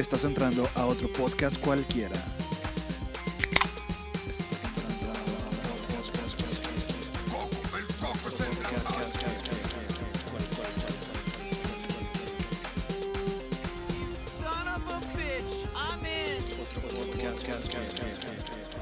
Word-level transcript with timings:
Estás 0.00 0.24
entrando 0.24 0.66
a 0.76 0.86
otro 0.86 1.12
podcast 1.12 1.60
cualquiera. 1.60 2.16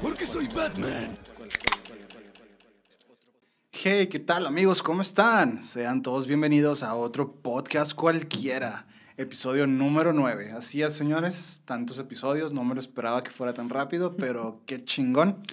Porque 0.01 0.25
soy 0.25 0.47
Batman. 0.47 1.17
Hey, 3.73 4.07
¿qué 4.07 4.19
tal 4.19 4.45
amigos? 4.47 4.81
¿Cómo 4.81 5.01
están? 5.01 5.61
Sean 5.63 6.01
todos 6.01 6.27
bienvenidos 6.27 6.81
a 6.81 6.95
otro 6.95 7.33
podcast 7.33 7.93
cualquiera. 7.93 8.87
Episodio 9.19 9.67
número 9.67 10.13
9. 10.13 10.53
Así 10.53 10.81
es, 10.81 10.93
señores, 10.93 11.61
tantos 11.65 11.99
episodios, 11.99 12.53
no 12.53 12.63
me 12.63 12.73
lo 12.73 12.79
esperaba 12.79 13.21
que 13.21 13.31
fuera 13.31 13.53
tan 13.53 13.67
rápido, 13.67 14.15
pero 14.17 14.61
qué 14.65 14.85
chingón. 14.85 15.43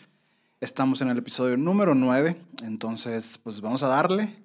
Estamos 0.61 1.01
en 1.01 1.09
el 1.09 1.19
episodio 1.19 1.57
número 1.57 1.97
9, 1.97 2.37
entonces 2.63 3.41
pues 3.43 3.61
vamos 3.61 3.83
a 3.83 3.89
darle 3.89 4.37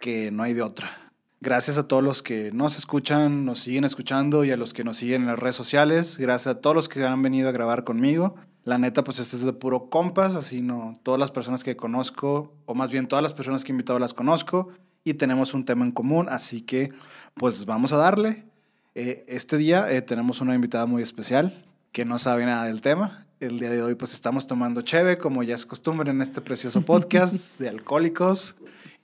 que 0.00 0.32
no 0.32 0.42
hay 0.42 0.54
de 0.54 0.62
otra. 0.62 1.12
Gracias 1.40 1.78
a 1.78 1.86
todos 1.86 2.02
los 2.02 2.24
que 2.24 2.50
nos 2.50 2.76
escuchan, 2.76 3.44
nos 3.44 3.60
siguen 3.60 3.84
escuchando 3.84 4.44
y 4.44 4.50
a 4.50 4.56
los 4.56 4.72
que 4.72 4.82
nos 4.82 4.96
siguen 4.96 5.22
en 5.22 5.28
las 5.28 5.38
redes 5.38 5.54
sociales. 5.54 6.18
Gracias 6.18 6.56
a 6.56 6.60
todos 6.60 6.74
los 6.74 6.88
que 6.88 7.04
han 7.04 7.22
venido 7.22 7.48
a 7.48 7.52
grabar 7.52 7.84
conmigo. 7.84 8.34
La 8.64 8.78
neta, 8.78 9.04
pues 9.04 9.20
este 9.20 9.36
es 9.36 9.44
de 9.44 9.52
puro 9.52 9.88
compas, 9.88 10.34
así 10.34 10.62
no. 10.62 10.98
Todas 11.04 11.20
las 11.20 11.30
personas 11.30 11.62
que 11.62 11.76
conozco, 11.76 12.52
o 12.66 12.74
más 12.74 12.90
bien 12.90 13.06
todas 13.06 13.22
las 13.22 13.34
personas 13.34 13.62
que 13.62 13.70
he 13.70 13.74
invitado 13.74 14.00
las 14.00 14.14
conozco 14.14 14.70
y 15.04 15.14
tenemos 15.14 15.54
un 15.54 15.64
tema 15.64 15.84
en 15.84 15.92
común, 15.92 16.26
así 16.28 16.62
que 16.62 16.92
pues 17.34 17.66
vamos 17.66 17.92
a 17.92 17.98
darle. 17.98 18.52
Eh, 18.96 19.24
este 19.26 19.56
día 19.56 19.90
eh, 19.90 20.02
tenemos 20.02 20.40
una 20.40 20.54
invitada 20.54 20.86
muy 20.86 21.02
especial 21.02 21.52
que 21.90 22.04
no 22.04 22.20
sabe 22.20 22.46
nada 22.46 22.66
del 22.66 22.80
tema. 22.80 23.26
El 23.40 23.58
día 23.58 23.68
de 23.68 23.82
hoy 23.82 23.96
pues 23.96 24.14
estamos 24.14 24.46
tomando 24.46 24.82
cheve, 24.82 25.18
como 25.18 25.42
ya 25.42 25.56
es 25.56 25.66
costumbre 25.66 26.12
en 26.12 26.22
este 26.22 26.40
precioso 26.40 26.80
podcast 26.82 27.58
de 27.58 27.68
alcohólicos 27.68 28.54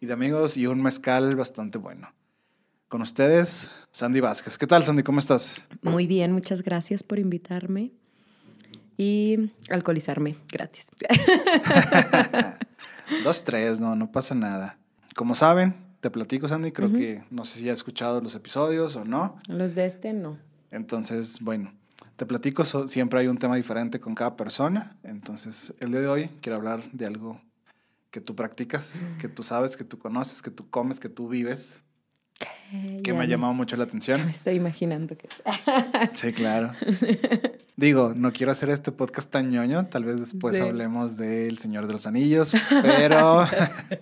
y 0.00 0.06
de 0.06 0.12
amigos 0.12 0.56
y 0.56 0.68
un 0.68 0.80
mezcal 0.80 1.34
bastante 1.34 1.78
bueno. 1.78 2.14
Con 2.86 3.02
ustedes, 3.02 3.68
Sandy 3.90 4.20
Vázquez. 4.20 4.58
¿Qué 4.58 4.68
tal, 4.68 4.84
Sandy? 4.84 5.02
¿Cómo 5.02 5.18
estás? 5.18 5.60
Muy 5.82 6.06
bien, 6.06 6.32
muchas 6.32 6.62
gracias 6.62 7.02
por 7.02 7.18
invitarme 7.18 7.90
y 8.96 9.50
alcoholizarme 9.70 10.36
gratis. 10.52 10.86
Dos, 13.24 13.42
tres, 13.42 13.80
no, 13.80 13.96
no 13.96 14.12
pasa 14.12 14.36
nada. 14.36 14.78
Como 15.16 15.34
saben, 15.34 15.89
te 16.00 16.10
platico, 16.10 16.48
Sandy, 16.48 16.72
creo 16.72 16.90
que 16.98 17.24
no 17.30 17.44
sé 17.44 17.58
si 17.60 17.68
has 17.68 17.76
escuchado 17.78 18.20
los 18.20 18.34
episodios 18.34 18.96
o 18.96 19.04
no. 19.04 19.36
Los 19.48 19.74
de 19.74 19.86
este 19.86 20.12
no. 20.12 20.38
Entonces, 20.70 21.38
bueno, 21.40 21.72
te 22.16 22.26
platico, 22.26 22.64
so- 22.64 22.88
siempre 22.88 23.20
hay 23.20 23.26
un 23.26 23.38
tema 23.38 23.56
diferente 23.56 24.00
con 24.00 24.14
cada 24.14 24.36
persona. 24.36 24.96
Entonces, 25.02 25.74
el 25.80 25.90
día 25.90 26.00
de 26.00 26.08
hoy 26.08 26.30
quiero 26.40 26.56
hablar 26.56 26.90
de 26.92 27.06
algo 27.06 27.40
que 28.10 28.20
tú 28.20 28.34
practicas, 28.34 29.02
que 29.18 29.28
tú 29.28 29.42
sabes, 29.42 29.76
que 29.76 29.84
tú 29.84 29.98
conoces, 29.98 30.42
que 30.42 30.50
tú 30.50 30.68
comes, 30.70 30.98
que 31.00 31.08
tú 31.08 31.28
vives, 31.28 31.82
que 32.70 33.00
Ya 33.02 33.14
me 33.14 33.24
ha 33.24 33.26
llamado 33.26 33.52
mucho 33.54 33.76
la 33.76 33.84
atención. 33.84 34.24
me 34.24 34.30
estoy 34.30 34.54
imaginando 34.54 35.16
que 35.16 35.26
es. 35.26 35.42
Sí, 36.14 36.32
claro. 36.32 36.72
Digo, 37.76 38.12
no 38.14 38.32
quiero 38.32 38.52
hacer 38.52 38.68
este 38.70 38.92
podcast 38.92 39.30
tan 39.30 39.50
ñoño, 39.50 39.86
tal 39.86 40.04
vez 40.04 40.20
después 40.20 40.56
Sí. 40.56 40.62
hablemos 40.62 41.16
del 41.16 41.58
Señor 41.58 41.86
de 41.86 41.92
los 41.94 42.06
Anillos, 42.06 42.52
pero 42.82 43.46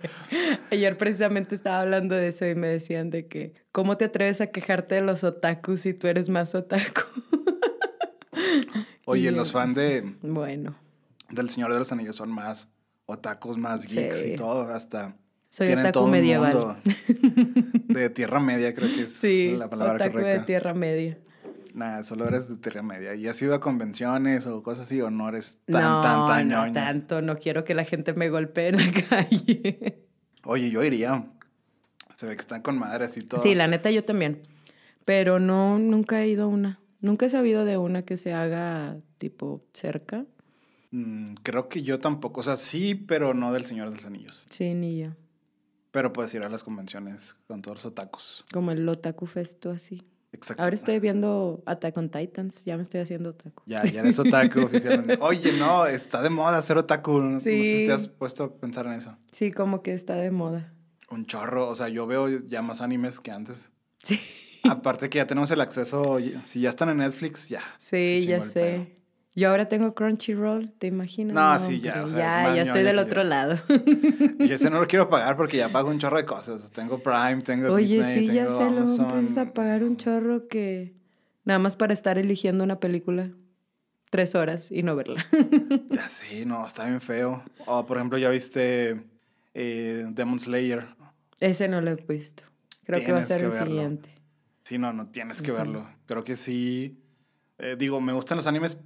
Ayer 0.70 0.97
precisamente 0.98 1.55
estaba 1.55 1.80
hablando 1.80 2.14
de 2.14 2.28
eso 2.28 2.47
y 2.47 2.55
me 2.55 2.66
decían 2.69 3.10
de 3.10 3.27
que, 3.27 3.55
¿cómo 3.72 3.97
te 3.97 4.06
atreves 4.06 4.41
a 4.41 4.48
quejarte 4.48 4.97
de 4.97 5.00
los 5.03 5.25
otakus 5.25 5.80
si 5.80 5.94
tú 5.94 6.06
eres 6.08 6.28
más 6.28 6.55
otaku? 6.55 7.03
oye, 9.05 9.30
los 9.32 9.53
fans 9.53 9.75
de, 9.75 10.14
Bueno, 10.22 10.75
del 11.30 11.48
Señor 11.50 11.72
de 11.72 11.78
los 11.78 11.92
Anillos 11.92 12.16
son 12.16 12.30
más 12.30 12.69
otacos, 13.06 13.56
más 13.56 13.87
geeks 13.87 14.19
Sí. 14.20 14.32
y 14.32 14.37
todo, 14.37 14.69
hasta 14.72 15.16
soy 15.50 15.66
tienen 15.69 15.84
otaku 15.86 15.92
todo 15.94 16.04
un 16.04 16.10
medieval. 16.10 16.54
mundo 16.54 16.76
de 17.88 18.10
Tierra 18.10 18.41
Media, 18.41 18.75
creo 18.75 18.88
que 18.94 19.03
es 19.03 19.12
Sí, 19.14 19.54
la 19.56 19.69
palabra 19.70 19.94
otaku 19.94 20.12
correcta. 20.12 20.38
de 20.41 20.44
Tierra 20.47 20.75
Media. 20.75 21.19
Nada, 21.75 22.03
solo 22.03 22.26
eres 22.26 22.48
de 22.48 22.56
Tierra 22.56 22.82
Media. 22.82 23.14
¿Y 23.14 23.26
has 23.28 23.41
ido 23.41 23.54
a 23.54 23.60
convenciones 23.60 24.47
o 24.47 24.62
cosas 24.62 24.87
así 24.87 25.00
o 25.00 25.10
no 25.10 25.28
eres 25.28 25.58
tan, 25.66 25.82
no, 25.82 26.00
tan, 26.00 26.26
tan 26.26 26.48
no 26.48 26.72
tanto, 26.72 27.22
no 27.22 27.37
quiero 27.37 27.62
que 27.64 27.75
la 27.75 27.84
gente 27.84 28.14
me 28.14 28.28
golpee 28.31 28.69
en 28.69 28.76
la 28.78 28.92
calle. 29.08 30.04
Oye, 30.44 30.70
yo 30.70 30.82
iría. 30.82 31.26
Se 32.16 32.26
ve 32.26 32.34
que 32.34 32.41
están 32.41 32.62
con 32.62 32.78
madres 32.78 33.16
y 33.16 33.20
todo. 33.20 33.41
Sí, 33.41 33.54
la 33.54 33.69
neta 33.69 33.91
yo 33.92 34.04
también. 34.04 34.42
Pero 35.04 35.38
no, 35.38 35.78
nunca 35.78 36.20
he 36.22 36.28
ido 36.28 36.44
a 36.44 36.47
una. 36.48 36.81
Nunca 37.00 37.26
he 37.26 37.28
sabido 37.28 37.64
de 37.64 37.78
una 37.78 38.03
que 38.03 38.16
se 38.16 38.32
haga 38.32 38.97
tipo 39.19 39.62
cerca. 39.72 40.25
Mm, 40.91 41.34
creo 41.44 41.69
que 41.69 41.82
yo 41.82 42.00
tampoco. 42.00 42.41
O 42.41 42.42
sea, 42.42 42.56
sí, 42.56 42.97
pero 42.97 43.34
no 43.34 43.53
del 43.53 43.64
Señor 43.64 43.91
de 43.91 43.97
los 43.97 44.04
Anillos. 44.04 44.47
Sí, 44.50 44.75
ni 44.75 44.98
yo. 44.98 45.10
Pero 45.91 46.12
puedes 46.12 46.34
ir 46.34 46.43
a 46.43 46.49
las 46.49 46.65
convenciones 46.65 47.34
con 47.47 47.62
todos 47.62 47.78
los 47.78 47.87
otacos. 47.87 48.44
Como 48.53 48.71
el 48.72 48.88
Otaku 48.88 49.26
Festo 49.26 49.71
así. 49.71 50.03
Exacto. 50.32 50.62
Ahora 50.62 50.75
estoy 50.75 50.99
viendo 51.00 51.62
Attack 51.65 51.97
on 51.97 52.10
Titans. 52.10 52.65
Ya 52.66 52.76
me 52.76 52.82
estoy 52.82 53.00
haciendo 53.00 53.31
otaku. 53.31 53.62
Ya, 53.65 53.82
ya 53.84 54.00
eres 54.00 54.19
otaku 54.19 54.60
oficialmente. 54.65 55.16
Oye, 55.22 55.53
no, 55.59 55.87
está 55.87 56.21
de 56.22 56.28
moda 56.28 56.60
ser 56.60 56.76
otaku. 56.76 57.21
No 57.22 57.41
sé 57.41 57.50
si 57.50 57.62
Sí. 57.81 57.87
te 57.87 57.93
has 57.93 58.09
puesto 58.09 58.44
a 58.44 58.54
pensar 58.56 58.84
en 58.87 58.93
eso. 58.93 59.16
Sí, 59.32 59.50
como 59.50 59.82
que 59.82 59.94
está 59.94 60.16
de 60.16 60.31
moda. 60.31 60.75
Un 61.10 61.25
chorro. 61.25 61.69
O 61.71 61.75
sea, 61.75 61.88
yo 61.88 62.06
veo 62.06 62.28
ya 62.28 62.60
más 62.60 62.82
animes 62.82 63.20
que 63.20 63.31
antes. 63.31 63.72
Sí. 64.03 64.20
Aparte 64.69 65.09
que 65.09 65.16
ya 65.16 65.26
tenemos 65.26 65.50
el 65.50 65.62
acceso. 65.62 66.19
Si 66.44 66.60
ya 66.60 66.69
están 66.69 66.91
en 66.91 66.99
Netflix, 66.99 67.49
ya. 67.49 67.62
Sí, 67.78 68.26
ya 68.26 68.43
sé. 68.44 68.97
Yo 69.38 69.50
ahora 69.50 69.66
tengo 69.66 69.94
Crunchyroll, 69.94 70.72
¿te 70.72 70.88
imaginas? 70.88 71.34
No, 71.34 71.66
sí, 71.66 71.81
ya, 71.81 72.03
o 72.03 72.09
sea, 72.09 72.28
es 72.28 72.34
ya, 72.34 72.43
más 72.43 72.56
ya 72.56 72.62
estoy 72.62 72.82
del 72.82 72.99
otro 72.99 73.22
yo. 73.22 73.28
lado. 73.28 73.56
Y 74.41 74.50
ese 74.53 74.69
no 74.69 74.81
lo 74.81 74.87
quiero 74.88 75.09
pagar 75.09 75.37
porque 75.37 75.59
ya 75.59 75.69
pago 75.69 75.91
un 75.91 75.99
chorro 75.99 76.16
de 76.16 76.25
cosas. 76.25 76.71
Tengo 76.72 77.00
Prime, 77.03 77.43
tengo 77.43 77.72
Oye, 77.72 77.99
Disney, 77.99 78.26
sí, 78.26 78.34
ya 78.34 78.44
sé, 78.47 78.50
luego 78.50 78.78
Amazon. 78.78 79.10
empiezas 79.10 79.38
a 79.38 79.53
pagar 79.53 79.84
un 79.84 79.97
chorro 79.97 80.49
que... 80.49 80.94
Nada 81.44 81.59
más 81.60 81.76
para 81.76 81.93
estar 81.93 82.19
eligiendo 82.19 82.65
una 82.65 82.81
película 82.81 83.31
tres 84.10 84.34
horas 84.34 84.71
y 84.72 84.82
no 84.82 84.97
verla. 84.97 85.25
Ya 85.91 86.09
sí, 86.09 86.44
no, 86.44 86.66
está 86.66 86.87
bien 86.87 87.00
feo. 87.00 87.43
O, 87.66 87.87
por 87.87 87.97
ejemplo, 87.97 88.19
ya 88.19 88.31
viste 88.31 89.03
eh, 89.55 90.05
Demon 90.10 90.41
Slayer. 90.41 90.88
Ese 91.41 91.69
no 91.69 91.81
lo 91.81 91.91
he 91.91 91.94
visto. 91.94 92.43
Creo 92.84 93.05
que 93.05 93.12
va 93.12 93.20
a 93.20 93.25
ser 93.25 93.43
el 93.44 93.50
verlo. 93.50 93.66
siguiente. 93.66 94.09
Sí, 94.65 94.78
no, 94.78 94.93
no, 94.93 95.09
tienes 95.09 95.41
que 95.43 95.53
verlo. 95.53 95.87
Creo 96.06 96.25
que 96.25 96.37
sí. 96.37 96.99
eh, 97.59 97.76
digo, 97.78 98.00
me 98.00 98.12
gustan 98.12 98.37
los 98.37 98.47
animes, 98.47 98.78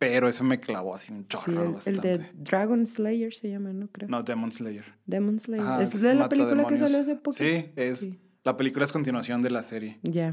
pero 0.00 0.28
ese 0.30 0.42
me 0.42 0.58
clavó 0.58 0.94
así 0.94 1.12
un 1.12 1.20
Sí, 1.20 1.26
chorro 1.28 1.52
el, 1.52 1.68
el 1.68 1.72
bastante. 1.74 2.08
de 2.18 2.26
Dragon 2.32 2.86
Slayer 2.86 3.34
se 3.34 3.50
llama, 3.50 3.72
¿no? 3.74 3.86
Creo. 3.88 4.08
No, 4.08 4.22
Demon 4.22 4.50
Slayer. 4.50 4.86
Demon 5.04 5.38
Slayer. 5.38 5.62
Ajá, 5.64 5.82
es 5.82 6.00
de 6.00 6.14
la 6.14 6.26
película 6.30 6.66
que 6.66 6.78
salió 6.78 6.98
hace 6.98 7.16
poco. 7.16 7.36
Sí, 7.36 7.70
es. 7.76 8.00
Sí. 8.00 8.18
La 8.42 8.56
película 8.56 8.86
es 8.86 8.92
continuación 8.92 9.42
de 9.42 9.50
la 9.50 9.62
serie 9.62 9.98
Ya. 10.02 10.28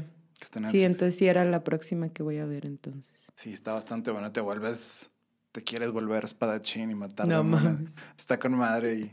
en 0.56 0.68
Sí, 0.68 0.82
entonces 0.82 1.16
sí 1.16 1.26
era 1.26 1.44
la 1.44 1.62
próxima 1.64 2.08
que 2.08 2.22
voy 2.22 2.38
a 2.38 2.46
ver 2.46 2.64
entonces. 2.64 3.12
Sí, 3.34 3.52
está 3.52 3.74
bastante 3.74 4.10
bueno. 4.10 4.32
Te 4.32 4.40
vuelves. 4.40 5.10
Te 5.52 5.62
quieres 5.62 5.90
volver 5.92 6.24
espadachín 6.24 6.90
y 6.90 6.94
matar 6.94 7.28
No. 7.28 7.78
Está 8.16 8.38
con 8.38 8.52
madre. 8.56 8.94
Y... 8.94 9.12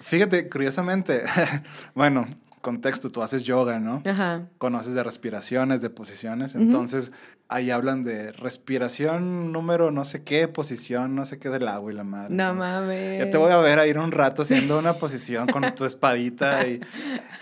Fíjate, 0.00 0.48
curiosamente, 0.48 1.22
bueno, 1.94 2.26
contexto, 2.60 3.10
tú 3.10 3.22
haces 3.22 3.44
yoga, 3.44 3.78
¿no? 3.78 4.02
Ajá. 4.06 4.48
Conoces 4.58 4.94
de 4.94 5.02
respiraciones, 5.02 5.80
de 5.82 5.90
posiciones. 5.90 6.54
Entonces, 6.54 7.12
ahí 7.48 7.70
hablan 7.70 8.02
de 8.02 8.32
respiración 8.32 9.52
número 9.52 9.90
no 9.90 10.04
sé 10.04 10.22
qué, 10.24 10.48
posición 10.48 11.14
no 11.14 11.24
sé 11.24 11.38
qué 11.38 11.48
del 11.48 11.68
agua 11.68 11.92
y 11.92 11.94
la 11.96 12.04
madre. 12.04 12.34
No 12.34 12.50
Entonces, 12.50 12.68
mames. 12.68 13.18
Ya 13.24 13.30
te 13.30 13.36
voy 13.36 13.52
a 13.52 13.56
ver 13.58 13.78
a 13.78 13.86
ir 13.86 13.98
un 13.98 14.12
rato 14.12 14.42
haciendo 14.42 14.78
una 14.78 14.94
posición 14.94 15.46
con 15.48 15.74
tu 15.74 15.84
espadita 15.84 16.66
y, 16.66 16.80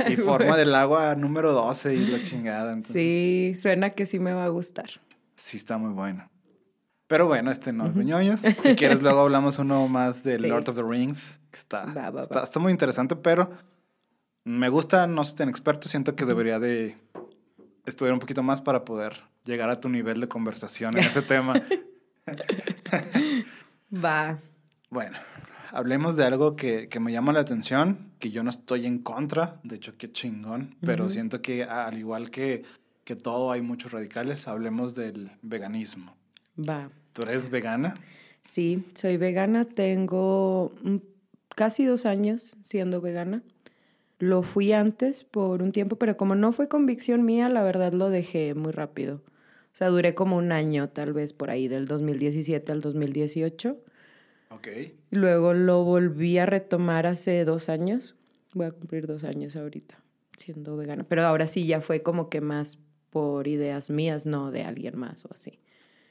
y 0.08 0.16
forma 0.16 0.56
del 0.56 0.74
agua 0.74 1.14
número 1.14 1.52
12 1.52 1.94
y 1.94 2.06
la 2.06 2.22
chingada. 2.22 2.72
Entonces, 2.72 2.92
Sí, 2.92 3.56
suena 3.60 3.90
que 3.90 4.06
sí 4.06 4.18
me 4.18 4.32
va 4.32 4.44
a 4.44 4.48
gustar. 4.48 4.88
Sí, 5.34 5.56
está 5.56 5.76
muy 5.78 5.92
bueno. 5.92 6.28
Pero 7.08 7.26
bueno, 7.26 7.50
este 7.52 7.72
no 7.72 7.86
es 7.86 7.94
de 7.94 8.00
Ujú. 8.00 8.08
ñoños. 8.08 8.40
Si 8.62 8.74
quieres, 8.74 9.00
luego 9.02 9.20
hablamos 9.20 9.58
uno 9.58 9.86
más 9.88 10.22
de 10.24 10.38
Sí. 10.40 10.46
Lord 10.46 10.68
of 10.68 10.76
the 10.76 10.82
Rings. 10.82 11.38
Que 11.50 11.56
está, 11.58 11.84
Va, 11.96 12.10
va, 12.10 12.22
está, 12.22 12.38
va. 12.40 12.42
está 12.44 12.58
muy 12.58 12.72
interesante, 12.72 13.14
pero 13.16 13.48
me 14.46 14.68
gusta, 14.68 15.08
no 15.08 15.24
soy 15.24 15.38
tan 15.38 15.48
experto. 15.48 15.88
Siento 15.88 16.14
que 16.14 16.24
debería 16.24 16.60
de 16.60 16.96
estudiar 17.84 18.14
un 18.14 18.20
poquito 18.20 18.44
más 18.44 18.62
para 18.62 18.84
poder 18.84 19.20
llegar 19.44 19.68
a 19.70 19.80
tu 19.80 19.88
nivel 19.88 20.20
de 20.20 20.28
conversación 20.28 20.96
en 20.96 21.04
ese 21.04 21.20
tema. 21.20 21.60
Va. 23.92 24.38
Bueno, 24.88 25.18
hablemos 25.72 26.16
de 26.16 26.24
algo 26.24 26.54
que, 26.54 26.88
que 26.88 27.00
me 27.00 27.10
llama 27.10 27.32
la 27.32 27.40
atención, 27.40 28.12
que 28.20 28.30
yo 28.30 28.44
no 28.44 28.50
estoy 28.50 28.86
en 28.86 29.00
contra, 29.00 29.58
de 29.64 29.76
hecho, 29.76 29.98
qué 29.98 30.12
chingón, 30.12 30.76
pero 30.80 31.10
siento 31.10 31.42
que 31.42 31.64
al 31.64 31.98
igual 31.98 32.30
que, 32.30 32.62
que 33.04 33.16
todo 33.16 33.50
hay 33.50 33.62
muchos 33.62 33.90
radicales, 33.90 34.46
hablemos 34.46 34.94
del 34.94 35.32
veganismo. 35.42 36.14
Va. 36.56 36.88
¿Tú 37.12 37.22
eres 37.22 37.50
vegana? 37.50 37.96
Sí, 38.44 38.84
soy 38.94 39.16
vegana. 39.16 39.64
Tengo 39.64 40.72
casi 41.56 41.84
dos 41.84 42.06
años 42.06 42.56
siendo 42.62 43.00
vegana. 43.00 43.42
Lo 44.18 44.42
fui 44.42 44.72
antes 44.72 45.24
por 45.24 45.62
un 45.62 45.72
tiempo, 45.72 45.96
pero 45.96 46.16
como 46.16 46.34
no 46.34 46.52
fue 46.52 46.68
convicción 46.68 47.24
mía, 47.24 47.48
la 47.48 47.62
verdad 47.62 47.92
lo 47.92 48.08
dejé 48.08 48.54
muy 48.54 48.72
rápido. 48.72 49.16
O 49.72 49.76
sea, 49.76 49.88
duré 49.88 50.14
como 50.14 50.36
un 50.38 50.52
año, 50.52 50.88
tal 50.88 51.12
vez 51.12 51.34
por 51.34 51.50
ahí, 51.50 51.68
del 51.68 51.86
2017 51.86 52.72
al 52.72 52.80
2018. 52.80 53.76
Ok. 54.50 54.68
Luego 55.10 55.52
lo 55.52 55.84
volví 55.84 56.38
a 56.38 56.46
retomar 56.46 57.06
hace 57.06 57.44
dos 57.44 57.68
años. 57.68 58.14
Voy 58.54 58.66
a 58.66 58.70
cumplir 58.70 59.06
dos 59.06 59.24
años 59.24 59.54
ahorita 59.54 60.02
siendo 60.38 60.76
vegana. 60.76 61.04
Pero 61.04 61.22
ahora 61.22 61.46
sí 61.46 61.66
ya 61.66 61.80
fue 61.80 62.02
como 62.02 62.28
que 62.28 62.40
más 62.40 62.78
por 63.10 63.48
ideas 63.48 63.90
mías, 63.90 64.26
no 64.26 64.50
de 64.50 64.64
alguien 64.64 64.98
más 64.98 65.24
o 65.24 65.32
así. 65.32 65.58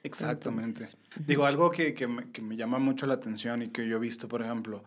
Exactamente. 0.03 0.83
Entonces, 0.83 0.97
Digo, 1.25 1.45
algo 1.45 1.71
que, 1.71 1.93
que, 1.93 2.07
me, 2.07 2.31
que 2.31 2.41
me 2.41 2.55
llama 2.55 2.77
mucho 2.79 3.07
la 3.07 3.15
atención 3.15 3.63
y 3.63 3.69
que 3.69 3.87
yo 3.87 3.97
he 3.97 3.99
visto, 3.99 4.27
por 4.27 4.41
ejemplo, 4.41 4.83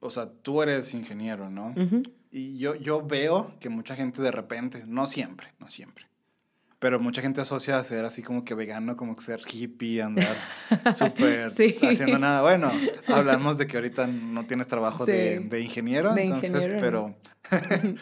o 0.00 0.10
sea, 0.10 0.30
tú 0.30 0.62
eres 0.62 0.92
ingeniero, 0.92 1.48
¿no? 1.48 1.74
Ujú. 1.76 2.02
Y 2.30 2.58
yo, 2.58 2.74
yo 2.76 3.02
veo 3.02 3.52
que 3.60 3.68
mucha 3.68 3.96
gente 3.96 4.22
de 4.22 4.30
repente, 4.30 4.84
no 4.86 5.06
siempre, 5.06 5.48
no 5.58 5.68
siempre, 5.68 6.06
pero 6.78 7.00
mucha 7.00 7.20
gente 7.22 7.40
asocia 7.40 7.76
a 7.78 7.84
ser 7.84 8.04
así 8.04 8.22
como 8.22 8.44
que 8.44 8.54
vegano, 8.54 8.96
como 8.96 9.16
que 9.16 9.22
ser 9.22 9.40
hippie, 9.52 10.00
andar 10.00 10.36
súper 10.96 11.50
Sí. 11.50 11.76
haciendo 11.82 12.18
nada. 12.18 12.42
Bueno, 12.42 12.72
hablamos 13.08 13.58
de 13.58 13.66
que 13.66 13.76
ahorita 13.76 14.06
no 14.06 14.46
tienes 14.46 14.68
trabajo 14.68 15.04
de, 15.04 15.38
Sí. 15.42 15.48
de 15.48 15.60
ingeniero, 15.60 16.14
De 16.14 16.22
entonces, 16.24 16.50
ingeniero, 16.50 16.76
pero, 16.80 17.14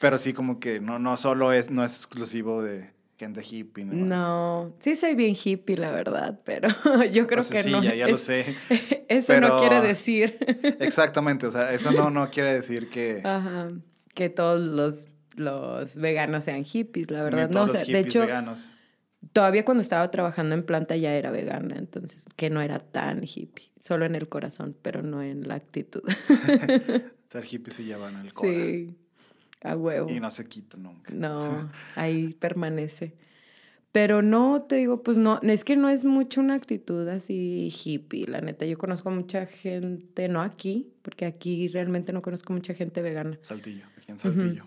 pero 0.00 0.18
sí 0.18 0.32
como 0.32 0.58
que 0.60 0.80
no, 0.80 0.98
no 0.98 1.16
solo 1.16 1.52
es, 1.52 1.70
no 1.70 1.84
es 1.84 1.94
exclusivo 1.94 2.62
de 2.62 2.90
gente 3.18 3.42
hippie. 3.48 3.84
No, 3.84 4.74
sí 4.80 4.96
soy 4.96 5.14
bien 5.14 5.36
hippie, 5.42 5.76
la 5.76 5.92
verdad, 5.92 6.40
pero 6.44 6.68
yo 7.12 7.26
creo 7.26 7.40
O 7.40 7.42
sea, 7.44 7.58
que 7.58 7.64
sí, 7.64 7.70
no. 7.70 7.82
ya, 7.82 7.94
ya 7.94 8.08
lo 8.08 8.18
sé. 8.18 8.56
Eso 9.08 9.40
no 9.40 9.60
quiere 9.60 9.80
decir 9.80 10.38
Exactamente, 10.80 11.46
o 11.46 11.50
sea, 11.50 11.72
eso 11.72 11.92
no, 11.92 12.10
no 12.10 12.30
quiere 12.30 12.52
decir 12.54 12.88
que 12.88 13.20
ajá, 13.24 13.70
que 14.14 14.28
todos 14.28 14.66
los, 14.66 15.08
los 15.34 15.96
veganos 15.96 16.44
sean 16.44 16.64
hippies, 16.64 17.10
la 17.10 17.22
verdad. 17.22 17.50
No, 17.50 17.64
o 17.64 17.66
de 17.66 17.98
hecho, 17.98 18.20
veganos. 18.20 18.70
todavía 19.32 19.64
cuando 19.64 19.80
estaba 19.80 20.10
trabajando 20.10 20.54
en 20.54 20.64
planta 20.64 20.96
ya 20.96 21.14
era 21.14 21.30
vegana, 21.30 21.76
entonces 21.76 22.24
que 22.36 22.50
no 22.50 22.60
era 22.60 22.78
tan 22.78 23.22
hippie, 23.24 23.72
solo 23.80 24.04
en 24.04 24.14
el 24.14 24.28
corazón, 24.28 24.76
pero 24.80 25.02
no 25.02 25.22
en 25.22 25.48
la 25.48 25.54
actitud. 25.56 26.02
Ser 27.28 27.44
hippies 27.44 27.76
se 27.76 27.84
llevan 27.84 28.16
al 28.16 28.32
cora. 28.32 28.52
sí, 28.52 28.96
a 29.62 29.76
huevo. 29.76 30.08
Y 30.10 30.20
no 30.20 30.30
se 30.30 30.46
quita 30.46 30.76
nunca. 30.76 31.12
No, 31.12 31.70
ahí 31.96 32.34
permanece. 32.34 33.16
Pero 33.94 34.22
no, 34.22 34.62
te 34.62 34.74
digo, 34.74 35.04
pues 35.04 35.18
no, 35.18 35.38
es 35.40 35.62
que 35.62 35.76
no 35.76 35.88
es 35.88 36.04
mucho 36.04 36.40
una 36.40 36.54
actitud 36.54 37.06
así 37.06 37.72
hippie, 37.72 38.26
la 38.26 38.40
neta. 38.40 38.66
Yo 38.66 38.76
conozco 38.76 39.08
mucha 39.08 39.46
gente, 39.46 40.26
no 40.26 40.42
aquí, 40.42 40.92
porque 41.02 41.26
aquí 41.26 41.68
realmente 41.68 42.12
no 42.12 42.20
conozco 42.20 42.52
mucha 42.52 42.74
gente 42.74 43.02
vegana, 43.02 43.38
Saltillo, 43.40 43.86
aquí 43.96 44.10
en 44.10 44.18
Saltillo. 44.18 44.64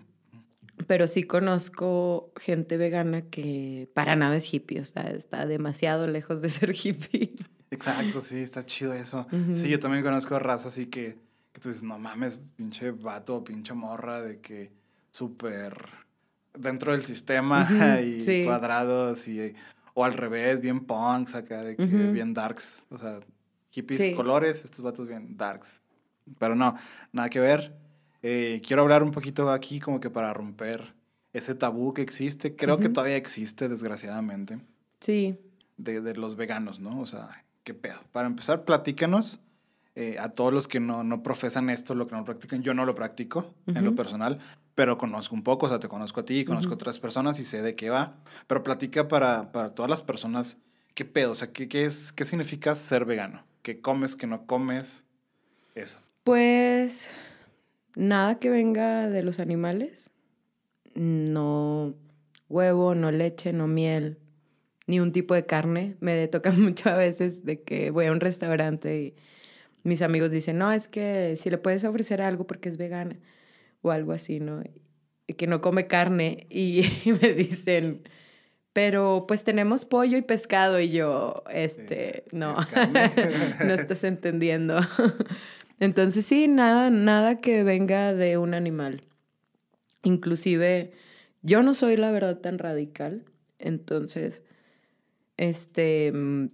pero 0.86 1.06
sí 1.06 1.24
conozco 1.24 2.32
gente 2.40 2.78
vegana 2.78 3.20
que 3.20 3.90
para 3.92 4.16
nada 4.16 4.34
es 4.34 4.50
hippie, 4.50 4.80
o 4.80 4.86
sea, 4.86 5.10
está 5.10 5.44
demasiado 5.44 6.06
lejos 6.06 6.40
de 6.40 6.48
ser 6.48 6.70
hippie. 6.74 7.28
Exacto, 7.70 8.22
sí, 8.22 8.38
está 8.38 8.64
chido 8.64 8.94
eso. 8.94 9.26
Sí, 9.54 9.68
yo 9.68 9.78
también 9.78 10.02
conozco 10.02 10.38
razas 10.38 10.68
así 10.68 10.86
que, 10.86 11.18
que 11.52 11.60
tú 11.60 11.68
dices, 11.68 11.82
no 11.82 11.98
mames, 11.98 12.40
pinche 12.56 12.92
vato, 12.92 13.44
pinche 13.44 13.74
morra, 13.74 14.22
de 14.22 14.40
que 14.40 14.72
súper 15.10 16.07
dentro 16.58 16.92
del 16.92 17.04
sistema 17.04 17.62
Ujú, 17.62 17.74
y 18.04 18.20
sí. 18.20 18.42
cuadrados 18.44 19.26
y 19.28 19.54
o 19.94 20.04
al 20.04 20.12
revés, 20.12 20.60
bien 20.60 20.80
punks 20.80 21.34
acá, 21.34 21.62
de 21.64 21.76
que 21.76 21.82
Ujú. 21.84 22.12
bien 22.12 22.32
darks, 22.32 22.86
o 22.90 22.98
sea, 22.98 23.18
hippies 23.70 24.00
Sí. 24.00 24.14
colores, 24.14 24.64
estos 24.64 24.80
vatos 24.80 25.08
bien 25.08 25.36
darks. 25.36 25.82
Pero 26.38 26.54
no, 26.54 26.76
nada 27.12 27.28
que 27.30 27.40
ver. 27.40 27.74
Eh, 28.22 28.60
quiero 28.66 28.82
hablar 28.82 29.02
un 29.02 29.10
poquito 29.10 29.50
aquí 29.50 29.80
como 29.80 29.98
que 30.00 30.10
para 30.10 30.32
romper 30.34 30.94
ese 31.32 31.54
tabú 31.54 31.94
que 31.94 32.02
existe, 32.02 32.54
creo 32.54 32.78
que 32.78 32.86
Ujú. 32.86 32.92
todavía 32.94 33.16
existe 33.16 33.68
desgraciadamente 33.68 34.58
Sí, 35.00 35.36
de, 35.76 36.00
de 36.00 36.14
los 36.14 36.36
veganos, 36.36 36.80
¿no? 36.80 37.00
O 37.00 37.06
sea, 37.06 37.28
¿qué 37.64 37.74
pedo? 37.74 37.98
Para 38.12 38.26
empezar, 38.26 38.64
platícanos 38.64 39.40
eh, 39.94 40.16
a 40.18 40.28
todos 40.30 40.52
los 40.52 40.68
que 40.68 40.80
no, 40.80 41.02
no 41.04 41.22
profesan 41.22 41.70
esto, 41.70 41.94
lo 41.94 42.06
que 42.06 42.14
no 42.16 42.24
practican. 42.24 42.62
Yo 42.62 42.72
no 42.74 42.84
lo 42.84 42.94
practico 42.94 43.52
en 43.66 43.84
lo 43.84 43.94
personal, 43.94 44.38
pero 44.78 44.96
conozco 44.96 45.34
un 45.34 45.42
poco, 45.42 45.66
o 45.66 45.68
sea, 45.68 45.80
te 45.80 45.88
conozco 45.88 46.20
a 46.20 46.24
ti, 46.24 46.44
conozco 46.44 46.70
a 46.70 46.74
otras 46.74 47.00
personas 47.00 47.40
y 47.40 47.44
sé 47.44 47.62
de 47.62 47.74
qué 47.74 47.90
va. 47.90 48.14
Pero 48.46 48.62
platica 48.62 49.08
para, 49.08 49.50
para 49.50 49.70
todas 49.70 49.90
las 49.90 50.02
personas, 50.02 50.56
¿qué 50.94 51.04
pedo? 51.04 51.32
O 51.32 51.34
sea, 51.34 51.50
¿qué, 51.50 51.66
qué, 51.66 51.84
es, 51.84 52.12
¿qué 52.12 52.24
significa 52.24 52.76
ser 52.76 53.04
vegano? 53.04 53.42
¿Qué 53.62 53.80
comes, 53.80 54.14
qué 54.14 54.28
no 54.28 54.46
comes? 54.46 55.04
Eso. 55.74 55.98
Pues 56.22 57.10
nada 57.96 58.38
que 58.38 58.50
venga 58.50 59.08
de 59.08 59.24
los 59.24 59.40
animales. 59.40 60.10
No 60.94 61.96
huevo, 62.48 62.94
no 62.94 63.10
leche, 63.10 63.52
no 63.52 63.66
miel, 63.66 64.20
ni 64.86 65.00
un 65.00 65.10
tipo 65.10 65.34
de 65.34 65.44
carne. 65.44 65.96
Me 65.98 66.28
toca 66.28 66.52
mucho 66.52 66.88
a 66.88 66.94
veces 66.94 67.44
de 67.44 67.62
que 67.62 67.90
voy 67.90 68.06
a 68.06 68.12
un 68.12 68.20
restaurante 68.20 68.96
y 68.96 69.14
mis 69.82 70.02
amigos 70.02 70.30
dicen, 70.30 70.56
no, 70.56 70.70
es 70.70 70.86
que 70.86 71.34
si 71.34 71.50
le 71.50 71.58
puedes 71.58 71.82
ofrecer 71.82 72.22
algo 72.22 72.46
porque 72.46 72.68
es 72.68 72.76
vegana 72.76 73.18
o 73.82 73.90
algo 73.90 74.12
así, 74.12 74.40
¿no? 74.40 74.62
Que 75.26 75.46
no 75.46 75.60
come 75.60 75.86
carne 75.86 76.46
y 76.50 76.82
me 77.20 77.32
dicen, 77.32 78.02
pero 78.72 79.24
pues 79.26 79.44
tenemos 79.44 79.84
pollo 79.84 80.16
y 80.16 80.22
pescado 80.22 80.78
y 80.80 80.90
yo, 80.90 81.42
este, 81.50 82.24
no, 82.32 82.58
¿es 82.58 82.66
carne? 82.66 83.12
no 83.66 83.74
estás 83.74 84.04
entendiendo. 84.04 84.80
Entonces 85.80 86.24
sí, 86.24 86.48
nada, 86.48 86.90
nada 86.90 87.40
que 87.40 87.62
venga 87.62 88.14
de 88.14 88.38
un 88.38 88.54
animal. 88.54 89.02
Inclusive, 90.04 90.92
yo 91.42 91.62
no 91.62 91.74
soy 91.74 91.96
la 91.96 92.10
verdad 92.10 92.38
tan 92.38 92.58
radical, 92.58 93.24
entonces, 93.58 94.44
este, 95.36 96.12
mm, 96.12 96.50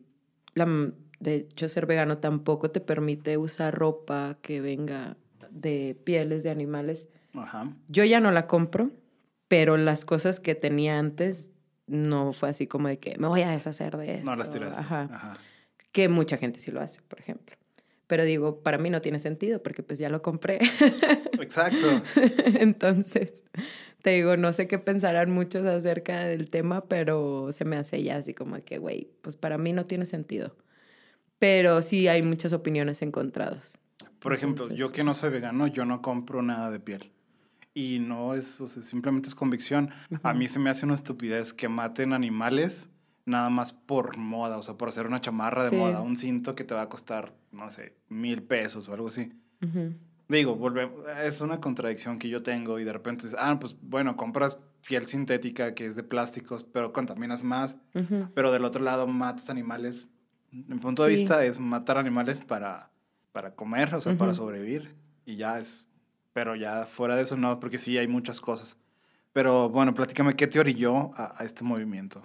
la, 0.55 0.93
de 1.21 1.35
hecho, 1.35 1.69
ser 1.69 1.87
vegano 1.87 2.19
tampoco 2.19 2.71
te 2.71 2.81
permite 2.81 3.37
usar 3.37 3.75
ropa 3.75 4.39
que 4.41 4.61
venga 4.61 5.17
de 5.55 5.97
pieles 6.05 6.43
de 6.43 6.51
animales. 6.51 7.09
Ajá. 7.33 7.65
Yo 7.89 8.05
ya 8.05 8.21
no 8.21 8.31
la 8.31 8.47
compro, 8.47 8.91
pero 9.49 9.77
las 9.77 10.05
cosas 10.05 10.41
que 10.41 10.55
tenía 10.55 10.99
antes 10.99 11.51
no 11.87 12.33
fue 12.33 12.51
así 12.51 12.67
como 12.67 12.89
de 12.89 12.99
que 12.99 13.17
me 13.19 13.29
voy 13.29 13.43
a 13.43 13.51
deshacer 13.51 13.97
de 13.97 14.17
esto. 14.17 14.31
No 14.31 14.37
las 14.37 14.51
tiraste. 14.51 14.81
Ajá. 14.81 15.09
Ajá. 15.13 15.37
Que 15.93 16.09
mucha 16.09 16.37
gente 16.37 16.61
sí 16.61 16.71
lo 16.71 16.81
hace, 16.81 17.01
por 17.03 17.21
ejemplo. 17.21 17.57
Pero 18.07 18.25
digo, 18.25 18.61
para 18.63 18.79
mí 18.79 18.91
no 18.91 19.01
tiene 19.01 19.19
sentido 19.19 19.63
porque 19.63 19.83
pues 19.83 19.99
ya 19.99 20.09
lo 20.09 20.23
compré. 20.23 20.59
Exacto. 21.41 22.03
Entonces, 22.45 23.45
te 24.03 24.11
digo, 24.11 24.37
no 24.37 24.53
sé 24.53 24.67
qué 24.67 24.79
pensarán 24.79 25.31
muchos 25.31 25.65
acerca 25.65 26.25
del 26.25 26.51
tema, 26.51 26.85
pero 26.87 27.51
se 27.53 27.65
me 27.65 27.77
hace 27.77 28.03
ya 28.03 28.17
así 28.17 28.35
como 28.35 28.59
que, 28.61 28.79
güey, 28.79 29.09
pues 29.23 29.37
para 29.37 29.57
mí 29.57 29.73
no 29.73 29.87
tiene 29.87 30.05
sentido. 30.05 30.55
Pero 31.39 31.81
sí 31.81 32.09
hay 32.09 32.23
muchas 32.23 32.53
opiniones 32.53 33.01
encontradas. 33.03 33.79
Por 34.25 34.35
ejemplo, 34.35 34.65
Entonces- 34.65 34.79
yo 34.81 34.91
que 34.91 35.05
no 35.05 35.15
soy 35.15 35.31
vegano, 35.31 35.69
yo 35.69 35.85
no 35.85 36.03
compro 36.03 36.43
nada 36.43 36.71
de 36.73 36.81
piel. 36.81 37.13
Y 37.75 37.99
no 38.01 38.35
es, 38.35 38.61
o 38.61 38.67
sea, 38.67 38.83
simplemente 38.83 39.29
es 39.29 39.35
convicción. 39.35 39.91
A 40.23 40.33
mí 40.35 40.49
se 40.49 40.59
me 40.59 40.71
hace 40.71 40.85
una 40.87 40.95
estupidez 40.95 41.53
que 41.55 41.69
maten 41.69 42.13
animales 42.13 42.89
nada 43.27 43.51
más 43.51 43.73
por 43.73 44.17
moda, 44.17 44.57
o 44.59 44.63
sea, 44.63 44.75
por 44.75 44.89
hacer 44.89 45.07
una 45.07 45.21
chamarra 45.21 45.65
de 45.65 45.71
Sí. 45.71 45.77
moda, 45.77 46.01
un 46.01 46.17
cinto 46.17 46.55
que 46.55 46.65
te 46.65 46.75
va 46.75 46.83
a 46.83 46.89
costar, 46.89 47.35
no 47.53 47.71
sé, 47.71 47.97
mil 48.09 48.43
pesos 48.43 48.89
o 48.89 48.93
algo 48.95 49.09
así. 49.09 49.33
Digo, 50.29 50.59
es 51.23 51.41
una 51.43 51.61
contradicción 51.61 52.19
que 52.19 52.29
yo 52.31 52.43
tengo 52.43 52.79
y 52.79 52.85
de 52.85 52.93
repente 52.93 53.25
dices, 53.25 53.39
ah, 53.41 53.59
pues 53.61 53.77
bueno, 53.83 54.17
compras 54.17 54.59
piel 54.87 55.07
sintética 55.07 55.75
que 55.75 55.85
es 55.87 55.97
de 55.97 56.03
plásticos, 56.03 56.65
pero 56.65 56.93
contaminas 56.93 57.45
más. 57.45 57.77
Ujú. 57.95 58.29
Pero 58.35 58.53
del 58.53 58.65
otro 58.65 58.83
lado 58.83 59.07
matas 59.07 59.51
animales. 59.51 60.09
Mi 60.51 60.79
punto 60.79 61.05
de 61.05 61.15
Sí. 61.17 61.23
vista 61.23 61.45
es 61.45 61.61
matar 61.61 61.99
animales 61.99 62.41
para, 62.41 62.91
para 63.35 63.51
comer, 63.57 63.93
o 63.97 64.01
sea, 64.01 64.17
para 64.17 64.33
sobrevivir. 64.33 64.95
Y 65.27 65.35
ya 65.35 65.59
es. 65.59 65.89
Pero 66.33 66.55
ya 66.55 66.87
fuera 66.87 67.17
de 67.17 67.23
eso 67.23 67.37
no, 67.37 67.59
porque 67.59 67.79
sí 67.79 67.99
hay 67.99 68.07
muchas 68.07 68.41
cosas. 68.41 68.77
Pero 69.33 69.69
bueno, 69.71 69.93
platícame 69.93 70.37
qué 70.37 70.47
te 70.47 70.61
orilló 70.61 71.11
a, 71.17 71.35
a 71.37 71.45
este 71.45 71.65
movimiento. 71.65 72.23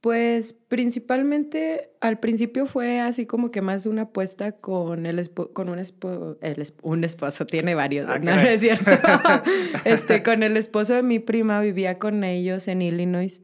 Pues 0.00 0.52
principalmente 0.52 1.90
al 2.00 2.20
principio 2.20 2.66
fue 2.66 3.00
así 3.00 3.26
como 3.26 3.50
que 3.50 3.60
más 3.60 3.86
una 3.86 4.02
apuesta 4.02 4.52
con 4.52 5.04
el 5.06 5.28
con 5.52 5.68
un 5.68 5.80
esposo, 5.80 6.38
un 6.82 7.02
esposo 7.02 7.46
tiene 7.46 7.74
varios, 7.74 8.08
Ah, 8.08 8.20
no, 8.20 8.26
caray. 8.26 8.54
es 8.54 8.60
cierto. 8.60 8.92
este 9.84 10.22
con 10.22 10.44
el 10.44 10.56
esposo 10.56 10.94
de 10.94 11.02
mi 11.02 11.18
prima 11.18 11.60
vivía 11.60 11.98
con 11.98 12.22
ellos 12.22 12.68
en 12.68 12.82
Illinois 12.82 13.40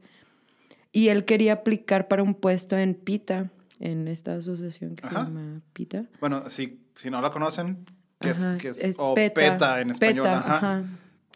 y 0.93 1.09
él 1.09 1.25
quería 1.25 1.51
aplicar 1.51 2.07
para 2.07 2.23
un 2.23 2.33
puesto 2.33 2.77
en 2.77 2.95
PITA, 2.95 3.51
en 3.79 4.07
esta 4.07 4.35
asociación 4.35 4.95
que 4.95 5.05
Ajá. 5.05 5.19
se 5.25 5.31
llama 5.31 5.61
PITA. 5.73 6.05
Bueno, 6.19 6.49
si, 6.49 6.79
si 6.95 7.09
no 7.09 7.21
la 7.21 7.29
conocen, 7.29 7.85
¿qué 8.19 8.29
Ajá, 8.29 8.55
es? 8.55 8.61
qué 8.61 8.67
es? 8.69 8.79
es 8.81 8.95
o 8.99 9.15
PETA, 9.15 9.81
en 9.81 9.91
español. 9.91 10.25
PETA, 10.25 10.37
ajá. 10.37 10.55
ajá. 10.77 10.83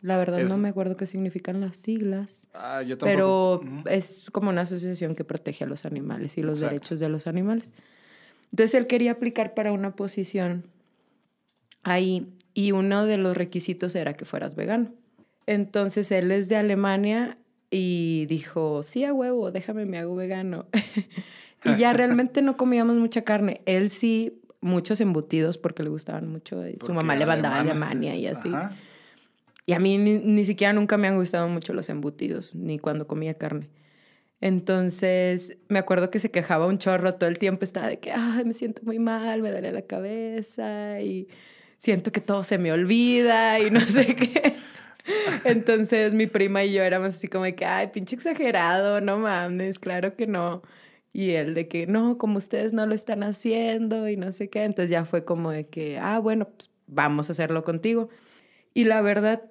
La 0.02 0.18
verdad 0.18 0.40
Es- 0.42 0.50
no 0.50 0.58
me 0.58 0.70
acuerdo 0.70 0.96
qué 0.96 1.06
significan 1.06 1.60
las 1.60 1.76
siglas. 1.78 2.30
Ah, 2.54 2.82
yo 2.82 2.98
Pero 2.98 3.60
tampoco. 3.60 3.80
Ujú. 3.82 3.90
es 3.90 4.30
como 4.32 4.50
una 4.50 4.62
asociación 4.62 5.14
que 5.16 5.24
protege 5.26 5.66
a 5.66 5.68
los 5.68 5.84
animales 5.86 6.38
y 6.38 6.42
los 6.42 6.60
Exacto. 6.60 6.74
derechos 6.74 7.00
de 7.00 7.10
los 7.10 7.28
animales. 7.28 7.74
Entonces 8.52 8.74
él 8.76 8.88
quería 8.88 9.12
aplicar 9.12 9.54
para 9.54 9.72
una 9.74 9.96
posición 9.96 10.64
ahí 11.84 12.34
y 12.54 12.72
uno 12.72 13.06
de 13.06 13.18
los 13.18 13.36
requisitos 13.38 13.96
era 13.96 14.16
que 14.16 14.26
fueras 14.26 14.56
vegano. 14.56 14.92
Entonces 15.46 16.12
él 16.12 16.32
es 16.32 16.50
de 16.50 16.56
Alemania 16.56 17.38
y 17.72 18.26
dijo, 18.28 18.82
sí, 18.84 19.04
a 19.04 19.14
huevo, 19.14 19.52
déjame, 19.52 19.86
me 19.86 19.98
hago 20.00 20.16
vegano. 20.16 20.66
y 21.64 21.76
ya 21.78 21.94
realmente 21.94 22.42
no 22.42 22.58
comíamos 22.58 22.96
mucha 22.98 23.24
carne. 23.24 23.62
Él 23.66 23.90
sí, 23.90 24.42
muchos 24.62 25.02
embutidos 25.02 25.58
porque 25.58 25.84
le 25.84 25.90
gustaban 25.90 26.28
mucho. 26.28 26.68
y 26.68 26.78
Su 26.86 26.94
mamá 26.94 27.16
le 27.16 27.26
mandaba 27.26 27.58
a. 27.58 27.62
Alemania 27.62 28.16
y 28.16 28.28
así. 28.28 28.50
Ajá. 28.50 28.76
Y 29.70 29.74
a 29.74 29.80
mí 29.80 30.00
ni, 30.00 30.18
ni 30.18 30.46
siquiera 30.46 30.74
nunca 30.74 30.98
me 30.98 31.08
han 31.08 31.16
gustado 31.16 31.48
mucho 31.48 31.74
los 31.74 31.90
embutidos, 31.90 32.56
ni 32.56 32.80
cuando 32.80 33.06
comía 33.06 33.36
carne. 33.36 33.70
Entonces, 34.42 35.58
me 35.68 35.78
acuerdo 35.78 36.10
que 36.10 36.20
se 36.20 36.32
quejaba 36.32 36.66
un 36.66 36.80
chorro 36.80 37.14
todo 37.14 37.30
el 37.30 37.38
tiempo, 37.38 37.66
estaba 37.66 37.88
de 37.88 38.00
que, 38.00 38.12
ay, 38.12 38.46
me 38.46 38.54
siento 38.54 38.82
muy 38.84 38.98
mal, 38.98 39.44
me 39.44 39.52
duele 39.52 39.72
la 39.72 39.84
cabeza 39.84 41.00
y 41.02 41.28
siento 41.78 42.12
que 42.12 42.20
todo 42.20 42.44
se 42.44 42.58
me 42.58 42.72
olvida 42.72 43.60
y 43.60 43.70
no 43.70 43.82
sé 43.82 44.16
qué. 44.16 44.56
Entonces, 45.46 46.16
mi 46.16 46.26
prima 46.26 46.64
y 46.64 46.74
yo 46.74 46.82
éramos 46.82 47.10
así 47.10 47.28
como 47.28 47.44
de 47.44 47.54
que, 47.54 47.66
ay, 47.66 47.90
pinche 47.94 48.16
exagerado, 48.16 49.02
no 49.02 49.20
mames, 49.20 49.78
claro 49.78 50.16
que 50.16 50.26
no. 50.26 50.64
Y 51.12 51.32
él 51.32 51.54
de 51.56 51.68
que, 51.68 51.88
no, 51.88 52.18
como 52.18 52.38
ustedes 52.38 52.74
no 52.74 52.86
lo 52.86 52.94
están 52.94 53.24
haciendo 53.24 54.08
y 54.08 54.18
no 54.18 54.32
sé 54.32 54.50
qué. 54.50 54.64
Entonces 54.64 54.90
ya 54.90 55.06
fue 55.06 55.26
como 55.26 55.52
de 55.52 55.68
que, 55.68 55.98
ah, 55.98 56.20
bueno, 56.20 56.50
pues 56.50 56.70
vamos 56.88 57.30
a 57.30 57.32
hacerlo 57.32 57.64
contigo. 57.64 58.10
Y 58.74 58.86
la 58.86 59.02
verdad, 59.02 59.44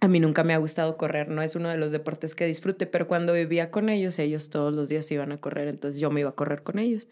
a 0.00 0.08
mí 0.08 0.20
nunca 0.20 0.44
me 0.44 0.54
ha 0.54 0.58
gustado 0.58 0.96
correr, 0.96 1.28
no 1.28 1.42
es 1.42 1.56
uno 1.56 1.68
de 1.68 1.78
los 1.78 1.90
deportes 1.90 2.34
que 2.34 2.46
disfrute, 2.46 2.86
pero 2.86 3.06
cuando 3.06 3.32
vivía 3.32 3.70
con 3.70 3.88
ellos, 3.88 4.18
ellos 4.18 4.50
todos 4.50 4.74
los 4.74 4.88
días 4.88 5.10
iban 5.10 5.32
a 5.32 5.38
correr, 5.38 5.68
entonces 5.68 6.00
yo 6.00 6.10
me 6.10 6.20
iba 6.20 6.30
a 6.30 6.34
correr 6.34 6.62
con 6.62 6.78
ellos. 6.78 7.08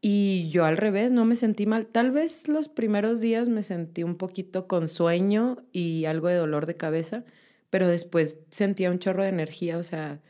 Y 0.00 0.50
yo 0.50 0.64
al 0.64 0.76
revés, 0.76 1.10
no 1.10 1.24
me 1.24 1.36
sentí 1.36 1.66
mal. 1.66 1.86
Tal 1.86 2.10
vez 2.10 2.48
los 2.48 2.68
primeros 2.68 3.20
días 3.20 3.48
me 3.48 3.62
sentí 3.62 4.02
un 4.02 4.16
poquito 4.16 4.66
con 4.68 4.88
sueño 4.88 5.64
y 5.72 6.04
algo 6.04 6.28
de 6.28 6.36
dolor 6.36 6.66
de 6.66 6.76
cabeza, 6.76 7.24
pero 7.70 7.88
después 7.88 8.38
sentía 8.50 8.90
un 8.90 8.98
chorro 8.98 9.22
de 9.22 9.30
energía, 9.30 9.78
o 9.78 9.84
sea, 9.84 10.20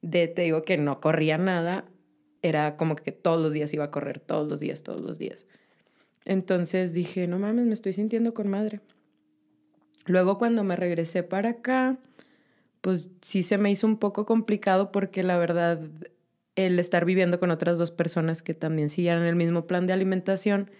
de, 0.00 0.28
te 0.28 0.42
digo 0.42 0.62
que 0.62 0.76
no 0.78 1.00
corría 1.00 1.38
nada, 1.38 1.84
era 2.42 2.76
como 2.76 2.96
que 2.96 3.12
todos 3.12 3.40
los 3.40 3.52
días 3.52 3.72
iba 3.72 3.84
a 3.84 3.90
correr, 3.90 4.20
todos 4.20 4.48
los 4.48 4.60
días, 4.60 4.82
todos 4.82 5.00
los 5.00 5.18
días. 5.18 5.46
Entonces 6.24 6.92
dije, 6.92 7.26
no 7.26 7.38
mames, 7.38 7.66
me 7.66 7.72
estoy 7.72 7.92
sintiendo 7.92 8.34
con 8.34 8.48
madre. 8.48 8.80
Luego 10.06 10.38
cuando 10.38 10.64
me 10.64 10.76
regresé 10.76 11.22
para 11.22 11.50
acá, 11.50 11.98
pues 12.80 13.10
sí 13.20 13.42
se 13.42 13.58
me 13.58 13.70
hizo 13.70 13.86
un 13.86 13.98
poco 13.98 14.26
complicado 14.26 14.90
porque 14.92 15.22
la 15.22 15.38
verdad 15.38 15.80
el 16.56 16.78
estar 16.78 17.04
viviendo 17.04 17.40
con 17.40 17.50
otras 17.50 17.78
dos 17.78 17.90
personas 17.90 18.42
que 18.42 18.54
también 18.54 18.90
siguieran 18.90 19.24
el 19.24 19.36
mismo 19.36 19.66
plan 19.66 19.86
de 19.86 19.92
alimentación 19.92 20.70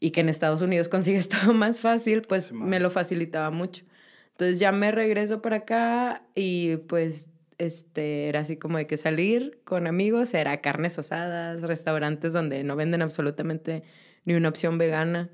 y 0.00 0.10
que 0.10 0.20
en 0.20 0.28
Estados 0.28 0.62
Unidos 0.62 0.88
consigues 0.90 1.28
todo 1.28 1.52
más 1.52 1.80
fácil, 1.80 2.22
pues 2.22 2.52
me 2.52 2.80
lo 2.80 2.90
facilitaba 2.90 3.50
mucho. 3.50 3.84
Entonces 4.32 4.58
ya 4.58 4.72
me 4.72 4.90
regreso 4.90 5.42
para 5.42 5.56
acá 5.56 6.22
y 6.34 6.76
pues 6.88 7.28
este 7.58 8.28
era 8.28 8.40
así 8.40 8.56
como 8.56 8.78
de 8.78 8.86
que 8.86 8.96
salir 8.96 9.60
con 9.64 9.86
amigos 9.86 10.34
era 10.34 10.60
carnes 10.60 10.98
asadas, 10.98 11.62
restaurantes 11.62 12.32
donde 12.32 12.64
no 12.64 12.76
venden 12.76 13.02
absolutamente 13.02 13.82
ni 14.24 14.34
una 14.34 14.48
opción 14.48 14.78
vegana. 14.78 15.30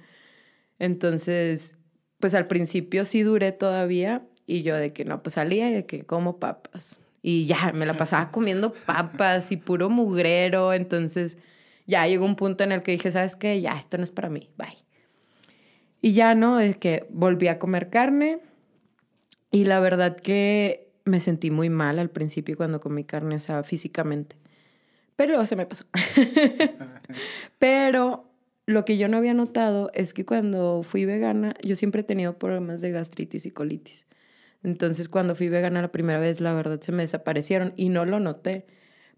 Entonces, 0.79 1.77
pues 2.19 2.35
al 2.35 2.47
principio 2.47 3.05
sí 3.05 3.23
duré 3.23 3.53
todavía 3.53 4.27
y 4.47 4.63
yo 4.63 4.77
de 4.77 4.93
que 4.93 5.05
no, 5.05 5.23
pues 5.23 5.35
salía 5.35 5.71
y 5.71 5.75
de 5.75 5.87
que 5.87 6.05
como 6.05 6.39
papas. 6.39 7.01
Y 7.23 7.47
ya, 7.47 7.73
me 7.73 7.87
la 7.87 7.97
pasaba 7.97 8.31
comiendo 8.33 8.73
papas 8.73 9.53
y 9.53 9.57
puro 9.57 9.91
mugrero. 9.91 10.73
Entonces, 10.73 11.39
ya 11.87 12.07
llegó 12.07 12.25
un 12.25 12.37
punto 12.37 12.65
en 12.65 12.73
el 12.73 12.83
que 12.83 12.93
dije, 12.93 13.11
¿sabes 13.11 13.37
qué? 13.37 13.61
Ya, 13.61 13.79
esto 13.79 13.99
no 13.99 14.05
es 14.05 14.11
para 14.11 14.29
mí, 14.29 14.51
bye. 14.57 14.79
Y 16.03 16.13
ya, 16.13 16.35
¿no? 16.35 16.61
Es 16.61 16.79
que 16.79 17.07
volví 17.11 17.49
a 17.49 17.59
comer 17.59 17.91
carne 17.91 18.41
y 19.51 19.65
la 19.65 19.81
verdad 19.81 20.17
que 20.17 20.90
me 21.05 21.21
sentí 21.21 21.51
muy 21.51 21.71
mal 21.71 21.99
al 21.99 22.11
principio 22.11 22.57
cuando 22.57 22.81
comí 22.81 23.05
carne, 23.05 23.37
o 23.37 23.41
sea, 23.41 23.63
físicamente. 23.63 24.37
Pero 25.17 25.45
se 25.47 25.57
me 25.57 25.67
pasó. 25.67 25.85
Pero 27.59 28.31
lo 28.67 28.85
que 28.85 28.97
yo 28.97 29.09
no 29.09 29.17
había 29.17 29.35
notado 29.35 29.91
es 29.95 30.15
que 30.15 30.25
cuando 30.25 30.83
fui 30.83 31.05
vegana, 31.05 31.55
yo 31.63 31.77
siempre 31.77 32.01
he 32.01 32.05
tenido 32.05 32.39
problemas 32.39 32.81
de 32.81 32.91
gastritis 32.91 33.45
y 33.47 33.51
colitis. 33.51 34.07
Entonces, 34.63 35.09
cuando 35.09 35.35
fui 35.35 35.49
vegana 35.49 35.83
la 35.83 35.93
primera 35.93 36.19
vez, 36.19 36.41
la 36.41 36.55
verdad 36.55 36.81
se 36.81 36.93
me 36.93 37.03
desaparecieron 37.03 37.73
y 37.77 37.89
no 37.89 38.05
lo 38.05 38.21
noté. 38.21 38.67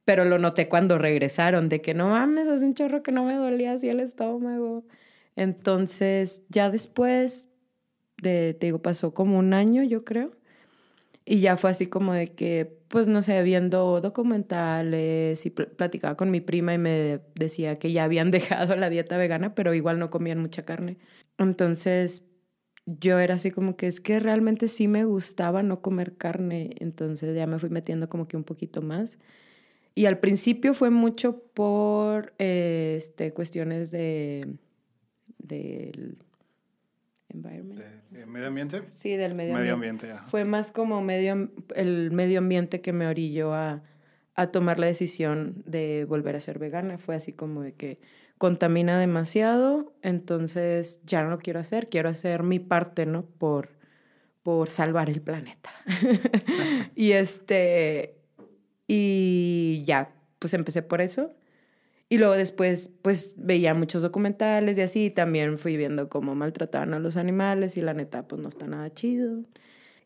Pero 0.04 0.24
lo 0.24 0.38
noté 0.38 0.68
cuando 0.68 0.98
regresaron, 0.98 1.68
de 1.68 1.80
que 1.80 1.94
no 1.94 2.08
mames, 2.08 2.48
hace 2.48 2.64
un 2.64 2.74
chorro 2.74 3.02
que 3.02 3.12
no 3.12 3.24
me 3.24 3.34
dolía 3.34 3.72
así 3.72 3.88
el 3.88 4.00
estómago. 4.00 4.84
Entonces, 5.36 6.42
ya 6.48 6.70
después 6.70 7.48
de, 8.20 8.54
te 8.54 8.66
digo, 8.66 8.82
pasó 8.82 9.14
como 9.14 9.38
un 9.38 9.54
año, 9.54 9.82
yo 9.82 10.04
creo. 10.04 10.32
Y 11.24 11.40
ya 11.40 11.56
fue 11.56 11.70
así 11.70 11.86
como 11.86 12.12
de 12.14 12.28
que, 12.28 12.78
pues 12.88 13.06
no 13.08 13.22
sé, 13.22 13.42
viendo 13.42 14.00
documentales 14.00 15.46
y 15.46 15.50
pl- 15.50 15.68
platicaba 15.68 16.16
con 16.16 16.30
mi 16.30 16.40
prima 16.40 16.74
y 16.74 16.78
me 16.78 17.20
decía 17.34 17.78
que 17.78 17.92
ya 17.92 18.04
habían 18.04 18.30
dejado 18.32 18.76
la 18.76 18.90
dieta 18.90 19.16
vegana, 19.18 19.54
pero 19.54 19.74
igual 19.74 19.98
no 19.98 20.10
comían 20.10 20.40
mucha 20.40 20.62
carne. 20.62 20.98
Entonces 21.38 22.24
yo 22.86 23.18
era 23.20 23.34
así 23.36 23.50
como 23.52 23.76
que 23.76 23.86
es 23.86 24.00
que 24.00 24.18
realmente 24.20 24.68
sí 24.68 24.88
me 24.88 25.04
gustaba 25.04 25.62
no 25.62 25.80
comer 25.82 26.16
carne, 26.16 26.70
entonces 26.80 27.36
ya 27.36 27.46
me 27.46 27.58
fui 27.58 27.70
metiendo 27.70 28.08
como 28.08 28.26
que 28.28 28.36
un 28.36 28.44
poquito 28.44 28.82
más. 28.82 29.18
Y 29.94 30.06
al 30.06 30.18
principio 30.20 30.74
fue 30.74 30.90
mucho 30.90 31.38
por 31.54 32.34
eh, 32.38 32.94
este, 32.98 33.32
cuestiones 33.34 33.90
de 33.90 34.56
del 35.38 36.18
environment. 37.34 37.80
¿De, 37.80 38.18
de 38.20 38.26
medio 38.26 38.48
ambiente? 38.48 38.82
Sí, 38.92 39.16
del 39.16 39.34
medio, 39.34 39.54
Medio 39.54 39.74
ambiente. 39.74 40.06
ambiente. 40.06 40.30
Fue 40.30 40.44
más 40.44 40.72
como 40.72 41.00
medio, 41.00 41.50
el 41.74 42.10
medio 42.12 42.38
ambiente 42.38 42.80
que 42.80 42.92
me 42.92 43.06
orilló 43.06 43.54
a, 43.54 43.82
a 44.34 44.46
tomar 44.48 44.78
la 44.78 44.86
decisión 44.86 45.62
de 45.66 46.04
volver 46.08 46.36
a 46.36 46.40
ser 46.40 46.58
vegana. 46.58 46.98
Fue 46.98 47.14
así 47.14 47.32
como 47.32 47.62
de 47.62 47.74
que 47.74 48.00
contamina 48.38 48.98
demasiado, 48.98 49.94
entonces 50.02 51.00
ya 51.04 51.22
no 51.22 51.30
lo 51.30 51.38
quiero 51.38 51.60
hacer, 51.60 51.88
quiero 51.88 52.08
hacer 52.08 52.42
mi 52.42 52.58
parte, 52.58 53.06
¿no? 53.06 53.24
Por, 53.24 53.70
por 54.42 54.68
salvar 54.68 55.08
el 55.10 55.20
planeta. 55.22 55.70
y 56.96 57.12
este, 57.12 58.16
y 58.88 59.82
ya, 59.86 60.12
pues 60.38 60.54
empecé 60.54 60.82
por 60.82 61.00
eso. 61.00 61.32
Y 62.12 62.18
luego 62.18 62.34
después, 62.34 62.90
pues 63.00 63.32
veía 63.38 63.72
muchos 63.72 64.02
documentales 64.02 64.76
y 64.76 64.82
así, 64.82 65.04
y 65.06 65.10
también 65.10 65.56
fui 65.56 65.78
viendo 65.78 66.10
cómo 66.10 66.34
maltrataban 66.34 66.92
a 66.92 66.98
los 66.98 67.16
animales 67.16 67.78
y 67.78 67.80
la 67.80 67.94
neta, 67.94 68.28
pues 68.28 68.38
no 68.42 68.50
está 68.50 68.66
nada 68.66 68.92
chido. 68.92 69.40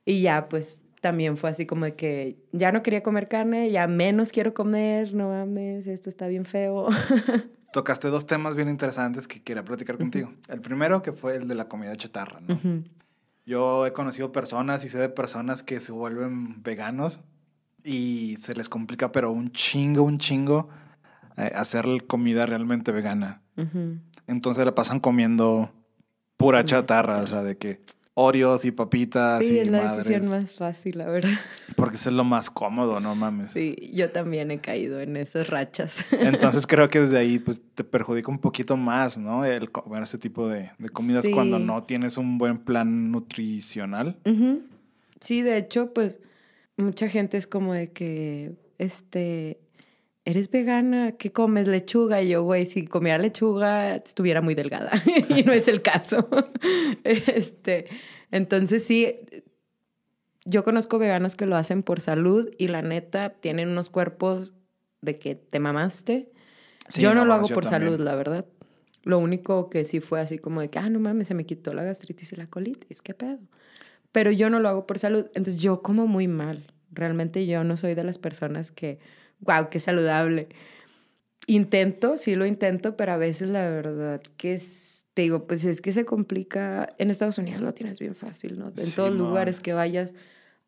Y 0.04 0.20
ya, 0.20 0.48
pues 0.48 0.80
también 1.00 1.36
fue 1.36 1.50
así 1.50 1.66
como 1.66 1.84
de 1.84 1.96
que 1.96 2.36
ya 2.52 2.70
no 2.70 2.84
quería 2.84 3.02
comer 3.02 3.26
carne, 3.26 3.72
ya 3.72 3.88
menos 3.88 4.30
quiero 4.30 4.54
comer, 4.54 5.14
no 5.14 5.30
mames, 5.30 5.88
esto 5.88 6.08
está 6.08 6.28
bien 6.28 6.44
feo. 6.44 6.86
Tocaste 7.72 8.06
dos 8.06 8.24
temas 8.24 8.54
bien 8.54 8.68
interesantes 8.68 9.26
que 9.26 9.42
quería 9.42 9.64
platicar 9.64 9.98
contigo. 9.98 10.32
El 10.46 10.60
primero 10.60 11.02
que 11.02 11.10
fue 11.10 11.34
el 11.34 11.48
de 11.48 11.56
la 11.56 11.66
comida 11.66 11.96
chatarra, 11.96 12.38
¿no? 12.38 12.84
Yo 13.46 13.84
he 13.84 13.92
conocido 13.92 14.30
personas 14.30 14.84
y 14.84 14.88
sé 14.88 14.98
de 14.98 15.08
personas 15.08 15.64
que 15.64 15.80
se 15.80 15.90
vuelven 15.90 16.62
veganos 16.62 17.18
y 17.82 18.36
se 18.38 18.54
les 18.54 18.68
complica, 18.68 19.10
pero 19.10 19.32
un 19.32 19.50
chingo, 19.50 20.04
un 20.04 20.18
chingo, 20.18 20.68
hacer 21.36 21.84
comida 22.06 22.46
realmente 22.46 22.92
vegana. 22.92 23.42
Entonces 24.26 24.64
la 24.64 24.74
pasan 24.74 25.00
comiendo 25.00 25.70
pura 26.36 26.64
chatarra, 26.64 27.18
o 27.18 27.26
sea, 27.26 27.42
de 27.42 27.56
que 27.56 27.80
Oreos 28.18 28.64
y 28.64 28.70
papitas 28.70 29.44
Sí, 29.44 29.52
y 29.54 29.58
es 29.58 29.68
la 29.70 29.82
madres. 29.84 30.04
decisión 30.06 30.30
más 30.30 30.54
fácil, 30.54 30.96
la 30.98 31.06
verdad. 31.06 31.28
Porque 31.76 31.96
eso 31.96 32.08
es 32.08 32.16
lo 32.16 32.24
más 32.24 32.48
cómodo, 32.48 32.98
no 32.98 33.14
mames. 33.14 33.50
Sí, 33.50 33.90
yo 33.92 34.10
también 34.10 34.50
he 34.50 34.58
caído 34.58 35.00
en 35.00 35.18
esas 35.18 35.48
rachas. 35.48 36.02
Entonces 36.12 36.66
creo 36.66 36.88
que 36.88 37.00
desde 37.00 37.18
ahí 37.18 37.38
pues 37.38 37.60
te 37.74 37.84
perjudica 37.84 38.30
un 38.30 38.38
poquito 38.38 38.74
más, 38.78 39.18
¿no? 39.18 39.44
El 39.44 39.70
comer 39.70 40.02
ese 40.04 40.16
tipo 40.16 40.48
de, 40.48 40.70
de 40.78 40.88
comidas 40.88 41.26
Sí. 41.26 41.30
cuando 41.30 41.58
no 41.58 41.82
tienes 41.82 42.16
un 42.16 42.38
buen 42.38 42.56
plan 42.56 43.12
nutricional. 43.12 44.16
Sí, 45.20 45.42
de 45.42 45.58
hecho, 45.58 45.92
pues 45.92 46.18
mucha 46.78 47.10
gente 47.10 47.36
es 47.36 47.46
como 47.46 47.74
de 47.74 47.90
que, 47.92 48.54
este, 48.78 49.60
eres 50.26 50.50
vegana, 50.50 51.12
¿qué 51.12 51.32
comes? 51.32 51.68
Lechuga. 51.68 52.20
Y 52.20 52.30
yo, 52.30 52.42
güey, 52.42 52.66
si 52.66 52.84
comiera 52.84 53.16
lechuga, 53.16 53.94
estuviera 53.94 54.42
muy 54.42 54.54
delgada. 54.54 54.90
y 55.30 55.44
no 55.44 55.52
es 55.52 55.68
el 55.68 55.80
caso. 55.80 56.28
este, 57.04 57.86
entonces 58.32 58.84
sí, 58.84 59.20
yo 60.44 60.64
conozco 60.64 60.98
veganos 60.98 61.36
que 61.36 61.46
lo 61.46 61.56
hacen 61.56 61.82
por 61.82 62.00
salud 62.00 62.50
y 62.58 62.68
la 62.68 62.82
neta 62.82 63.30
tienen 63.30 63.68
unos 63.68 63.88
cuerpos 63.88 64.52
de 65.00 65.18
que 65.18 65.36
te 65.36 65.60
mamaste. 65.60 66.32
Sí, 66.88 67.02
yo 67.02 67.14
no, 67.14 67.24
lo 67.24 67.32
hago 67.32 67.48
por 67.48 67.64
también. 67.64 67.92
salud, 67.92 68.04
la 68.04 68.16
verdad. 68.16 68.44
Lo 69.04 69.18
único 69.18 69.70
que 69.70 69.84
sí 69.84 70.00
fue 70.00 70.20
así 70.20 70.38
como 70.38 70.60
de 70.60 70.70
que, 70.70 70.80
ah, 70.80 70.90
no 70.90 70.98
mames, 70.98 71.28
se 71.28 71.34
me 71.34 71.46
quitó 71.46 71.72
la 71.72 71.84
gastritis 71.84 72.32
y 72.32 72.36
la 72.36 72.48
colitis, 72.48 73.00
qué 73.00 73.14
pedo. 73.14 73.38
Pero 74.10 74.32
yo 74.32 74.50
no 74.50 74.58
lo 74.58 74.68
hago 74.68 74.86
por 74.86 74.98
salud. 74.98 75.26
Entonces 75.34 75.58
yo 75.58 75.82
como 75.82 76.08
muy 76.08 76.26
mal. 76.26 76.66
Realmente 76.90 77.46
yo 77.46 77.62
no 77.62 77.76
soy 77.76 77.94
de 77.94 78.02
las 78.02 78.18
personas 78.18 78.72
que, 78.72 78.98
wow, 79.40 79.68
qué 79.70 79.80
saludable. 79.80 80.48
Intento, 81.46 82.16
sí 82.16 82.34
lo 82.34 82.44
intento, 82.44 82.96
pero 82.96 83.12
a 83.12 83.16
veces 83.16 83.50
la 83.50 83.62
verdad 83.70 84.20
que 84.36 84.54
es, 84.54 85.06
te 85.14 85.22
digo, 85.22 85.46
pues 85.46 85.64
es 85.64 85.80
que 85.80 85.92
se 85.92 86.04
complica. 86.04 86.92
En 86.98 87.10
Estados 87.10 87.38
Unidos 87.38 87.60
lo 87.60 87.72
tienes 87.72 88.00
bien 88.00 88.16
fácil, 88.16 88.58
¿no? 88.58 88.68
En 88.68 88.74
todos 88.74 88.90
Simón. 89.12 89.18
lugares 89.18 89.60
que 89.60 89.72
vayas 89.72 90.14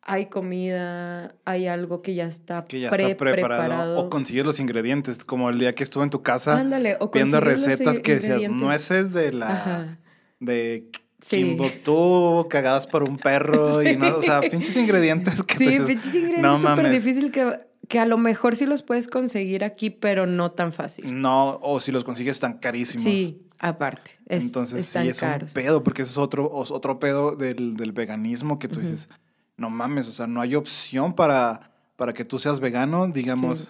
hay 0.01 0.27
comida, 0.27 1.35
hay 1.43 1.67
algo 1.67 2.01
que 2.01 2.15
ya 2.15 2.25
está, 2.25 2.63
Que 2.65 2.79
ya 2.79 2.87
está 2.89 3.17
preparado. 3.17 3.99
O 3.99 4.09
consigues 4.09 4.45
los 4.45 4.59
ingredientes, 4.59 5.23
como 5.25 5.49
el 5.49 5.59
día 5.59 5.75
que 5.75 5.83
estuve 5.83 6.03
en 6.05 6.09
tu 6.09 6.23
casa 6.23 6.57
Ándale, 6.57 6.95
o 7.01 7.11
viendo 7.11 7.39
recetas 7.41 7.99
que 7.99 8.15
decías 8.15 8.49
nueces 8.49 9.11
de 9.11 9.33
la 9.33 9.49
Ajá. 9.49 9.99
de 10.39 10.89
Sí. 11.21 11.43
Timbuktu 11.43 12.47
cagadas 12.49 12.87
por 12.87 13.03
un 13.03 13.17
perro 13.17 13.83
y 13.83 13.97
no, 13.97 14.15
o 14.17 14.21
sea, 14.21 14.39
pinches 14.49 14.77
ingredientes 14.77 15.43
que 15.43 15.57
Sí, 15.57 15.67
dices, 15.67 15.85
pinches 15.85 16.15
ingredientes 16.15 16.41
no 16.63 16.69
súper 16.69 16.89
difícil 16.89 17.29
que, 17.29 17.59
que 17.89 17.99
a 17.99 18.05
lo 18.05 18.17
mejor 18.17 18.55
sí 18.55 18.65
los 18.65 18.81
puedes 18.83 19.07
conseguir 19.09 19.63
aquí, 19.65 19.89
pero 19.89 20.25
no 20.25 20.51
tan 20.51 20.71
fácil. 20.71 21.19
No, 21.21 21.59
o 21.61 21.81
si 21.81 21.91
los 21.91 22.05
consigues 22.05 22.37
están 22.37 22.59
carísimos. 22.59 23.03
Sí, 23.03 23.41
aparte. 23.59 24.11
es- 24.27 24.45
Entonces 24.45 24.81
están 24.87 25.03
sí 25.03 25.09
es 25.09 25.19
caros. 25.19 25.49
un 25.49 25.53
pedo, 25.55 25.83
porque 25.83 26.03
ese 26.03 26.11
es 26.11 26.17
otro, 26.17 26.49
otro 26.53 26.99
pedo 26.99 27.35
del, 27.35 27.75
del 27.75 27.91
veganismo 27.91 28.59
que 28.59 28.67
tú 28.69 28.79
dices, 28.79 29.09
no 29.57 29.69
mames, 29.69 30.07
o 30.07 30.11
sea, 30.13 30.27
no 30.27 30.39
hay 30.39 30.55
opción 30.55 31.13
para, 31.13 31.71
para 31.97 32.13
que 32.13 32.23
tú 32.23 32.39
seas 32.39 32.59
vegano, 32.61 33.07
digamos. 33.07 33.59
Sí. 33.59 33.67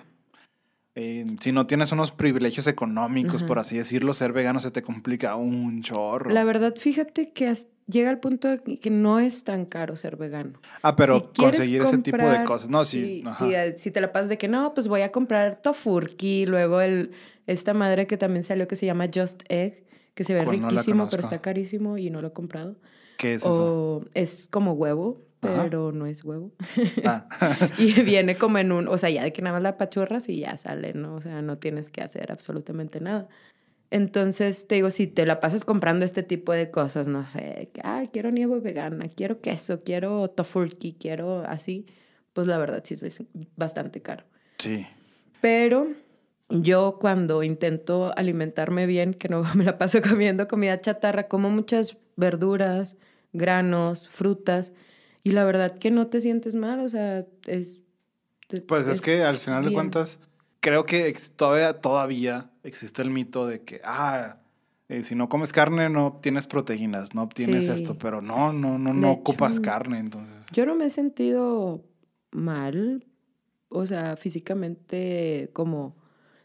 eh, 0.95 1.25
si 1.39 1.51
no 1.53 1.65
tienes 1.65 1.91
unos 1.93 2.11
privilegios 2.11 2.67
económicos, 2.67 3.41
por 3.43 3.57
así 3.57 3.77
decirlo, 3.77 4.11
ser 4.13 4.33
vegano 4.33 4.59
se 4.59 4.69
te 4.69 4.81
complica 4.83 5.35
un 5.35 5.81
chorro. 5.81 6.29
La 6.29 6.43
verdad, 6.43 6.75
fíjate 6.75 7.31
que 7.31 7.47
as- 7.47 7.67
llega 7.89 8.09
al 8.09 8.19
punto 8.19 8.47
de 8.47 8.77
que 8.77 8.89
no 8.89 9.19
es 9.19 9.43
tan 9.43 9.65
caro 9.65 9.95
ser 9.95 10.15
vegano. 10.15 10.59
ah, 10.81 10.95
pero 10.95 11.31
Si 11.33 11.41
conseguir 11.41 11.81
ese 11.81 11.97
tipo 11.97 12.17
de 12.17 12.43
cosas. 12.43 12.69
No, 12.69 12.85
sí. 12.85 13.23
sí, 13.37 13.53
eh, 13.53 13.75
si 13.77 13.91
te 13.91 14.01
la 14.01 14.11
pasas 14.11 14.29
de 14.29 14.37
que 14.37 14.47
no, 14.47 14.73
pues 14.73 14.87
voy 14.87 15.01
a 15.01 15.11
comprar 15.11 15.61
tofurki, 15.61 16.45
luego 16.45 16.81
el, 16.81 17.11
esta 17.47 17.73
madre 17.73 18.07
que 18.07 18.17
también 18.17 18.43
salió 18.43 18.67
que 18.67 18.75
se 18.75 18.85
llama 18.85 19.07
Just 19.13 19.43
Egg, 19.49 19.83
que 20.13 20.23
se 20.23 20.33
ve 20.33 20.45
riquísimo, 20.45 21.07
pero 21.09 21.21
está 21.21 21.41
carísimo 21.41 21.97
y 21.97 22.09
no 22.09 22.21
lo 22.21 22.29
he 22.29 22.33
comprado. 22.33 22.75
¿Qué 23.17 23.33
es 23.33 23.41
eso? 23.41 23.97
O 23.97 24.05
es 24.13 24.47
como 24.49 24.73
huevo, 24.73 25.21
Ajá. 25.41 25.63
pero 25.63 25.91
no 25.91 26.05
es 26.05 26.23
huevo. 26.23 26.51
Ah. 27.05 27.27
y 27.77 28.01
viene 28.01 28.35
como 28.35 28.57
en 28.59 28.71
un, 28.71 28.87
o 28.87 28.97
sea, 28.97 29.09
ya 29.09 29.23
de 29.23 29.33
que 29.33 29.41
nada 29.41 29.55
más 29.55 29.63
la 29.63 29.77
pachurras 29.77 30.29
y 30.29 30.39
ya 30.39 30.57
sale, 30.57 30.93
¿no? 30.93 31.15
O 31.15 31.21
sea, 31.21 31.41
no 31.41 31.57
tienes 31.57 31.91
que 31.91 32.01
hacer 32.01 32.31
absolutamente 32.31 33.01
nada. 33.01 33.27
Entonces, 33.91 34.67
te 34.67 34.75
digo, 34.75 34.91
si 34.91 35.07
te 35.07 35.25
la 35.25 35.39
pasas 35.39 35.65
comprando 35.65 36.05
este 36.05 36.21
tipo 36.21 36.53
de 36.53 36.69
cosas, 36.69 37.07
no 37.07 37.25
sé, 37.25 37.69
que, 37.73 37.81
ah, 37.83 38.03
quiero 38.11 38.29
nieve 38.29 38.59
vegana, 38.59 39.09
quiero 39.09 39.41
queso, 39.41 39.83
quiero 39.83 40.29
tofurki, 40.29 40.93
quiero 40.99 41.39
así, 41.41 41.87
pues 42.33 42.45
la 42.45 42.57
verdad 42.57 42.83
sí 42.85 42.93
es 42.93 43.01
bas- 43.01 43.25
bastante 43.55 44.01
caro. 44.01 44.25
sí. 44.59 44.85
Pero 45.41 45.87
yo 46.49 46.97
cuando 46.99 47.43
intento 47.43 48.11
alimentarme 48.15 48.85
bien, 48.85 49.13
que 49.13 49.29
no 49.29 49.43
me 49.55 49.63
la 49.63 49.77
paso 49.77 50.01
comiendo 50.01 50.47
comida 50.47 50.81
chatarra, 50.81 51.27
como 51.27 51.49
muchas 51.49 51.97
verduras, 52.15 52.97
granos, 53.33 54.07
frutas, 54.07 54.71
y 55.23 55.31
la 55.31 55.45
verdad 55.45 55.77
que 55.77 55.91
no 55.91 56.07
te 56.07 56.21
sientes 56.21 56.55
mal, 56.55 56.79
o 56.79 56.89
sea, 56.89 57.25
es... 57.45 57.81
Pues 58.67 58.87
es, 58.87 59.01
que 59.01 59.23
al 59.23 59.37
final 59.37 59.63
de 59.63 59.71
cuentas, 59.73 60.19
creo 60.59 60.85
que 60.85 61.15
todavía, 61.35 61.73
todavía 61.73 62.49
existe 62.63 63.01
el 63.01 63.09
mito 63.09 63.47
de 63.47 63.61
que, 63.63 63.81
ah, 63.83 64.37
eh, 64.89 65.03
si 65.03 65.15
no 65.15 65.29
comes 65.29 65.53
carne 65.53 65.89
no 65.89 66.07
obtienes 66.07 66.47
proteínas, 66.47 67.13
no 67.13 67.23
obtienes 67.23 67.65
Sí. 67.65 67.71
esto, 67.71 67.97
pero 67.97 68.21
no, 68.21 68.53
no, 68.53 68.77
no, 68.79 68.93
De 68.93 68.99
no 68.99 69.11
hecho, 69.11 69.19
ocupas 69.21 69.59
carne, 69.59 69.99
entonces. 69.99 70.35
Yo 70.51 70.65
no 70.65 70.75
me 70.75 70.85
he 70.85 70.89
sentido 70.89 71.83
mal, 72.31 73.05
o 73.69 73.85
sea, 73.85 74.15
físicamente 74.17 75.49
como... 75.53 75.95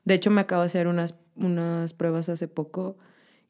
De 0.05 0.15
hecho, 0.15 0.31
me 0.31 0.43
acabo 0.43 0.61
de 0.63 0.67
hacer 0.67 0.87
unas, 0.87 1.15
unas 1.37 1.95
pruebas 1.95 2.29
hace 2.29 2.47
poco 2.49 2.99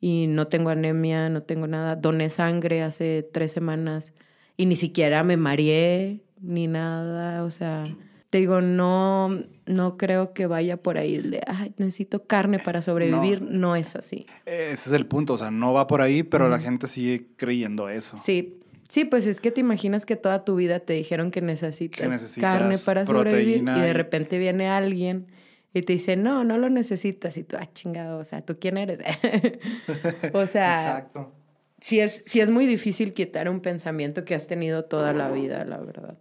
y 0.00 0.26
no 0.28 0.47
tengo 0.47 0.71
anemia, 0.71 1.28
no 1.28 1.42
tengo 1.42 1.66
nada. 1.66 1.97
Doné 1.97 2.30
sangre 2.30 2.83
hace 2.83 3.28
tres 3.33 3.50
semanas 3.50 4.12
y 4.56 4.66
ni 4.66 4.76
siquiera 4.76 5.25
me 5.25 5.37
mareé 5.37 6.23
ni 6.40 6.68
nada, 6.68 7.42
o 7.42 7.50
sea... 7.50 7.85
Te 8.34 8.38
digo, 8.38 8.60
no, 8.60 9.44
no 9.64 9.96
creo 9.96 10.32
que 10.32 10.48
vaya 10.48 10.76
por 10.76 10.98
ahí 10.98 11.14
el 11.14 11.30
de, 11.30 11.40
ay, 11.46 11.72
necesito 11.76 12.24
carne 12.26 12.58
para 12.58 12.82
sobrevivir. 12.82 13.42
No, 13.42 13.76
es 13.76 13.94
así. 13.94 14.26
Ese 14.44 14.73
es 14.73 14.90
el 14.90 15.06
punto, 15.06 15.34
o 15.34 15.38
sea, 15.38 15.52
no 15.52 15.73
va 15.73 15.86
por 15.86 16.02
ahí, 16.02 16.25
pero 16.25 16.49
la 16.49 16.58
gente 16.58 16.88
sigue 16.88 17.28
creyendo 17.36 17.88
eso. 17.88 18.18
Sí, 18.18 18.58
sí, 18.88 19.04
pues 19.04 19.28
es 19.28 19.40
que 19.40 19.52
te 19.52 19.60
imaginas 19.60 20.04
que 20.04 20.16
toda 20.16 20.44
tu 20.44 20.56
vida 20.56 20.80
te 20.80 20.94
dijeron 20.94 21.30
que 21.30 21.42
necesitas, 21.42 22.00
Que 22.00 22.08
necesitas 22.08 22.58
carne 22.58 22.76
para 22.84 23.06
sobrevivir 23.06 23.58
y 23.58 23.80
de 23.80 23.92
repente 23.92 24.36
viene 24.36 24.68
alguien 24.68 25.28
y 25.73 25.82
te 25.82 25.92
dice, 25.92 26.16
no, 26.16 26.42
no 26.42 26.58
lo 26.58 26.68
necesitas. 26.70 27.36
Y 27.36 27.44
tú, 27.44 27.56
ah, 27.56 27.73
chingado, 27.73 28.18
o 28.18 28.25
sea, 28.25 28.44
¿tú 28.44 28.58
quién 28.58 28.78
eres? 28.78 28.99
o 30.32 30.47
sea, 30.47 30.75
Exacto. 30.75 31.32
sí 31.80 32.00
es, 32.00 32.25
sí 32.25 32.40
es 32.40 32.50
muy 32.50 32.66
difícil 32.66 33.12
quitar 33.12 33.49
un 33.49 33.60
pensamiento 33.60 34.25
que 34.25 34.34
has 34.34 34.49
tenido 34.49 34.86
toda 34.86 35.12
la 35.12 35.30
vida, 35.30 35.64
la 35.64 35.78
verdad. 35.78 36.18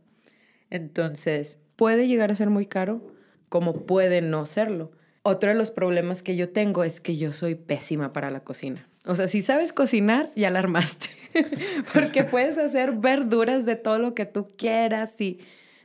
Entonces, 0.70 1.60
puede 1.76 2.08
llegar 2.08 2.32
a 2.32 2.36
ser 2.36 2.50
muy 2.50 2.66
caro, 2.66 3.02
como 3.50 3.86
puede 3.86 4.22
no 4.22 4.46
serlo. 4.46 4.92
Otro 5.24 5.50
de 5.50 5.56
los 5.56 5.72
problemas 5.72 6.22
que 6.22 6.36
yo 6.36 6.50
tengo 6.50 6.84
es 6.84 7.00
que 7.00 7.18
yo 7.18 7.32
soy 7.34 7.56
pésima 7.56 8.12
para 8.12 8.30
la 8.30 8.42
cocina. 8.42 8.88
O 9.06 9.16
sea, 9.16 9.28
si 9.28 9.42
sabes 9.42 9.74
cocinar, 9.74 10.32
ya 10.36 10.50
la 10.50 10.60
armaste. 10.60 11.08
Porque 11.94 12.24
puedes 12.24 12.58
hacer 12.58 12.94
verduras 12.94 13.66
de 13.66 13.76
todo 13.76 14.00
lo 14.00 14.14
que 14.14 14.26
tú 14.26 14.50
quieras 14.58 15.20
y 15.20 15.40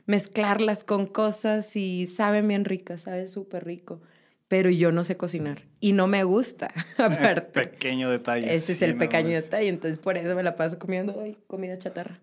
mezclarlas 0.05 0.83
con 0.83 1.05
cosas 1.05 1.75
y 1.75 2.07
saben 2.07 2.47
bien 2.47 2.65
ricas, 2.65 3.01
sabe 3.03 3.27
súper 3.27 3.65
rico. 3.65 4.01
Pero 4.47 4.69
yo 4.71 4.91
no 4.91 5.03
sé 5.03 5.17
cocinar 5.17 5.67
y 5.79 5.91
no 5.91 6.07
me 6.07 6.23
gusta, 6.23 6.73
aparte. 6.97 7.61
Pequeño 7.65 8.09
detalle. 8.09 8.53
Ese 8.53 8.71
es 8.71 8.81
el 8.81 8.93
no 8.93 8.99
pequeño 8.99 9.29
detalle, 9.29 9.69
entonces 9.69 9.99
por 9.99 10.17
eso 10.17 10.35
me 10.35 10.41
la 10.41 10.55
paso 10.55 10.79
comiendo 10.79 11.21
ay, 11.21 11.37
comida 11.47 11.77
chatarra. 11.77 12.19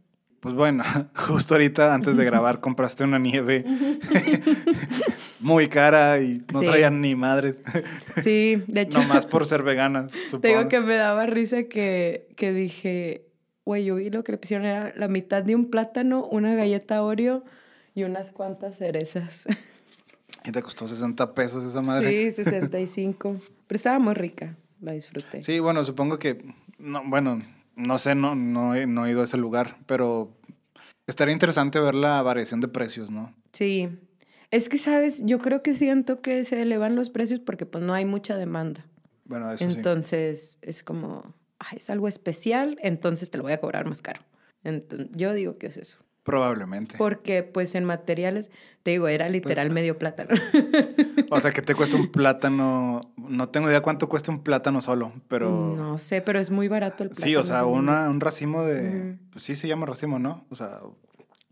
Pues 0.47 0.55
bueno, 0.55 0.85
justo 1.27 1.55
ahorita 1.55 1.93
antes 1.93 2.17
de 2.17 2.25
grabar 2.25 2.61
compraste 2.61 3.03
una 3.03 3.19
nieve 3.19 3.65
muy 5.41 5.67
cara 5.69 6.21
y 6.21 6.41
no 6.53 6.61
Sí. 6.61 6.67
traían 6.67 7.01
ni 7.01 7.17
madres, 7.17 7.59
Sí, 8.23 8.63
de 8.69 8.83
hecho, 8.83 8.99
nomás 9.01 9.27
por 9.27 9.45
ser 9.45 9.65
veganas, 9.65 10.13
supongo. 10.31 10.47
digo 10.59 10.69
que 10.69 10.79
me 10.81 10.95
daba 10.95 11.27
risa 11.27 11.65
que, 11.65 12.29
que 12.37 12.53
dije, 12.53 13.27
güey, 13.65 13.85
yo 13.87 13.97
vi 13.97 14.09
lo 14.11 14.23
que 14.23 14.31
le 14.33 14.39
pusieron 14.39 14.67
era 14.67 14.93
la 14.95 15.09
mitad 15.09 15.43
de 15.43 15.57
un 15.57 15.69
plátano, 15.69 16.25
una 16.25 16.55
galleta 16.55 17.03
Oreo 17.03 17.43
y 17.97 18.05
unas 18.05 18.31
cuantas 18.31 18.77
cerezas. 18.79 19.47
Y 20.45 20.53
te 20.53 20.63
costó 20.63 20.87
60 20.87 21.35
pesos 21.35 21.65
esa 21.65 21.83
madre. 21.83 22.31
Sí, 22.31 22.43
65. 22.45 23.41
Pero 23.67 23.77
estaba 23.77 23.99
muy 23.99 24.15
rica, 24.15 24.55
la 24.81 24.93
disfruté. 24.93 25.43
Sí, 25.43 25.59
bueno, 25.59 25.83
supongo 25.83 26.21
que, 26.21 26.55
no, 26.79 27.03
bueno, 27.05 27.43
no 27.77 27.99
sé, 27.99 28.15
no, 28.15 28.35
no, 28.35 28.75
he, 28.75 28.87
no 28.87 29.07
he 29.07 29.11
ido 29.11 29.21
a 29.21 29.25
ese 29.25 29.37
lugar, 29.37 29.79
pero 29.87 30.37
estaría 31.07 31.33
interesante 31.33 31.79
ver 31.79 31.95
la 31.95 32.21
variación 32.23 32.61
de 32.61 32.69
precios, 32.69 33.11
¿no? 33.11 33.35
Sí. 33.53 33.89
Es 34.51 34.69
que, 34.69 34.79
¿sabes? 34.79 35.23
Yo 35.25 35.39
creo 35.41 35.63
que 35.63 35.75
siento 35.75 36.21
que 36.21 36.45
se 36.45 36.61
elevan 36.63 36.95
los 36.97 37.11
precios 37.11 37.41
porque 37.41 37.67
pues 37.67 37.85
no 37.85 37.95
hay 37.95 38.05
mucha 38.05 38.37
demanda. 38.37 38.87
Bueno, 39.25 39.51
eso 39.53 39.69
sí. 39.69 39.77
entonces 39.77 40.59
es 40.63 40.83
como, 40.83 41.35
"Ay, 41.59 41.79
es 41.79 41.91
algo 41.91 42.07
especial, 42.09 42.79
entonces 42.81 43.31
te 43.31 43.39
lo 43.39 43.45
voy 43.45 43.53
a 43.53 43.61
cobrar 43.61 43.87
más 43.87 44.01
caro. 44.03 44.21
Enton- 44.65 45.11
yo 45.15 45.33
digo 45.35 45.59
que 45.59 45.67
es 45.67 45.77
eso. 45.77 45.99
Probablemente. 46.27 46.97
Porque 46.99 47.43
pues 47.45 47.75
en 47.77 47.85
materiales, 47.85 48.51
te 48.83 48.91
digo, 48.91 49.07
era 49.09 49.29
literal 49.29 49.71
medio 49.71 49.97
plátano. 49.97 50.31
O 51.31 51.41
sea, 51.41 51.51
que 51.53 51.61
te 51.61 51.75
cuesta 51.75 51.97
un 51.97 52.13
plátano, 52.13 53.01
no 53.17 53.49
tengo 53.49 53.69
idea 53.69 53.81
cuánto 53.81 54.09
cuesta 54.09 54.31
un 54.31 54.43
plátano 54.45 54.81
solo, 54.81 55.13
pero... 55.29 55.75
No 55.77 55.99
sé, 55.99 56.21
pero 56.21 56.39
es 56.39 56.51
muy 56.51 56.69
barato 56.69 57.03
el 57.03 57.11
plátano. 57.11 57.27
Sí, 57.27 57.35
o 57.35 57.43
sea, 57.43 57.65
una, 57.65 58.09
un 58.09 58.21
racimo 58.21 58.65
de... 58.65 59.17
Pues 59.33 59.43
sí 59.45 59.57
se 59.57 59.67
llama 59.67 59.87
racimo, 59.87 60.19
¿no? 60.21 60.45
O 60.51 60.55
sea, 60.55 60.81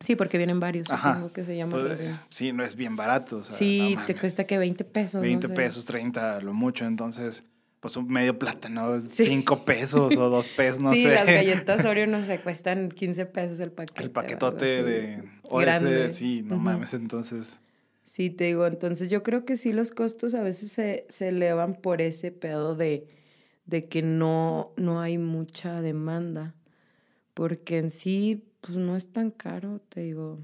Sí, 0.00 0.16
porque 0.16 0.36
vienen 0.38 0.60
varios, 0.60 0.88
ajá. 0.90 1.14
supongo 1.14 1.32
que 1.32 1.44
se 1.44 1.56
llama. 1.56 1.72
pues, 1.80 1.98
sí, 2.28 2.52
no 2.52 2.62
es 2.62 2.76
bien 2.76 2.94
barato. 2.94 3.38
O 3.38 3.42
sea, 3.42 3.56
sí, 3.56 3.96
no 3.98 4.04
te 4.04 4.14
cuesta 4.14 4.44
que 4.44 4.58
20 4.58 4.84
pesos. 4.84 5.14
no 5.14 5.20
20 5.22 5.48
sé. 5.48 5.54
pesos, 5.54 5.84
30, 5.86 6.40
lo 6.42 6.52
mucho. 6.52 6.84
Entonces, 6.84 7.42
pues 7.84 7.98
un 7.98 8.08
medio 8.08 8.38
plátano, 8.38 8.98
Sí. 8.98 9.26
5 9.26 9.66
pesos 9.66 10.16
o 10.16 10.30
2 10.30 10.48
pesos, 10.48 10.80
no 10.80 10.94
sí, 10.94 11.02
sé. 11.02 11.10
las 11.16 11.26
galletas 11.26 11.84
Oreo 11.84 12.06
no 12.06 12.24
sé, 12.24 12.38
cuestan 12.40 12.88
15 12.88 13.26
pesos 13.26 13.60
el 13.60 13.72
paquete. 13.72 14.02
El 14.02 14.10
paquetote 14.10 14.82
de... 14.82 15.22
O 15.42 15.60
ese, 15.60 15.70
Grande. 15.70 16.10
sí, 16.10 16.42
no 16.42 16.56
mames, 16.56 16.94
entonces... 16.94 17.58
Sí, 18.02 18.30
te 18.30 18.44
digo, 18.44 18.66
entonces 18.66 19.10
yo 19.10 19.22
creo 19.22 19.44
que 19.44 19.58
sí 19.58 19.74
los 19.74 19.90
costos 19.90 20.32
a 20.32 20.42
veces 20.42 20.72
se, 20.72 21.04
se 21.10 21.28
elevan 21.28 21.74
por 21.74 22.00
ese 22.00 22.32
pedo 22.32 22.74
de, 22.74 23.06
de 23.66 23.86
que 23.86 24.00
no, 24.00 24.72
no 24.78 25.02
hay 25.02 25.18
mucha 25.18 25.82
demanda. 25.82 26.54
Porque 27.34 27.76
en 27.76 27.90
sí, 27.90 28.46
pues 28.62 28.78
no 28.78 28.96
es 28.96 29.12
tan 29.12 29.30
caro, 29.30 29.82
te 29.90 30.00
digo. 30.00 30.38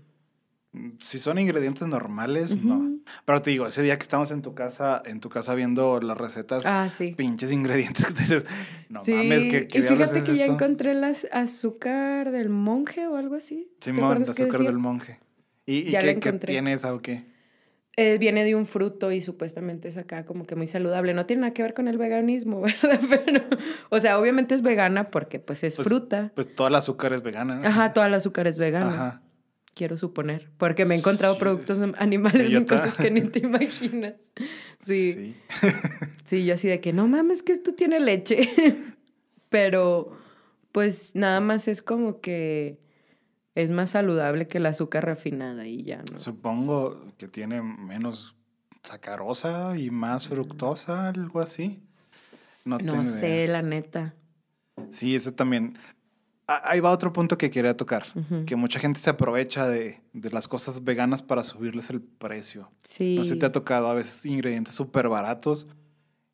Si 1.00 1.18
son 1.18 1.38
ingredientes 1.38 1.88
normales, 1.88 2.56
no. 2.62 2.98
Pero 3.24 3.42
te 3.42 3.50
digo, 3.50 3.66
ese 3.66 3.82
día 3.82 3.96
que 3.98 4.02
estábamos 4.02 4.30
en 4.30 4.40
tu 4.40 4.54
casa, 4.54 5.02
en 5.04 5.18
tu 5.18 5.28
casa 5.28 5.54
viendo 5.56 6.00
las 6.00 6.16
recetas, 6.16 6.64
Ah, 6.64 6.88
sí. 6.88 7.12
pinches 7.16 7.50
ingredientes 7.50 8.06
que 8.06 8.12
dices, 8.14 8.44
no 8.88 9.04
sí, 9.04 9.12
mames, 9.12 9.42
¿qué, 9.44 9.66
qué 9.66 9.78
y 9.80 9.82
fíjate 9.82 10.18
es 10.18 10.24
que 10.24 10.36
ya 10.36 10.46
encontré 10.46 10.94
las 10.94 11.26
azúcar 11.32 12.30
del 12.30 12.50
monje 12.50 13.08
o 13.08 13.16
algo 13.16 13.34
así. 13.34 13.68
¿Te 13.80 13.86
Simón, 13.86 14.22
que 14.22 14.30
azúcar 14.30 14.60
del 14.60 14.78
monje. 14.78 15.18
¿Y, 15.66 15.78
y 15.78 15.90
Ya 15.90 16.00
qué, 16.02 16.20
qué 16.20 16.32
tiene 16.34 16.72
esa 16.72 16.94
o 16.94 17.00
qué? 17.00 17.24
Eh, 17.96 18.18
viene 18.18 18.44
de 18.44 18.54
un 18.54 18.66
fruto 18.66 19.10
y 19.10 19.20
supuestamente 19.20 19.88
es 19.88 19.96
acá 19.96 20.24
como 20.24 20.46
que 20.46 20.54
muy 20.54 20.68
saludable. 20.68 21.12
No 21.14 21.26
tiene 21.26 21.40
nada 21.42 21.52
que 21.52 21.62
ver 21.62 21.74
con 21.74 21.88
el 21.88 21.98
veganismo, 21.98 22.60
¿verdad? 22.82 23.00
Pero, 23.08 23.42
o 23.88 23.98
sea, 24.00 24.18
obviamente 24.20 24.54
es 24.54 24.62
vegana 24.62 25.10
porque 25.10 25.40
pues 25.40 25.64
es 25.64 25.74
Pues, 25.76 25.88
fruta. 25.88 26.30
Pues 26.36 26.54
toda 26.54 26.70
la 26.70 26.78
azúcar 26.78 27.12
es 27.12 27.22
vegana, 27.22 27.56
¿no? 27.56 27.66
Ajá, 27.66 27.92
toda 27.92 28.06
el 28.06 28.14
azúcar 28.14 28.46
es 28.46 28.58
vegana. 28.58 28.88
Ajá. 28.88 29.22
Quiero 29.74 29.96
suponer, 29.98 30.50
porque 30.58 30.84
me 30.84 30.94
he 30.94 30.98
encontrado 30.98 31.34
Sí. 31.34 31.40
productos 31.40 31.80
animales 31.98 32.48
Sí, 32.50 32.56
en 32.56 32.64
cosas 32.64 32.96
que 32.96 33.10
ni 33.10 33.20
te 33.28 33.40
imaginas. 33.40 34.14
Sí, 34.80 35.12
sí, 35.12 35.36
Sí. 36.24 36.44
yo 36.44 36.54
así 36.54 36.68
de 36.68 36.80
que 36.80 36.92
no 36.92 37.06
mames 37.08 37.42
que 37.42 37.52
esto 37.52 37.74
tiene 37.74 38.00
leche. 38.00 38.48
Pero 39.48 40.16
pues 40.72 41.14
nada 41.16 41.40
más 41.40 41.66
es 41.68 41.82
como 41.82 42.20
que 42.20 42.78
es 43.56 43.70
más 43.72 43.90
saludable 43.90 44.46
que 44.46 44.58
el 44.58 44.66
azúcar 44.66 45.04
refinada 45.04 45.66
y 45.66 45.82
ya, 45.82 46.02
¿no? 46.12 46.18
Supongo 46.20 47.04
que 47.18 47.26
tiene 47.26 47.60
menos 47.62 48.36
sacarosa 48.84 49.76
y 49.76 49.90
más 49.90 50.28
fructosa, 50.28 51.08
algo 51.08 51.40
así. 51.40 51.82
No, 52.64 52.78
sé, 53.02 53.28
idea. 53.44 53.52
la 53.52 53.62
neta. 53.62 54.14
Sí, 54.90 55.16
ese 55.16 55.32
también. 55.32 55.76
Ah, 56.52 56.62
Ahí 56.64 56.80
va 56.80 56.90
otro 56.90 57.12
punto 57.12 57.38
que 57.38 57.48
quería 57.48 57.76
tocar. 57.76 58.04
Que 58.44 58.56
mucha 58.56 58.80
gente 58.80 58.98
se 58.98 59.08
aprovecha 59.10 59.68
de, 59.68 60.00
de 60.12 60.30
las 60.30 60.48
cosas 60.48 60.82
veganas 60.82 61.22
para 61.22 61.44
subirles 61.44 61.90
el 61.90 62.00
precio. 62.02 62.70
Sí. 62.82 63.14
No 63.16 63.22
sé 63.22 63.36
te 63.36 63.46
ha 63.46 63.52
tocado 63.52 63.86
a 63.88 63.94
veces 63.94 64.26
ingredientes 64.26 64.74
súper 64.74 65.08
baratos 65.08 65.66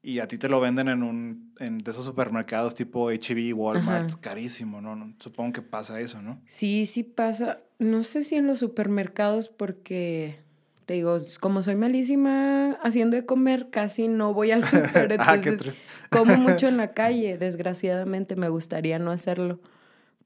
y 0.03 0.21
a 0.21 0.27
ti 0.29 0.39
te 0.39 0.49
lo 0.49 0.59
venden 0.61 0.89
en 0.89 1.03
un 1.03 1.53
en 1.59 1.79
de 1.79 1.91
esos 1.91 2.05
supermercados 2.05 2.75
tipo 2.75 3.09
H-E-B, 3.11 3.53
Walmart, 3.53 4.11
Ajá. 4.11 4.21
carísimo, 4.21 4.81
¿no? 4.81 4.97
No, 4.97 5.13
Supongo 5.19 5.53
que 5.53 5.63
pasa 5.63 6.01
eso, 6.01 6.23
¿no? 6.23 6.41
Sí, 6.47 6.87
sí 6.87 7.03
pasa. 7.03 7.59
No 7.79 8.03
sé 8.05 8.23
si 8.25 8.37
en 8.37 8.47
los 8.47 8.61
supermercados 8.61 9.49
porque, 9.49 10.39
te 10.87 10.95
digo, 10.95 11.19
como 11.41 11.63
soy 11.63 11.77
malísima 11.77 12.73
haciendo 12.83 13.17
de 13.17 13.27
comer, 13.27 13.69
casi 13.71 14.09
no 14.09 14.33
voy 14.33 14.51
al 14.53 14.65
súper. 14.65 15.17
ah, 15.19 15.39
qué 15.43 15.51
Entonces, 15.51 15.59
triste. 15.59 15.81
como 16.11 16.37
mucho 16.37 16.69
en 16.69 16.77
la 16.79 16.93
calle. 16.95 17.37
Desgraciadamente 17.37 18.35
me 18.37 18.49
gustaría 18.49 18.99
no 18.99 19.11
hacerlo. 19.11 19.61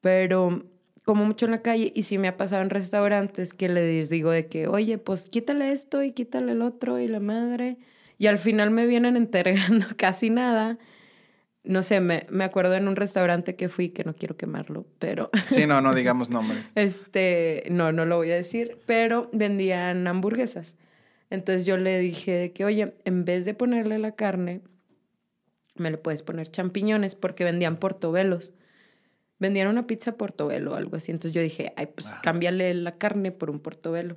Pero 0.01 0.65
como 1.05 1.25
mucho 1.25 1.47
en 1.47 1.53
la 1.53 1.63
calle 1.63 1.93
y 1.95 2.03
sí 2.05 2.19
me 2.19 2.29
ha 2.29 2.37
pasado 2.37 2.63
en 2.63 2.71
restaurantes 2.71 3.53
que 3.55 3.69
les 3.69 4.11
digo 4.11 4.31
de 4.31 4.47
que, 4.47 4.69
oye, 4.69 4.99
pues 4.99 5.29
quítale 5.29 5.73
esto 5.73 6.03
y 6.03 6.13
quítale 6.13 6.53
el 6.53 6.63
otro 6.63 6.99
y 6.99 7.09
la 7.09 7.21
madre. 7.21 7.79
Y 8.19 8.27
al 8.27 8.39
final 8.39 8.71
me 8.71 8.87
vienen 8.87 9.17
entregando 9.17 9.87
casi 9.97 10.31
nada. 10.31 10.79
No 11.63 11.83
sé, 11.83 12.01
me, 12.01 12.27
me 12.31 12.45
acuerdo 12.45 12.75
en 12.75 12.89
un 12.89 12.97
restaurante 12.97 13.55
que 13.55 13.69
fui, 13.69 13.91
que 13.91 14.03
no 14.05 14.15
quiero 14.15 14.37
quemarlo, 14.37 14.87
pero 14.99 15.31
Sí, 15.51 15.67
no, 15.67 15.81
no 15.83 15.95
digamos 15.95 16.31
nombres. 16.31 16.73
este, 16.75 17.65
no, 17.71 17.93
no 17.93 18.07
lo 18.07 18.17
voy 18.17 18.31
a 18.31 18.37
decir, 18.37 18.79
pero 18.87 19.29
vendían 19.33 20.07
hamburguesas. 20.07 20.77
Entonces 21.29 21.67
yo 21.67 21.77
le 21.77 21.99
dije 21.99 22.33
de 22.33 22.53
que, 22.53 22.65
oye, 22.65 22.95
en 23.05 23.25
vez 23.25 23.45
de 23.45 23.55
ponerle 23.55 23.99
la 23.99 24.13
carne, 24.13 24.63
me 25.77 25.91
le 25.91 25.99
puedes 25.99 26.23
poner 26.23 26.51
champiñones 26.51 27.15
porque 27.15 27.45
vendían 27.45 27.77
portobelos. 27.77 28.53
Vendían 29.41 29.67
una 29.67 29.87
pizza 29.89 30.13
portobelo 30.13 30.73
o 30.73 30.75
algo 30.77 30.97
así. 30.97 31.11
Entonces 31.11 31.33
yo 31.33 31.43
dije, 31.43 31.73
ay, 31.77 31.87
pues 31.87 32.07
Ajá. 32.07 32.21
cámbiale 32.23 32.73
la 32.75 32.97
carne 32.97 33.33
por 33.33 33.51
un 33.51 33.59
portobelo. 33.59 34.17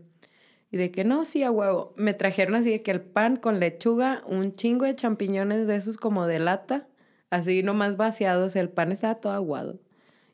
Y 0.70 0.78
de 0.78 0.92
que 0.92 1.04
no, 1.04 1.26
sí, 1.26 1.44
a 1.44 1.50
huevo. 1.50 1.94
Me 1.98 2.14
trajeron 2.14 2.56
así 2.56 2.70
de 2.70 2.82
que 2.82 2.92
el 2.92 3.02
pan 3.02 3.38
con 3.38 3.60
lechuga, 3.60 4.24
un 4.28 4.54
chingo 4.54 4.86
de 4.86 4.96
champiñones 4.96 5.66
de 5.66 5.76
esos 5.76 5.98
como 5.98 6.28
de 6.28 6.40
lata, 6.40 6.88
así 7.30 7.64
nomás 7.64 7.98
vaciados. 7.98 8.56
El 8.56 8.70
pan 8.70 8.92
estaba 8.92 9.16
todo 9.16 9.34
aguado. 9.34 9.80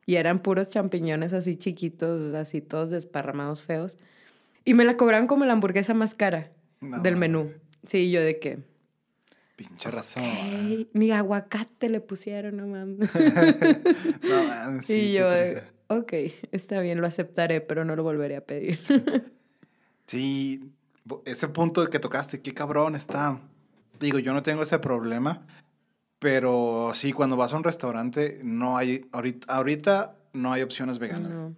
Y 0.06 0.16
eran 0.16 0.40
puros 0.40 0.70
champiñones 0.70 1.32
así 1.32 1.56
chiquitos, 1.56 2.34
así 2.34 2.60
todos 2.60 2.90
desparramados 2.90 3.62
feos. 3.62 3.96
Y 4.64 4.74
me 4.74 4.84
la 4.84 4.96
cobraron 4.96 5.26
como 5.26 5.44
la 5.44 5.52
hamburguesa 5.52 5.94
más 5.94 6.14
cara 6.14 6.50
No 6.80 7.00
del 7.00 7.16
menú. 7.16 7.52
Sí, 7.86 8.10
yo 8.10 8.20
de 8.20 8.38
que, 8.38 8.58
Pinche 9.60 9.90
razón. 9.90 10.22
"Ey, 10.24 10.88
ni 10.94 11.10
aguacate 11.10 11.90
le 11.90 12.00
pusieron, 12.00 12.56
no 12.56 12.66
mames. 12.66 13.10
No, 14.30 14.44
mames, 14.44 14.86
sí, 14.86 14.94
y 14.94 15.12
yo, 15.12 15.26
ok, 15.88 16.12
está 16.50 16.80
bien, 16.80 16.98
lo 16.98 17.06
aceptaré, 17.06 17.60
pero 17.60 17.84
no 17.84 17.94
lo 17.94 18.02
volveré 18.02 18.36
a 18.36 18.40
pedir. 18.40 18.80
Sí, 20.06 20.72
ese 21.26 21.46
punto 21.48 21.86
que 21.88 21.98
tocaste, 22.00 22.40
qué 22.40 22.52
cabrón 22.54 22.96
está. 22.96 23.38
Digo, 24.00 24.18
yo 24.18 24.32
no 24.32 24.42
tengo 24.42 24.62
ese 24.62 24.78
problema, 24.78 25.46
pero 26.18 26.92
sí, 26.94 27.12
cuando 27.12 27.36
vas 27.36 27.52
a 27.52 27.56
un 27.58 27.62
restaurante, 27.62 28.40
no 28.42 28.78
hay, 28.78 29.06
ahorita, 29.12 29.52
ahorita 29.54 30.16
no 30.32 30.52
hay 30.52 30.62
opciones 30.62 30.98
veganas. 30.98 31.30
No. 31.30 31.54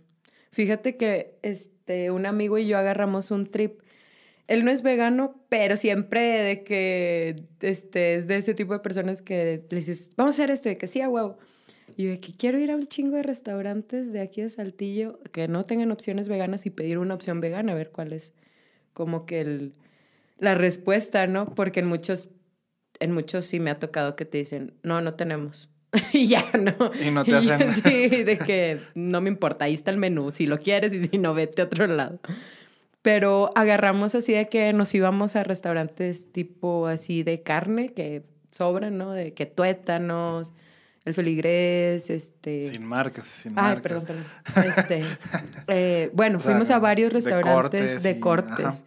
Fíjate 0.50 0.96
que 0.98 1.38
este, 1.42 2.10
un 2.10 2.26
amigo 2.26 2.58
y 2.58 2.66
yo 2.66 2.76
agarramos 2.76 3.30
un 3.30 3.46
trip. 3.46 3.80
Él 4.48 4.64
no 4.64 4.70
es 4.70 4.82
vegano, 4.82 5.34
pero 5.48 5.76
siempre 5.76 6.20
de 6.20 6.64
que 6.64 7.36
este, 7.60 8.16
es 8.16 8.26
de 8.26 8.36
ese 8.36 8.54
tipo 8.54 8.72
de 8.72 8.80
personas 8.80 9.22
que 9.22 9.64
le 9.70 9.76
dices, 9.76 10.10
vamos 10.16 10.34
a 10.34 10.42
hacer 10.42 10.50
esto, 10.50 10.68
y 10.68 10.76
que 10.76 10.86
sí, 10.88 11.00
a 11.00 11.08
huevo. 11.08 11.38
Y 11.96 12.04
yo 12.04 12.10
de 12.10 12.20
que 12.20 12.34
quiero 12.36 12.58
ir 12.58 12.70
a 12.70 12.76
un 12.76 12.86
chingo 12.86 13.16
de 13.16 13.22
restaurantes 13.22 14.12
de 14.12 14.20
aquí 14.20 14.40
de 14.42 14.48
Saltillo 14.50 15.20
que 15.32 15.46
no 15.48 15.62
tengan 15.62 15.90
opciones 15.92 16.28
veganas 16.28 16.64
y 16.66 16.70
pedir 16.70 16.98
una 16.98 17.14
opción 17.14 17.40
vegana, 17.40 17.72
a 17.72 17.74
ver 17.74 17.90
cuál 17.90 18.12
es 18.12 18.32
como 18.94 19.26
que 19.26 19.40
el, 19.42 19.74
la 20.38 20.54
respuesta, 20.54 21.26
¿no? 21.26 21.54
Porque 21.54 21.80
en 21.80 21.86
muchos, 21.86 22.30
en 23.00 23.12
muchos 23.12 23.44
sí 23.46 23.60
me 23.60 23.70
ha 23.70 23.78
tocado 23.78 24.16
que 24.16 24.24
te 24.24 24.38
dicen, 24.38 24.74
no, 24.82 25.00
no 25.00 25.14
tenemos. 25.14 25.68
y 26.14 26.26
ya, 26.26 26.44
¿no? 26.58 26.90
Y 27.00 27.10
no 27.10 27.24
te 27.24 27.32
hacen- 27.36 27.72
Sí, 27.84 28.08
de 28.24 28.38
que 28.38 28.80
no 28.94 29.20
me 29.20 29.28
importa, 29.28 29.66
ahí 29.66 29.74
está 29.74 29.90
el 29.90 29.98
menú, 29.98 30.30
si 30.30 30.46
lo 30.46 30.58
quieres 30.58 30.92
y 30.94 31.06
si 31.06 31.18
no, 31.18 31.34
vete 31.34 31.60
a 31.62 31.66
otro 31.66 31.86
lado. 31.86 32.18
Pero 33.02 33.50
agarramos 33.56 34.14
así 34.14 34.32
de 34.32 34.48
que 34.48 34.72
nos 34.72 34.94
íbamos 34.94 35.34
a 35.34 35.42
restaurantes 35.42 36.30
tipo 36.32 36.86
así 36.86 37.24
de 37.24 37.42
carne 37.42 37.88
que 37.88 38.22
sobran, 38.52 38.96
¿no? 38.96 39.10
De 39.12 39.34
que 39.34 39.44
tuétanos, 39.46 40.54
el 41.04 41.14
feligrés, 41.14 42.10
este... 42.10 42.60
Sin 42.60 42.84
marcas, 42.84 43.24
sin 43.26 43.52
Ay, 43.58 43.74
marcas. 43.74 43.82
perdón, 43.82 44.06
perdón. 44.06 44.24
Este, 44.64 45.02
eh, 45.66 46.10
bueno, 46.14 46.38
O 46.38 46.40
sea, 46.40 46.52
fuimos 46.52 46.70
a 46.70 46.78
varios 46.78 47.10
de 47.12 47.14
restaurantes 47.14 48.02
de 48.04 48.20
cortes 48.20 48.56
cortes, 48.56 48.84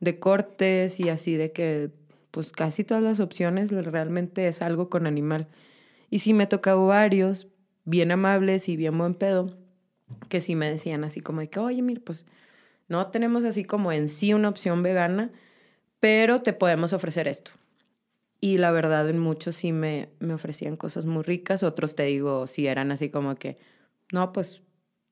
y- 0.00 0.04
de 0.04 0.18
cortes 0.20 1.00
y 1.00 1.08
así 1.08 1.34
de 1.34 1.50
que, 1.50 1.90
pues 2.30 2.52
casi 2.52 2.84
todas 2.84 3.02
las 3.02 3.18
opciones 3.18 3.70
realmente 3.72 4.46
es 4.46 4.62
algo 4.62 4.88
con 4.88 5.06
animal. 5.08 5.48
Y 6.08 6.20
sí 6.20 6.32
me 6.34 6.46
tocado 6.46 6.86
varios, 6.86 7.48
bien 7.84 8.12
amables 8.12 8.68
y 8.68 8.76
bien 8.76 8.96
buen 8.96 9.14
pedo, 9.14 9.58
que 10.28 10.40
sí 10.40 10.54
me 10.54 10.70
decían 10.70 11.02
así 11.02 11.20
como 11.20 11.40
de 11.40 11.48
que, 11.50 11.58
oye, 11.58 11.82
mira, 11.82 12.00
pues 12.04 12.26
no 12.90 13.06
tenemos 13.06 13.44
así 13.44 13.64
como 13.64 13.90
en 13.92 14.08
sí 14.10 14.34
una 14.34 14.50
opción 14.50 14.82
vegana, 14.82 15.30
pero 16.00 16.42
te 16.42 16.52
podemos 16.52 16.92
ofrecer 16.92 17.26
esto. 17.28 17.52
Y 18.42 18.58
la 18.58 18.70
verdad, 18.70 19.08
en 19.08 19.18
muchos 19.18 19.56
sí 19.56 19.72
me, 19.72 20.08
me 20.18 20.34
ofrecían 20.34 20.76
cosas 20.76 21.06
muy 21.06 21.22
ricas, 21.22 21.62
otros 21.62 21.94
te 21.94 22.04
digo, 22.04 22.46
sí 22.46 22.66
eran 22.66 22.90
así 22.92 23.08
como 23.10 23.34
que, 23.36 23.56
no, 24.12 24.32
pues 24.32 24.62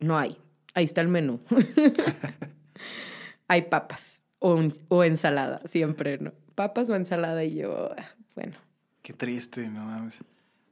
no 0.01 0.19
hay, 0.19 0.37
ahí 0.75 0.85
está 0.85 1.01
el 1.03 1.09
menú. 1.09 1.41
hay 3.49 3.63
papas 3.63 4.23
o, 4.39 4.55
un- 4.55 4.73
o 4.89 5.05
ensalada, 5.05 5.61
siempre, 5.67 6.19
¿no? 6.19 6.33
Papas 6.55 6.91
o 6.91 6.97
ensalada 6.97 7.45
y 7.45 7.55
yo, 7.57 7.91
ah, 7.97 8.05
bueno. 8.35 8.57
Qué 9.03 9.13
triste, 9.13 9.69
no 9.69 9.85
mames. 9.85 10.19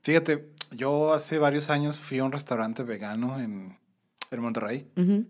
Fíjate, 0.03 0.51
yo 0.71 1.13
hace 1.13 1.39
varios 1.39 1.71
años 1.71 1.99
fui 1.99 2.19
a 2.19 2.25
un 2.25 2.33
restaurante 2.33 2.83
vegano 2.83 3.39
en, 3.41 3.79
en 4.31 4.41
Monterrey. 4.41 4.87
Ujú. 4.97 5.27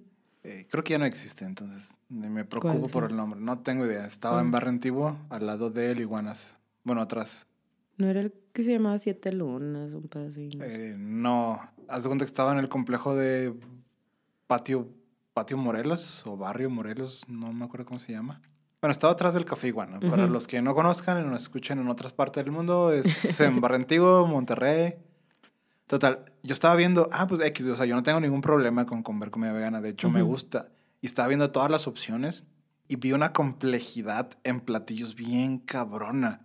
Eh, 0.48 0.64
creo 0.70 0.84
que 0.84 0.92
ya 0.92 0.98
no 0.98 1.06
existe, 1.06 1.44
entonces 1.44 1.96
me 2.08 2.44
preocupo 2.44 2.78
¿Cuál 2.78 2.90
por 2.92 3.10
el 3.10 3.16
nombre. 3.16 3.40
No 3.40 3.58
tengo 3.58 3.84
idea. 3.84 4.06
Estaba 4.06 4.40
en. 4.40 4.52
Barrio 4.52 4.68
Antiguo, 4.68 5.18
al 5.28 5.44
lado 5.44 5.70
de 5.70 5.90
El 5.90 6.00
Iguanas. 6.00 6.56
Bueno, 6.84 7.02
atrás. 7.02 7.48
¿No 7.96 8.06
era 8.06 8.20
el 8.20 8.32
que 8.52 8.62
se 8.62 8.70
llamaba 8.70 8.96
Siete 9.00 9.32
Lunas, 9.32 9.92
un 9.92 10.08
sé. 10.32 10.50
Eh, 10.60 10.94
no, 10.96 11.60
haz 11.88 12.04
de 12.04 12.08
cuenta 12.08 12.24
que 12.24 12.28
estaba 12.28 12.52
en 12.52 12.58
el 12.58 12.68
complejo 12.68 13.16
de 13.16 13.54
Patio, 14.46 14.88
Patio 15.34 15.56
Morelos 15.56 16.24
o 16.26 16.36
Barrio 16.36 16.70
Morelos, 16.70 17.22
no 17.26 17.52
me 17.52 17.64
acuerdo 17.64 17.84
cómo 17.86 17.98
se 17.98 18.12
llama. 18.12 18.40
Bueno, 18.80 18.92
estaba 18.92 19.14
atrás 19.14 19.34
del 19.34 19.46
Café 19.46 19.66
Iguana. 19.66 19.98
Para 19.98 20.24
Ujú. 20.26 20.32
los 20.32 20.46
que 20.46 20.62
no 20.62 20.76
conozcan 20.76 21.20
y 21.20 21.28
nos 21.28 21.42
escuchen 21.42 21.80
en 21.80 21.88
otras 21.88 22.12
partes 22.12 22.44
del 22.44 22.52
mundo, 22.52 22.92
es 22.92 23.40
en 23.40 23.60
Barrio 23.60 23.78
Antiguo, 23.78 24.26
Monterrey. 24.28 24.94
Total, 25.86 26.24
yo 26.42 26.52
estaba 26.52 26.74
viendo, 26.74 27.08
ah, 27.12 27.26
pues 27.28 27.40
X, 27.42 27.66
o 27.66 27.76
sea, 27.76 27.86
yo 27.86 27.94
no 27.94 28.02
tengo 28.02 28.18
ningún 28.20 28.40
problema 28.40 28.86
con 28.86 29.02
comer 29.02 29.30
comida 29.30 29.52
vegana, 29.52 29.80
de 29.80 29.90
hecho 29.90 30.10
me 30.10 30.22
gusta. 30.22 30.68
Y 31.00 31.06
estaba 31.06 31.28
viendo 31.28 31.50
todas 31.50 31.70
las 31.70 31.86
opciones 31.86 32.44
y 32.88 32.96
vi 32.96 33.12
una 33.12 33.32
complejidad 33.32 34.30
en 34.44 34.60
platillos 34.60 35.14
bien 35.14 35.58
cabrona. 35.58 36.42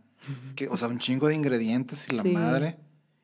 Que, 0.56 0.68
o 0.68 0.78
sea, 0.78 0.88
un 0.88 1.00
chingo 1.00 1.28
de 1.28 1.34
ingredientes 1.36 2.08
y 2.10 2.16
la 2.16 2.22
Sí. 2.24 2.30
madre. 2.30 2.78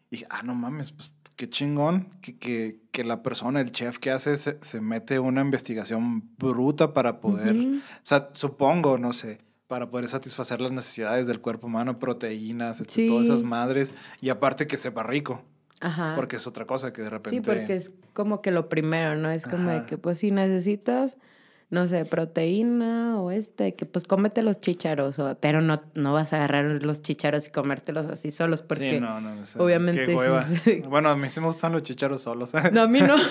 Y 0.09 0.15
dije, 0.17 0.27
ah, 0.31 0.41
no 0.43 0.55
mames, 0.55 0.91
pues 0.93 1.13
qué 1.35 1.47
chingón 1.47 2.09
que, 2.21 2.35
que, 2.37 2.79
que 2.91 3.03
la 3.03 3.21
persona, 3.21 3.61
el 3.61 3.71
chef 3.71 3.99
que 3.99 4.09
hace, 4.09 4.37
se, 4.37 4.57
se 4.61 4.81
mete 4.81 5.19
una 5.19 5.41
investigación 5.41 6.35
bruta 6.39 6.93
para 6.93 7.19
poder, 7.19 7.55
o 7.57 7.79
sea, 8.01 8.29
supongo, 8.33 8.97
no 8.97 9.13
sé, 9.13 9.39
para 9.67 9.91
poder 9.91 10.07
satisfacer 10.09 10.61
las 10.61 10.71
necesidades 10.71 11.27
del 11.27 11.39
cuerpo 11.41 11.67
humano, 11.67 11.99
proteínas, 11.99 12.79
este, 12.81 13.05
todas 13.07 13.25
esas 13.27 13.41
Sí. 13.41 13.45
madres. 13.45 13.93
Y 14.21 14.29
aparte 14.29 14.65
que 14.65 14.77
sepa 14.77 15.03
rico, 15.03 15.43
Ajá. 15.81 16.13
porque 16.15 16.37
es 16.37 16.47
otra 16.47 16.65
cosa 16.65 16.91
que 16.91 17.03
de 17.03 17.09
repente... 17.09 17.37
Sí, 17.37 17.41
porque 17.41 17.75
es 17.75 17.91
como 18.13 18.41
que 18.41 18.51
lo 18.51 18.69
primero, 18.69 19.15
¿no? 19.15 19.29
Es 19.29 19.45
como 19.45 19.69
de 19.69 19.85
que, 19.85 19.97
pues, 19.97 20.17
si 20.19 20.31
necesitas, 20.31 21.17
no 21.69 21.87
sé, 21.87 22.05
proteína 22.05 23.19
o 23.21 23.29
este, 23.29 23.75
que 23.75 23.85
pues 23.85 24.05
cómete 24.05 24.41
los 24.41 24.59
chícharos, 24.59 25.19
o, 25.19 25.37
pero 25.39 25.61
no, 25.61 25.81
no 25.93 26.13
vas 26.13 26.33
a 26.33 26.37
agarrar 26.37 26.65
los 26.83 27.01
chícharos 27.01 27.47
y 27.47 27.51
comértelos 27.51 28.07
así 28.07 28.31
solos, 28.31 28.61
porque... 28.61 28.93
sí, 28.93 28.99
no, 28.99 29.21
no, 29.21 29.35
no 29.35 29.45
sé, 29.45 29.59
obviamente 29.59 30.05
qué 30.05 30.11
sí, 30.13 30.17
hueva. 30.17 30.45
sí. 30.45 30.81
Bueno, 30.89 31.09
a 31.09 31.15
mí 31.15 31.29
sí 31.29 31.39
me 31.41 31.47
gustan 31.47 31.73
los 31.73 31.83
chicharos 31.83 32.21
solos. 32.21 32.51
No, 32.71 32.81
a 32.81 32.87
mí 32.87 33.01
no. 33.01 33.15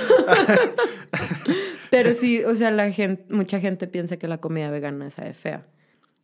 Pero 1.90 2.12
sí, 2.12 2.42
o 2.44 2.54
sea, 2.54 2.70
la 2.70 2.90
gente, 2.90 3.24
mucha 3.32 3.60
gente 3.60 3.86
piensa 3.86 4.16
que 4.16 4.28
la 4.28 4.38
comida 4.38 4.70
vegana 4.70 5.10
sabe 5.10 5.32
fea. 5.34 5.66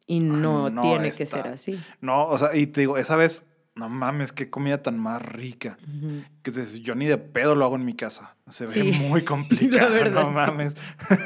Y 0.06 0.20
no, 0.20 0.66
Ah, 0.66 0.70
no, 0.70 0.82
tiene 0.82 1.12
que 1.12 1.26
ser 1.26 1.46
así. 1.48 1.80
No, 2.00 2.26
o 2.28 2.36
sea, 2.36 2.54
y 2.54 2.66
te 2.66 2.80
digo, 2.80 2.98
esa 2.98 3.16
vez, 3.16 3.44
no 3.74 3.88
mames, 3.88 4.32
qué 4.32 4.50
comida 4.50 4.82
tan 4.82 4.98
más 4.98 5.22
rica. 5.22 5.78
Ujú. 5.82 6.22
Que 6.42 6.50
dices, 6.50 6.74
yo 6.80 6.94
ni 6.94 7.06
de 7.06 7.18
pedo 7.18 7.54
lo 7.54 7.64
hago 7.64 7.76
en 7.76 7.84
mi 7.84 7.94
casa. 7.94 8.36
Se 8.48 8.66
ve 8.66 8.72
Sí, 8.72 8.92
muy 8.92 9.22
complicado, 9.24 9.92
verdad, 9.92 10.22
no 10.24 10.28
sí. 10.28 10.34
mames. 10.34 10.74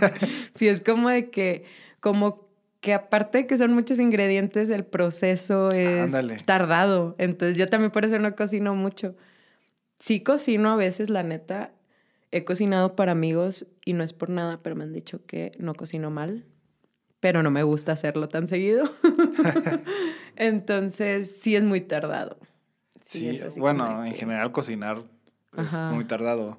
Sí, 0.55 0.69
es 0.69 0.81
como 0.81 1.09
de 1.11 1.31
que, 1.31 1.65
como 2.01 2.47
que 2.81 2.95
aparte 2.95 3.39
de 3.39 3.47
que 3.47 3.57
son 3.59 3.73
muchos 3.75 3.99
ingredientes, 3.99 4.71
el 4.71 4.85
proceso 4.85 5.73
es 5.73 6.03
Ándale. 6.03 6.43
tardado. 6.45 7.15
Entonces 7.19 7.57
yo 7.59 7.69
también 7.69 7.91
por 7.91 8.05
eso 8.05 8.19
no 8.19 8.35
cocino 8.37 8.75
mucho. 8.75 9.17
Sí 9.99 10.21
cocino 10.21 10.71
a 10.71 10.77
veces, 10.77 11.11
la 11.11 11.23
neta. 11.23 11.73
He 12.31 12.45
cocinado 12.45 12.95
para 12.97 13.13
amigos 13.13 13.67
y 13.85 13.93
no 13.95 14.05
es 14.05 14.13
por 14.13 14.31
nada, 14.31 14.61
pero 14.63 14.77
me 14.77 14.85
han 14.85 14.93
dicho 14.93 15.25
que 15.27 15.53
no 15.59 15.75
cocino 15.75 16.11
mal. 16.11 16.45
Pero 17.19 17.43
no 17.43 17.51
me 17.51 17.63
gusta 17.63 17.93
hacerlo 17.93 18.29
tan 18.29 18.47
seguido. 18.47 18.85
Entonces 20.37 21.39
sí 21.41 21.57
es 21.57 21.65
muy 21.65 21.81
tardado. 21.81 22.39
Sí, 23.03 23.39
bueno, 23.59 24.05
en 24.05 24.13
que- 24.13 24.19
general 24.19 24.53
cocinar 24.53 25.03
es 25.57 25.59
Ajá. 25.75 25.93
muy 25.93 26.05
tardado. 26.05 26.59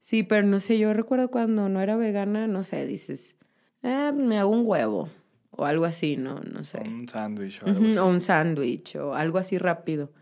Sí, 0.00 0.22
pero 0.22 0.46
no 0.46 0.60
sé, 0.60 0.78
yo 0.78 0.92
recuerdo 0.92 1.30
cuando 1.30 1.68
no 1.68 1.80
era 1.80 1.96
vegana, 1.96 2.46
no 2.46 2.62
sé, 2.64 2.86
dices, 2.86 3.36
eh, 3.82 4.12
me 4.14 4.38
hago 4.38 4.50
un 4.50 4.62
huevo 4.64 5.08
o 5.50 5.64
algo 5.64 5.84
así, 5.84 6.16
¿no? 6.16 6.40
No 6.40 6.62
sé. 6.64 6.78
Un 6.80 7.08
sándwich 7.08 7.62
o 7.62 7.66
algo 7.66 7.84
así. 7.84 7.98
O 7.98 8.06
un 8.06 8.20
sándwich 8.20 8.96
o 8.96 9.14
algo 9.14 9.38
así 9.38 9.58
rápido. 9.58 10.12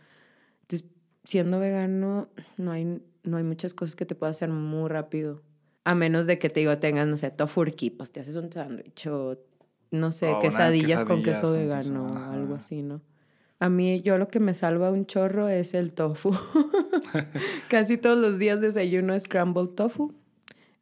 Entonces, 0.63 0.89
siendo 1.25 1.61
vegano, 1.61 2.29
no 2.57 2.73
hay, 2.73 3.01
no 3.23 3.37
hay 3.37 3.45
muchas 3.45 3.75
cosas 3.75 3.95
que 3.97 4.07
te 4.07 4.15
puedas 4.15 4.37
hacer 4.37 4.49
muy 4.49 4.89
rápido. 4.89 5.43
A 5.85 5.95
menos 5.95 6.27
de 6.27 6.39
que 6.39 6.49
te 6.49 6.61
digo, 6.61 6.79
tengas, 6.79 7.07
no 7.07 7.17
sé, 7.19 7.31
tofurkey, 7.31 7.91
pues 7.91 8.11
te 8.11 8.21
haces 8.21 8.37
un 8.37 8.51
sándwich 8.51 9.07
o, 9.09 9.37
no 9.91 10.13
sé, 10.13 10.27
O 10.29 10.31
una 10.33 10.41
quesadillas 10.41 11.05
con 11.05 11.23
queso 11.23 11.43
con 11.43 11.53
vegano 11.53 12.07
queso, 12.07 12.15
o 12.15 12.33
algo 12.33 12.55
así, 12.55 12.83
¿no? 12.83 13.01
A 13.59 13.69
mí, 13.71 14.03
yo 14.03 14.19
lo 14.19 14.29
que 14.29 14.39
me 14.41 14.53
salva 14.55 14.91
un 14.91 15.07
chorro 15.07 15.49
es 15.49 15.73
el 15.75 15.95
tofu. 15.95 16.31
Casi 17.69 17.97
todos 17.97 18.19
los 18.19 18.39
días 18.39 18.61
desayuno 18.61 19.19
scrambled 19.19 19.71
tofu. 19.71 20.15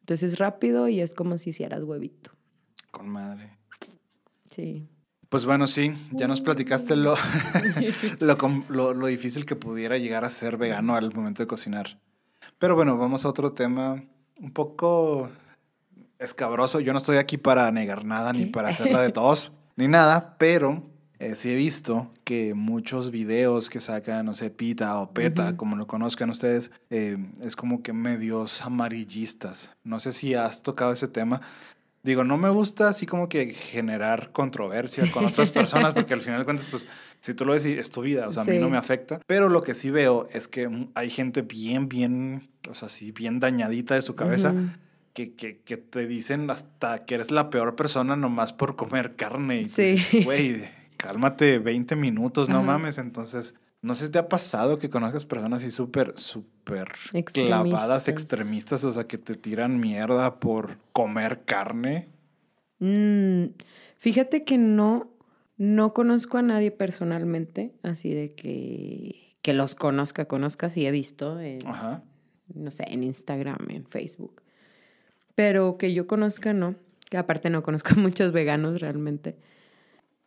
Entonces 0.01 0.33
es 0.33 0.39
rápido 0.39 0.87
y 0.87 0.99
es 0.99 1.13
como 1.13 1.37
si 1.37 1.49
hicieras 1.51 1.83
huevito. 1.83 2.31
Con 2.91 3.09
madre. 3.09 3.57
Sí. 4.51 4.87
Pues 5.29 5.45
bueno, 5.45 5.67
sí, 5.67 5.93
ya 6.11 6.27
nos 6.27 6.41
platicaste 6.41 6.95
lo, 6.95 7.15
lo, 8.19 8.37
lo- 8.69 8.93
lo 8.93 9.07
difícil 9.07 9.45
que 9.45 9.55
pudiera 9.55 9.97
llegar 9.97 10.23
a 10.23 10.29
ser 10.29 10.57
vegano 10.57 10.95
al 10.95 11.13
momento 11.13 11.41
de 11.43 11.47
cocinar. 11.47 11.99
Pero 12.59 12.75
bueno, 12.75 12.97
vamos 12.97 13.25
a 13.25 13.29
otro 13.29 13.51
tema 13.53 14.03
un 14.39 14.51
poco 14.53 15.29
escabroso. 16.19 16.79
Yo 16.79 16.91
no 16.93 16.99
estoy 16.99 17.17
aquí 17.17 17.37
para 17.37 17.69
negar 17.71 18.05
nada, 18.05 18.33
ni 18.33 18.45
¿Qué? 18.45 18.51
para 18.51 18.69
hacerla 18.69 19.01
de 19.01 19.09
todos, 19.11 19.51
ni 19.75 19.87
nada, 19.87 20.35
pero 20.37 20.83
eh, 21.19 21.35
sí 21.35 21.51
he 21.51 21.55
visto 21.55 22.11
que 22.23 22.53
muchos 22.53 23.11
videos 23.11 23.69
que 23.69 23.79
sacan, 23.79 24.25
no 24.25 24.35
sé, 24.35 24.49
Pita 24.49 24.99
o 24.99 25.11
Peta, 25.11 25.49
Ujú. 25.49 25.57
como 25.57 25.75
lo 25.75 25.87
conozcan 25.87 26.29
ustedes, 26.29 26.71
eh, 26.89 27.17
es 27.41 27.55
como 27.55 27.83
que 27.83 27.93
medios 27.93 28.61
amarillistas. 28.61 29.69
No 29.83 29.99
sé 29.99 30.11
si 30.11 30.33
has 30.33 30.63
tocado 30.63 30.91
ese 30.91 31.07
tema. 31.07 31.41
Digo, 32.03 32.23
no 32.23 32.37
me 32.37 32.49
gusta 32.49 32.87
así 32.87 33.07
como 33.07 33.27
que 33.29 33.47
generar 33.53 34.31
controversia 34.31 35.09
con 35.11 35.25
otras 35.25 35.49
personas, 35.49 35.93
porque 35.93 36.13
al 36.13 36.21
final 36.21 36.39
de 36.39 36.45
cuentas, 36.45 36.67
pues, 36.69 36.85
si 37.19 37.33
tú 37.33 37.45
lo 37.45 37.53
ves, 37.53 37.65
es 37.65 37.89
tu 37.89 38.01
vida, 38.01 38.27
o 38.27 38.31
sea, 38.31 38.43
a 38.43 38.45
mí 38.45 38.53
Sí. 38.53 38.59
no 38.59 38.69
me 38.69 38.77
afecta. 38.77 39.19
Pero 39.25 39.49
lo 39.49 39.63
que 39.63 39.73
sí 39.73 39.89
veo 39.89 40.27
es 40.31 40.47
que 40.47 40.69
hay 40.93 41.09
gente 41.09 41.41
bien, 41.41 41.89
bien, 41.89 42.47
o 42.69 42.75
sea, 42.75 42.89
sí, 42.89 43.11
bien 43.11 43.39
dañadita 43.39 43.95
de 43.95 44.03
su 44.03 44.13
cabeza, 44.15 44.51
Ujú. 44.51 44.67
Que, 45.15 45.33
que, 45.33 45.61
que 45.61 45.77
te 45.77 46.05
dicen 46.07 46.47
hasta 46.51 47.05
que 47.05 47.15
eres 47.15 47.31
la 47.31 47.49
peor 47.49 47.75
persona 47.75 48.15
nomás 48.15 48.51
por 48.53 48.75
comer 48.75 49.15
carne. 49.15 49.61
Y 49.61 49.65
Sí. 49.65 49.97
güey, 50.25 50.67
cálmate 50.97 51.57
20 51.57 51.95
minutos, 51.95 52.49
no 52.49 52.57
Ajá. 52.57 52.65
mames. 52.67 52.97
Entonces, 52.97 53.55
no 53.81 53.95
sé 53.95 54.07
si 54.07 54.11
te 54.11 54.19
ha 54.19 54.27
pasado 54.27 54.77
que 54.77 54.89
conozcas 54.89 55.23
personas 55.25 55.61
así 55.61 55.71
súper, 55.71 56.13
súper 56.17 56.89
clavadas, 57.33 58.07
Extremistas. 58.07 58.07
extremistas, 58.09 58.83
o 58.83 58.91
sea, 58.91 59.07
que 59.07 59.17
te 59.17 59.35
tiran 59.35 59.79
mierda 59.79 60.39
por 60.39 60.77
comer 60.91 61.41
carne. 61.45 62.09
Mm, 62.79 63.45
fíjate 63.97 64.43
que 64.43 64.57
no, 64.57 65.09
no 65.57 65.93
conozco 65.93 66.37
a 66.37 66.41
nadie 66.41 66.71
personalmente, 66.71 67.73
así 67.83 68.13
de 68.13 68.29
que, 68.35 69.37
que 69.41 69.53
los 69.53 69.75
conozca, 69.75 70.25
conozca, 70.25 70.67
sí 70.69 70.85
he 70.85 70.91
visto, 70.91 71.39
en, 71.39 71.65
Ajá. 71.65 72.03
no 72.53 72.69
sé, 72.71 72.83
en 72.89 73.03
Instagram, 73.03 73.67
en 73.69 73.85
Facebook. 73.85 74.41
Pero 75.35 75.77
que 75.77 75.93
yo 75.93 76.07
conozca, 76.07 76.53
no. 76.53 76.75
Que 77.09 77.17
aparte 77.17 77.49
no 77.49 77.61
conozco 77.61 77.91
a 77.95 77.99
muchos 77.99 78.31
veganos 78.31 78.79
realmente. 78.81 79.35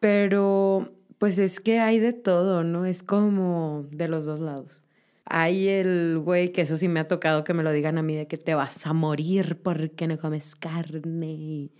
Pero, 0.00 0.92
pues 1.18 1.38
es 1.38 1.60
que 1.60 1.80
hay 1.80 1.98
de 1.98 2.12
todo, 2.12 2.62
¿no? 2.62 2.84
Es 2.86 3.02
como 3.02 3.86
de 3.90 4.08
los 4.08 4.26
dos 4.26 4.38
lados. 4.38 4.82
Hay 5.24 5.68
el 5.68 6.20
güey, 6.20 6.52
que 6.52 6.62
eso 6.62 6.76
sí 6.76 6.88
me 6.88 7.00
ha 7.00 7.08
tocado 7.08 7.44
que 7.44 7.52
me 7.52 7.62
lo 7.62 7.72
digan 7.72 7.98
a 7.98 8.02
mí, 8.02 8.14
de 8.14 8.26
que 8.26 8.38
te 8.38 8.54
vas 8.54 8.86
a 8.86 8.92
morir 8.92 9.58
porque 9.62 10.06
no 10.06 10.18
comes 10.18 10.54
carne. 10.54 11.32
y 11.32 11.72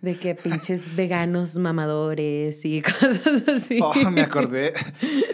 De 0.00 0.16
que 0.16 0.34
pinches 0.34 0.96
veganos 0.96 1.56
mamadores 1.56 2.64
y 2.64 2.80
cosas 3.00 3.42
así. 3.48 3.78
Oh, 3.82 4.10
me 4.10 4.22
acordé. 4.22 4.72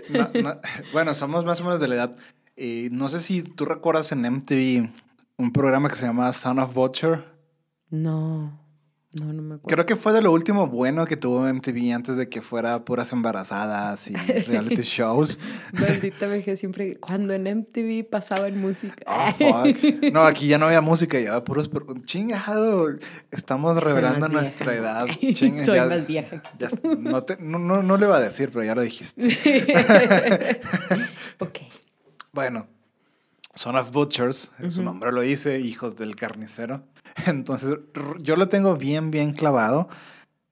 No, 0.09 0.31
no, 0.43 0.61
Bueno, 0.93 1.15
somos 1.15 1.45
más 1.45 1.61
o 1.61 1.65
menos 1.65 1.81
de 1.81 1.89
la 1.89 1.95
edad. 1.95 2.17
Y 2.57 2.89
no 2.91 3.09
sé 3.09 3.21
si 3.21 3.43
tú 3.43 3.67
recuerdas 3.67 4.11
en 4.11 4.23
MTV 4.23 4.91
un 5.39 5.53
programa 5.53 5.89
que 5.89 5.95
se 5.97 6.05
llama 6.07 6.33
Son 6.33 6.59
of 6.59 6.75
Butcher. 6.75 7.25
No, 7.91 8.61
no, 9.13 9.33
no 9.33 9.41
me 9.41 9.55
acuerdo. 9.55 9.69
Creo 9.69 9.87
que 9.87 9.95
fue 9.95 10.13
de 10.13 10.21
lo 10.21 10.33
último 10.33 10.67
bueno 10.67 11.07
que 11.07 11.17
tuvo 11.17 11.43
MTV 11.47 11.93
antes 11.95 12.17
de 12.17 12.29
que 12.29 12.43
fuera 12.43 12.85
puras 12.85 13.13
embarazadas 13.13 14.09
y 14.11 14.15
reality 14.47 14.83
shows. 14.83 15.39
Maldita 15.73 16.27
vejez 16.27 16.59
siempre. 16.59 16.97
Cuando 16.97 17.35
en 17.35 17.45
MTV 17.45 18.11
pasaban 18.11 18.61
música. 18.61 18.97
Oh, 19.07 19.31
fuck. 19.33 19.79
No, 20.13 20.23
aquí 20.25 20.49
ya 20.49 20.59
no 20.59 20.67
había 20.67 20.81
música, 20.81 21.21
ya 21.21 21.43
puros... 21.45 21.69
per- 21.69 21.85
Chingado. 22.03 22.89
Estamos 23.31 23.81
revelando 23.83 24.27
nuestra 24.29 24.73
vieja. 24.73 25.05
edad. 25.05 25.07
Soy 25.65 25.77
ya- 25.77 25.87
más 25.87 26.05
vieja. 26.07 26.43
ya- 26.59 26.69
no, 26.99 27.23
te- 27.23 27.37
no, 27.41 27.61
no, 27.61 27.83
no 27.85 27.97
le 27.97 28.07
iba 28.07 28.17
a 28.17 28.21
decir, 28.21 28.51
pero 28.53 28.65
ya 28.65 28.75
lo 28.75 28.81
dijiste. 28.83 29.23
ok. 31.39 31.59
Bueno, 32.33 32.67
Son 33.59 33.75
of 33.75 33.91
Butchers, 33.91 34.53
su 34.69 34.85
nombre 34.85 35.11
lo 35.11 35.21
dice, 35.21 35.59
hijos 35.59 35.97
del 35.97 36.15
carnicero. 36.15 36.85
Entonces, 37.27 37.77
yo 38.21 38.37
lo 38.37 38.49
tengo 38.49 38.77
bien, 38.77 39.11
bien 39.11 39.33
clavado. 39.33 39.89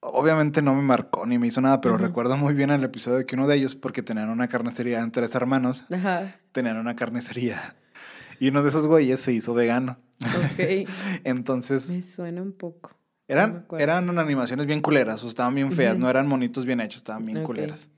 Obviamente 0.00 0.60
no 0.60 0.74
me 0.74 0.82
marcó 0.82 1.24
ni 1.24 1.38
me 1.38 1.46
hizo 1.46 1.60
nada, 1.60 1.80
pero 1.80 1.94
Ujú. 1.94 2.02
recuerdo 2.02 2.36
muy 2.36 2.52
bien 2.52 2.70
el 2.70 2.82
episodio 2.82 3.18
de 3.18 3.24
que 3.24 3.36
uno 3.36 3.46
de 3.46 3.54
ellos, 3.54 3.76
porque 3.76 4.02
tenían 4.02 4.28
una 4.28 4.48
carnicería 4.48 4.98
en 4.98 5.12
tres 5.12 5.36
hermanos, 5.36 5.84
Ajá. 5.94 6.34
tenían 6.50 6.78
una 6.78 6.96
carnicería. 6.96 7.76
Y 8.40 8.48
uno 8.48 8.62
de 8.64 8.70
esos 8.70 8.88
güeyes 8.88 9.20
se 9.20 9.32
hizo 9.32 9.54
vegano. 9.54 9.98
Ok. 10.20 10.88
Entonces, 11.24 11.88
Me 11.88 12.02
suena 12.02 12.42
un 12.42 12.52
poco. 12.54 12.90
no 12.90 12.96
eran, 13.28 13.56
acuerdo. 13.58 13.84
eran 13.84 14.18
animaciones 14.18 14.66
bien 14.66 14.82
culeras, 14.82 15.22
o 15.22 15.28
estaban 15.28 15.54
bien 15.54 15.70
feas, 15.70 15.96
no 15.96 16.10
eran 16.10 16.26
monitos 16.26 16.64
bien 16.66 16.80
hechos, 16.80 16.98
estaban 16.98 17.24
bien 17.24 17.38
Ok. 17.38 17.44
culeras. 17.46 17.88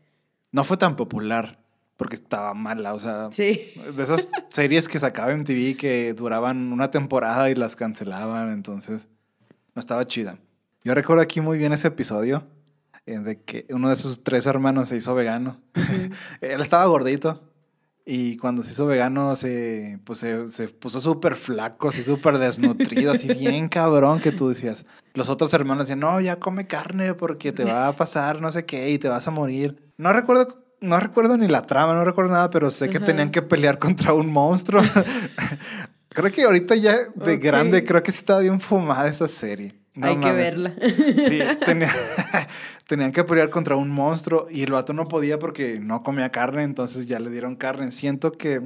No 0.53 0.65
fue 0.65 0.77
tan 0.77 0.97
popular, 0.97 1.59
porque 1.99 2.15
estaba 2.15 2.55
mala, 2.55 2.95
o 2.95 2.99
sea, 3.01 3.29
Sí. 3.33 3.61
de 3.95 4.03
esas 4.03 4.29
series 4.49 4.89
que 4.89 4.99
sacaba 4.99 5.33
en 5.33 5.45
TV 5.45 5.77
que 5.77 6.15
duraban 6.15 6.73
una 6.73 6.89
temporada 6.91 7.51
y 7.51 7.55
las 7.55 7.77
cancelaban, 7.77 8.51
entonces 8.53 9.09
no 9.75 9.81
estaba 9.81 10.07
chida. 10.07 10.39
Yo 10.85 10.95
recuerdo 10.95 11.23
aquí 11.23 11.41
muy 11.43 11.59
bien 11.59 11.73
ese 11.75 11.89
episodio 11.89 12.47
eh, 13.05 13.19
de 13.19 13.43
que 13.43 13.67
uno 13.71 13.91
de 13.91 13.97
sus 13.97 14.23
tres 14.23 14.47
hermanos 14.47 14.89
se 14.89 14.97
hizo 14.97 15.15
vegano. 15.15 15.61
Él 16.41 16.61
estaba 16.61 16.85
gordito 16.87 17.43
y 18.07 18.37
cuando 18.39 18.63
se 18.63 18.73
hizo 18.73 18.87
vegano 18.87 19.35
se, 19.37 19.99
pues 20.05 20.21
se, 20.21 20.47
se 20.47 20.69
puso 20.69 21.01
súper 21.01 21.35
flaco, 21.35 21.89
así 21.89 22.03
súper 22.05 22.39
desnutrido, 22.39 23.11
así 23.13 23.27
bien 23.35 23.69
cabrón 23.69 24.21
que 24.21 24.31
tú 24.33 24.49
decías. 24.49 24.87
Los 25.15 25.29
otros 25.29 25.53
hermanos 25.53 25.89
decían, 25.89 25.99
no, 26.01 26.21
ya 26.21 26.37
come 26.37 26.69
carne 26.69 27.15
porque 27.15 27.51
te 27.53 27.65
va 27.65 27.89
a 27.89 27.93
pasar 27.97 28.41
no 28.41 28.53
sé 28.53 28.65
qué 28.65 28.89
y 28.91 28.99
te 28.99 29.09
vas 29.09 29.27
a 29.27 29.33
morir. 29.33 29.83
No 29.97 30.13
recuerdo 30.13 30.65
no 30.81 30.99
recuerdo 31.01 31.37
ni 31.37 31.49
la 31.49 31.63
trama, 31.63 31.95
no 31.95 32.05
recuerdo 32.05 32.33
nada, 32.33 32.51
pero 32.51 32.71
sé 32.71 32.89
que 32.89 32.99
Ajá. 32.99 33.07
tenían 33.07 33.31
que 33.31 33.43
pelear 33.43 33.79
contra 33.81 34.13
un 34.13 34.31
monstruo. 34.33 34.83
creo 36.11 36.33
que 36.33 36.43
ahorita 36.45 36.75
ya 36.77 36.97
de 37.15 37.37
grande, 37.37 37.85
creo 37.85 38.03
que 38.03 38.11
estaba 38.11 38.41
bien 38.41 38.61
fumada 38.61 39.09
esa 39.09 39.29
serie. 39.29 39.75
No 39.95 40.07
Hay 40.07 40.19
que 40.21 40.31
verla. 40.33 40.75
Sí, 40.81 41.41
tenía- 41.65 41.93
tenían 42.87 43.11
que 43.11 43.25
pelear 43.25 43.51
contra 43.51 43.75
un 43.75 43.91
monstruo 43.91 44.47
y 44.51 44.63
el 44.63 44.71
vato 44.71 44.93
no 44.93 45.09
podía 45.09 45.39
porque 45.41 45.81
no 45.81 46.03
comía 46.05 46.31
carne, 46.31 46.63
entonces 46.63 47.07
ya 47.07 47.19
le 47.19 47.31
dieron 47.31 47.57
carne. 47.57 47.91
Siento 47.91 48.31
que 48.33 48.63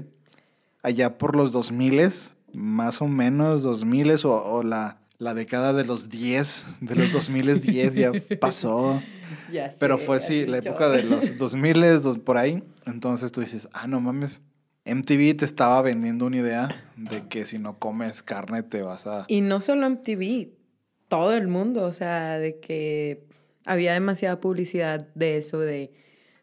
allá 0.83 1.16
por 1.16 1.35
los 1.35 1.51
2000, 1.53 2.11
más 2.53 3.01
o 3.01 3.09
menos 3.09 3.62
2000 3.62 4.27
o, 4.27 4.31
o 4.31 4.62
la, 4.62 4.98
la 5.16 5.33
década 5.33 5.72
de 5.72 5.85
los 5.87 6.11
10, 6.11 6.66
de 6.83 6.94
los 6.96 7.12
2010 7.12 7.94
ya 7.94 8.12
pasó. 8.38 9.03
Ya 9.53 9.71
sé, 9.71 9.77
Pero 9.79 9.99
fue 9.99 10.19
sí, 10.21 10.43
hace 10.43 10.47
la 10.49 10.59
época 10.59 10.88
de 10.91 11.03
los 11.05 11.37
2000, 11.37 11.81
dos- 12.03 12.19
por 12.19 12.37
ahí. 12.38 12.62
Entonces 12.87 13.31
tú 13.33 13.41
dices, 13.43 13.69
ah, 13.73 13.87
no 13.87 14.01
mames. 14.01 14.43
MTV 14.85 15.35
te 15.37 15.45
estaba 15.45 15.81
vendiendo 15.83 16.27
una 16.27 16.38
idea 16.38 16.69
de 16.97 17.29
que 17.29 17.45
si 17.47 17.59
no 17.59 17.79
comes 17.79 18.23
carne 18.23 18.62
te 18.65 18.83
vas 18.83 19.07
a... 19.07 19.25
Y 19.29 19.41
no 19.41 19.61
solo 19.61 19.87
MTV, 19.87 20.49
todo 21.09 21.35
el 21.37 21.47
mundo, 21.47 21.85
o 21.85 21.93
sea, 21.93 22.38
de 22.38 22.59
que 22.59 23.23
había 23.65 23.93
demasiada 23.93 24.41
publicidad 24.41 25.07
de 25.15 25.37
eso, 25.37 25.61
de 25.61 25.93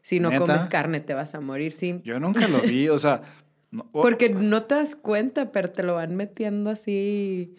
si 0.01 0.21
no 0.21 0.29
¿Neta? 0.29 0.45
comes 0.45 0.67
carne 0.69 1.01
te 1.01 1.13
vas 1.13 1.35
a 1.35 1.41
morir, 1.41 1.73
sí. 1.73 1.99
Yo 2.05 2.19
nunca 2.19 2.47
lo 2.47 2.61
vi, 2.61 2.87
o 2.87 2.97
sea... 2.97 3.23
no- 3.71 3.89
Porque 3.91 4.29
no 4.29 4.63
te 4.63 4.75
das 4.75 4.95
cuenta, 4.95 5.51
pero 5.51 5.67
te 5.69 5.83
lo 5.83 5.95
van 5.95 6.15
metiendo 6.15 6.69
así 6.69 7.55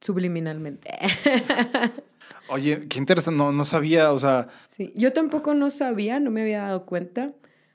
subliminalmente. 0.00 0.90
Oye, 2.50 2.88
qué 2.88 2.98
interesante, 2.98 3.38
no, 3.38 3.52
no 3.52 3.64
sabía, 3.64 4.12
o 4.12 4.18
sea... 4.18 4.48
Sí, 4.70 4.92
yo 4.96 5.12
tampoco 5.12 5.54
no 5.54 5.70
sabía, 5.70 6.18
no 6.18 6.30
me 6.30 6.42
había 6.42 6.62
dado 6.62 6.84
cuenta 6.84 7.32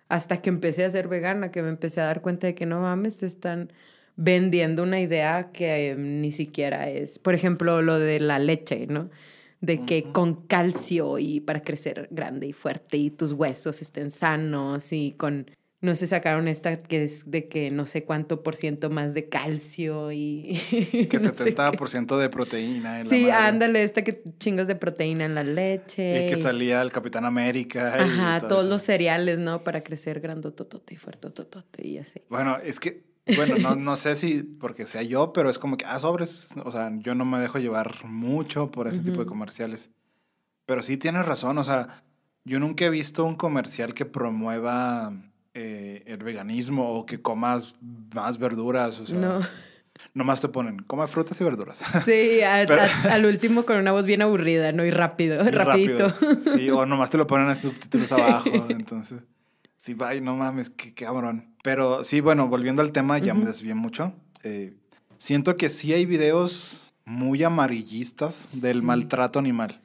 hasta 0.10 0.42
que 0.42 0.50
empecé 0.50 0.84
a 0.84 0.92
ser 0.92 1.08
vegana, 1.08 1.52
que 1.52 1.62
me 1.62 1.70
empecé 1.70 2.02
a 2.02 2.06
dar 2.06 2.22
cuenta 2.22 2.48
de 2.48 2.56
que 2.56 2.66
no 2.66 2.82
mames, 2.82 3.18
te 3.18 3.26
están 3.26 3.72
vendiendo 4.16 4.84
una 4.84 5.00
idea 5.00 5.52
que 5.52 5.92
eh, 5.92 5.96
ni 5.96 6.32
siquiera 6.32 6.90
es. 6.90 7.20
Por 7.20 7.34
ejemplo, 7.34 7.82
lo 7.82 8.00
de 8.00 8.20
la 8.20 8.40
leche, 8.40 8.86
¿no? 8.88 9.10
De 9.62 9.86
que 9.86 10.12
con 10.12 10.46
calcio 10.48 11.18
y 11.18 11.40
para 11.40 11.64
crecer 11.64 12.08
grande 12.12 12.48
y 12.48 12.54
fuerte 12.54 12.98
y 12.98 13.10
tus 13.10 13.32
huesos 13.32 13.82
estén 13.82 14.12
sanos 14.12 14.92
y 14.94 15.14
con, 15.14 15.50
no 15.86 15.96
sé, 15.96 16.08
sacaron 16.08 16.48
esta 16.48 16.78
que 16.78 17.04
es 17.04 17.30
de 17.30 17.48
que 17.48 17.70
no 17.70 17.86
sé 17.86 18.04
cuánto 18.04 18.42
por 18.42 18.56
ciento 18.56 18.90
más 18.90 19.14
de 19.14 19.30
calcio 19.30 20.12
y... 20.12 20.60
Que 21.10 21.18
no 21.20 21.34
sé 21.34 21.44
qué. 21.44 21.56
70% 21.56 22.18
de 22.18 22.30
proteína 22.30 23.00
en 23.00 23.06
Sí, 23.06 23.30
ándale, 23.30 23.84
esta 23.84 24.04
que 24.04 24.24
chingos 24.40 24.68
de 24.68 24.76
proteína 24.76 25.26
en 25.26 25.36
la 25.36 25.44
leche. 25.44 26.26
Y 26.26 26.30
que 26.30 26.38
salía 26.38 26.82
el 26.82 26.92
Capitán 26.92 27.26
América. 27.26 27.96
y 28.00 28.02
Ajá, 28.02 28.40
todo 28.40 28.50
todos 28.50 28.62
eso. 28.64 28.70
los 28.72 28.82
cereales, 28.82 29.38
¿no? 29.38 29.64
Para 29.64 29.84
crecer 29.84 30.20
grandototote 30.20 30.96
y 30.96 30.98
fuertototote 30.98 31.88
y 31.88 32.00
así. 32.00 32.22
Bueno, 32.30 32.58
es 32.58 32.80
que, 32.80 33.04
bueno, 33.36 33.56
no, 33.60 33.76
no 33.76 33.96
sé 33.96 34.16
si 34.16 34.42
porque 34.42 34.86
sea 34.86 35.04
yo, 35.04 35.32
pero 35.34 35.50
es 35.50 35.60
como 35.60 35.78
que, 35.78 35.86
ah, 35.86 36.00
sobres. 36.00 36.50
O 36.64 36.72
sea, 36.72 36.92
yo 36.98 37.14
no 37.14 37.26
me 37.26 37.40
dejo 37.40 37.60
llevar 37.60 38.06
mucho 38.06 38.72
por 38.72 38.88
ese 38.88 39.00
tipo 39.00 39.20
de 39.20 39.28
comerciales. 39.28 39.90
Pero 40.66 40.82
sí 40.82 40.98
tienes 40.98 41.26
razón, 41.26 41.60
o 41.60 41.64
sea, 41.64 42.04
yo 42.44 42.60
nunca 42.60 42.86
he 42.86 42.90
visto 42.90 43.24
un 43.24 43.36
comercial 43.36 43.94
que 43.94 44.06
promueva 44.06 45.14
eh, 45.56 46.04
el 46.06 46.18
veganismo 46.24 46.92
o 46.94 47.06
que 47.08 47.20
comas 47.22 47.74
más 48.14 48.38
verduras. 48.38 49.00
O 49.00 49.06
sea, 49.08 49.18
no. 49.18 49.40
nomás 50.14 50.42
te 50.42 50.50
ponen, 50.50 50.80
coma 50.84 51.08
frutas 51.08 51.40
y 51.42 51.44
verduras. 51.44 51.82
Sí, 52.06 52.42
a- 52.42 52.66
Pero- 52.68 52.82
a- 52.82 53.14
al 53.14 53.26
último 53.26 53.64
con 53.66 53.78
una 53.78 53.92
voz 53.92 54.06
bien 54.06 54.22
aburrida, 54.22 54.72
¿no? 54.74 54.86
Y 54.86 54.92
rápido, 54.92 55.44
Y 55.48 55.52
rapidito. 55.52 56.10
rápido. 56.10 56.58
Sí, 56.58 56.70
o 56.70 56.86
nomás 56.86 57.10
te 57.10 57.18
lo 57.18 57.26
ponen 57.26 57.50
en 57.50 57.60
subtítulos 57.60 58.12
abajo. 58.12 58.68
Entonces, 58.70 59.22
sí, 59.78 59.94
vaya, 59.96 60.22
no 60.22 60.36
mames, 60.36 60.70
qué 60.70 60.94
cabrón. 60.94 61.56
Pero 61.64 62.04
sí, 62.04 62.20
bueno, 62.20 62.48
volviendo 62.48 62.82
al 62.84 62.92
tema, 62.92 63.18
ya 63.18 63.34
me 63.34 63.46
desvié 63.46 63.74
mucho. 63.74 64.14
Eh, 64.44 64.74
siento 65.18 65.58
que 65.58 65.70
sí 65.70 65.94
hay 65.94 66.06
videos 66.06 66.94
muy 67.06 67.44
amarillistas 67.44 68.62
del 68.62 68.80
Sí. 68.82 68.86
maltrato 68.86 69.40
animal. 69.40 69.80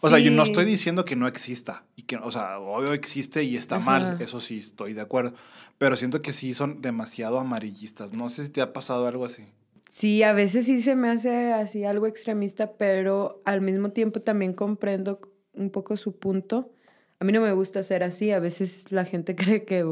O 0.00 0.08
sea, 0.08 0.18
yo 0.18 0.30
no 0.30 0.42
estoy 0.42 0.64
diciendo 0.64 1.04
que 1.04 1.16
no 1.16 1.26
exista. 1.26 1.84
Y 1.96 2.02
que, 2.02 2.16
o 2.16 2.30
sea, 2.30 2.58
obvio 2.58 2.92
existe 2.92 3.42
y 3.42 3.56
está 3.56 3.78
mal. 3.78 4.20
Eso 4.20 4.40
sí, 4.40 4.58
estoy 4.58 4.94
de 4.94 5.00
acuerdo. 5.00 5.34
Pero 5.78 5.96
siento 5.96 6.22
que 6.22 6.32
sí 6.32 6.54
son 6.54 6.80
demasiado 6.82 7.38
amarillistas. 7.38 8.12
No 8.12 8.28
sé 8.28 8.44
si 8.44 8.50
te 8.50 8.60
ha 8.60 8.72
pasado 8.72 9.06
algo 9.06 9.24
así. 9.24 9.44
Sí, 9.90 10.22
a 10.22 10.32
veces 10.32 10.66
sí 10.66 10.80
se 10.80 10.94
me 10.94 11.08
hace 11.10 11.52
así 11.52 11.84
algo 11.84 12.06
extremista, 12.06 12.72
pero 12.72 13.40
al 13.44 13.60
mismo 13.60 13.90
tiempo 13.90 14.20
también 14.20 14.52
comprendo 14.52 15.20
un 15.54 15.70
poco 15.70 15.96
su 15.96 16.18
punto. 16.18 16.72
A 17.20 17.24
mí 17.24 17.32
no 17.32 17.40
me 17.40 17.52
gusta 17.52 17.82
ser 17.82 18.02
así. 18.02 18.30
A 18.30 18.38
veces 18.38 18.92
la 18.92 19.04
gente 19.04 19.34
cree 19.36 19.64
que, 19.64 19.84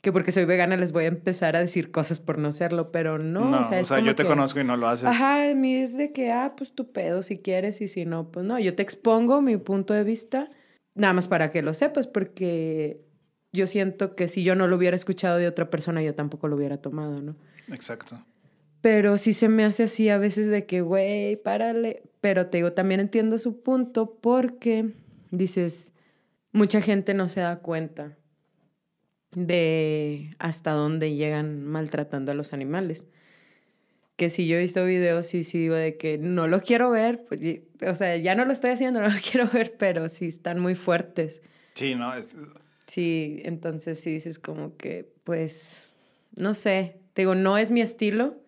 que 0.00 0.12
porque 0.12 0.30
soy 0.32 0.44
vegana 0.44 0.76
les 0.76 0.92
voy 0.92 1.04
a 1.04 1.08
empezar 1.08 1.56
a 1.56 1.60
decir 1.60 1.90
cosas 1.90 2.20
por 2.20 2.38
no 2.38 2.52
serlo, 2.52 2.92
pero 2.92 3.18
no. 3.18 3.50
No, 3.50 3.60
o 3.60 3.84
sea, 3.84 3.98
yo 4.00 4.14
te 4.14 4.22
que- 4.22 4.28
conozco 4.28 4.60
y 4.60 4.64
no 4.64 4.76
lo 4.76 4.88
haces. 4.88 5.06
Ajá, 5.06 5.50
a 5.50 5.54
mí 5.54 5.74
es 5.76 5.96
de 5.96 6.12
que, 6.12 6.30
ah, 6.30 6.54
pues 6.56 6.72
tu 6.72 6.92
pedo 6.92 7.22
si 7.22 7.38
quieres 7.38 7.80
y 7.80 7.88
si 7.88 8.04
no, 8.04 8.30
pues 8.30 8.46
no. 8.46 8.58
Yo 8.58 8.74
te 8.74 8.82
expongo 8.82 9.40
mi 9.42 9.56
punto 9.56 9.94
de 9.94 10.04
vista, 10.04 10.48
nada 10.94 11.12
más 11.12 11.26
para 11.28 11.50
que 11.50 11.62
lo 11.62 11.74
sepas, 11.74 12.06
porque 12.06 13.00
yo 13.52 13.66
siento 13.66 14.14
que 14.14 14.28
si 14.28 14.44
yo 14.44 14.54
no 14.54 14.66
lo 14.68 14.76
hubiera 14.76 14.96
escuchado 14.96 15.38
de 15.38 15.48
otra 15.48 15.70
persona, 15.70 16.02
yo 16.02 16.14
tampoco 16.14 16.46
lo 16.46 16.56
hubiera 16.56 16.76
tomado, 16.76 17.20
¿no? 17.22 17.36
Exacto. 17.72 18.24
Pero 18.82 19.18
sí 19.18 19.32
se 19.32 19.48
me 19.48 19.64
hace 19.64 19.84
así 19.84 20.08
a 20.10 20.18
veces 20.18 20.46
de 20.46 20.66
que, 20.66 20.82
güey, 20.82 21.36
párale. 21.36 22.02
Pero 22.20 22.46
te 22.46 22.58
digo, 22.58 22.72
también 22.74 23.00
entiendo 23.00 23.38
su 23.38 23.60
punto 23.62 24.18
porque 24.20 24.92
dices, 25.32 25.92
mucha 26.52 26.80
gente 26.80 27.12
no 27.14 27.28
se 27.28 27.40
da 27.40 27.58
cuenta 27.60 28.16
de 29.36 30.30
hasta 30.38 30.70
dónde 30.72 31.14
llegan 31.14 31.62
maltratando 31.62 32.32
a 32.32 32.34
los 32.34 32.52
animales. 32.54 33.04
Que 34.16 34.30
si 34.30 34.48
yo 34.48 34.56
he 34.56 34.60
visto 34.60 34.82
videos 34.86 35.34
y 35.34 35.44
sí 35.44 35.58
digo 35.58 35.74
de 35.74 35.98
que 35.98 36.16
no 36.16 36.48
lo 36.48 36.62
quiero 36.62 36.90
ver, 36.90 37.22
pues, 37.28 37.42
y- 37.42 37.62
o 37.86 37.94
sea, 37.94 38.16
ya 38.16 38.34
no 38.34 38.46
lo 38.46 38.52
estoy 38.52 38.70
haciendo, 38.70 39.00
no 39.02 39.08
lo 39.08 39.20
quiero 39.30 39.48
ver, 39.52 39.76
pero 39.78 40.08
sí 40.08 40.26
están 40.26 40.58
muy 40.58 40.74
fuertes. 40.74 41.42
Sí, 41.74 41.94
no, 41.94 42.14
es- 42.16 42.36
Sí, 42.86 43.42
entonces 43.44 44.00
sí 44.00 44.12
dices 44.12 44.38
como 44.38 44.76
que, 44.76 45.06
pues, 45.24 45.92
no 46.38 46.54
sé, 46.54 46.96
te 47.12 47.22
digo, 47.22 47.34
no 47.34 47.58
es 47.58 47.70
mi 47.72 47.80
estilo, 47.82 48.38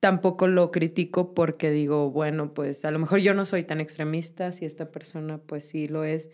tampoco 0.00 0.48
lo 0.48 0.70
critico 0.72 1.32
porque 1.34 1.70
digo, 1.70 2.10
bueno, 2.10 2.54
pues 2.54 2.84
a 2.84 2.90
lo 2.90 2.98
mejor 2.98 3.20
yo 3.20 3.34
no 3.34 3.44
soy 3.44 3.62
tan 3.62 3.80
extremista, 3.80 4.50
si 4.52 4.64
esta 4.64 4.90
persona 4.90 5.38
pues 5.38 5.64
sí 5.68 5.86
lo 5.86 6.02
es, 6.02 6.28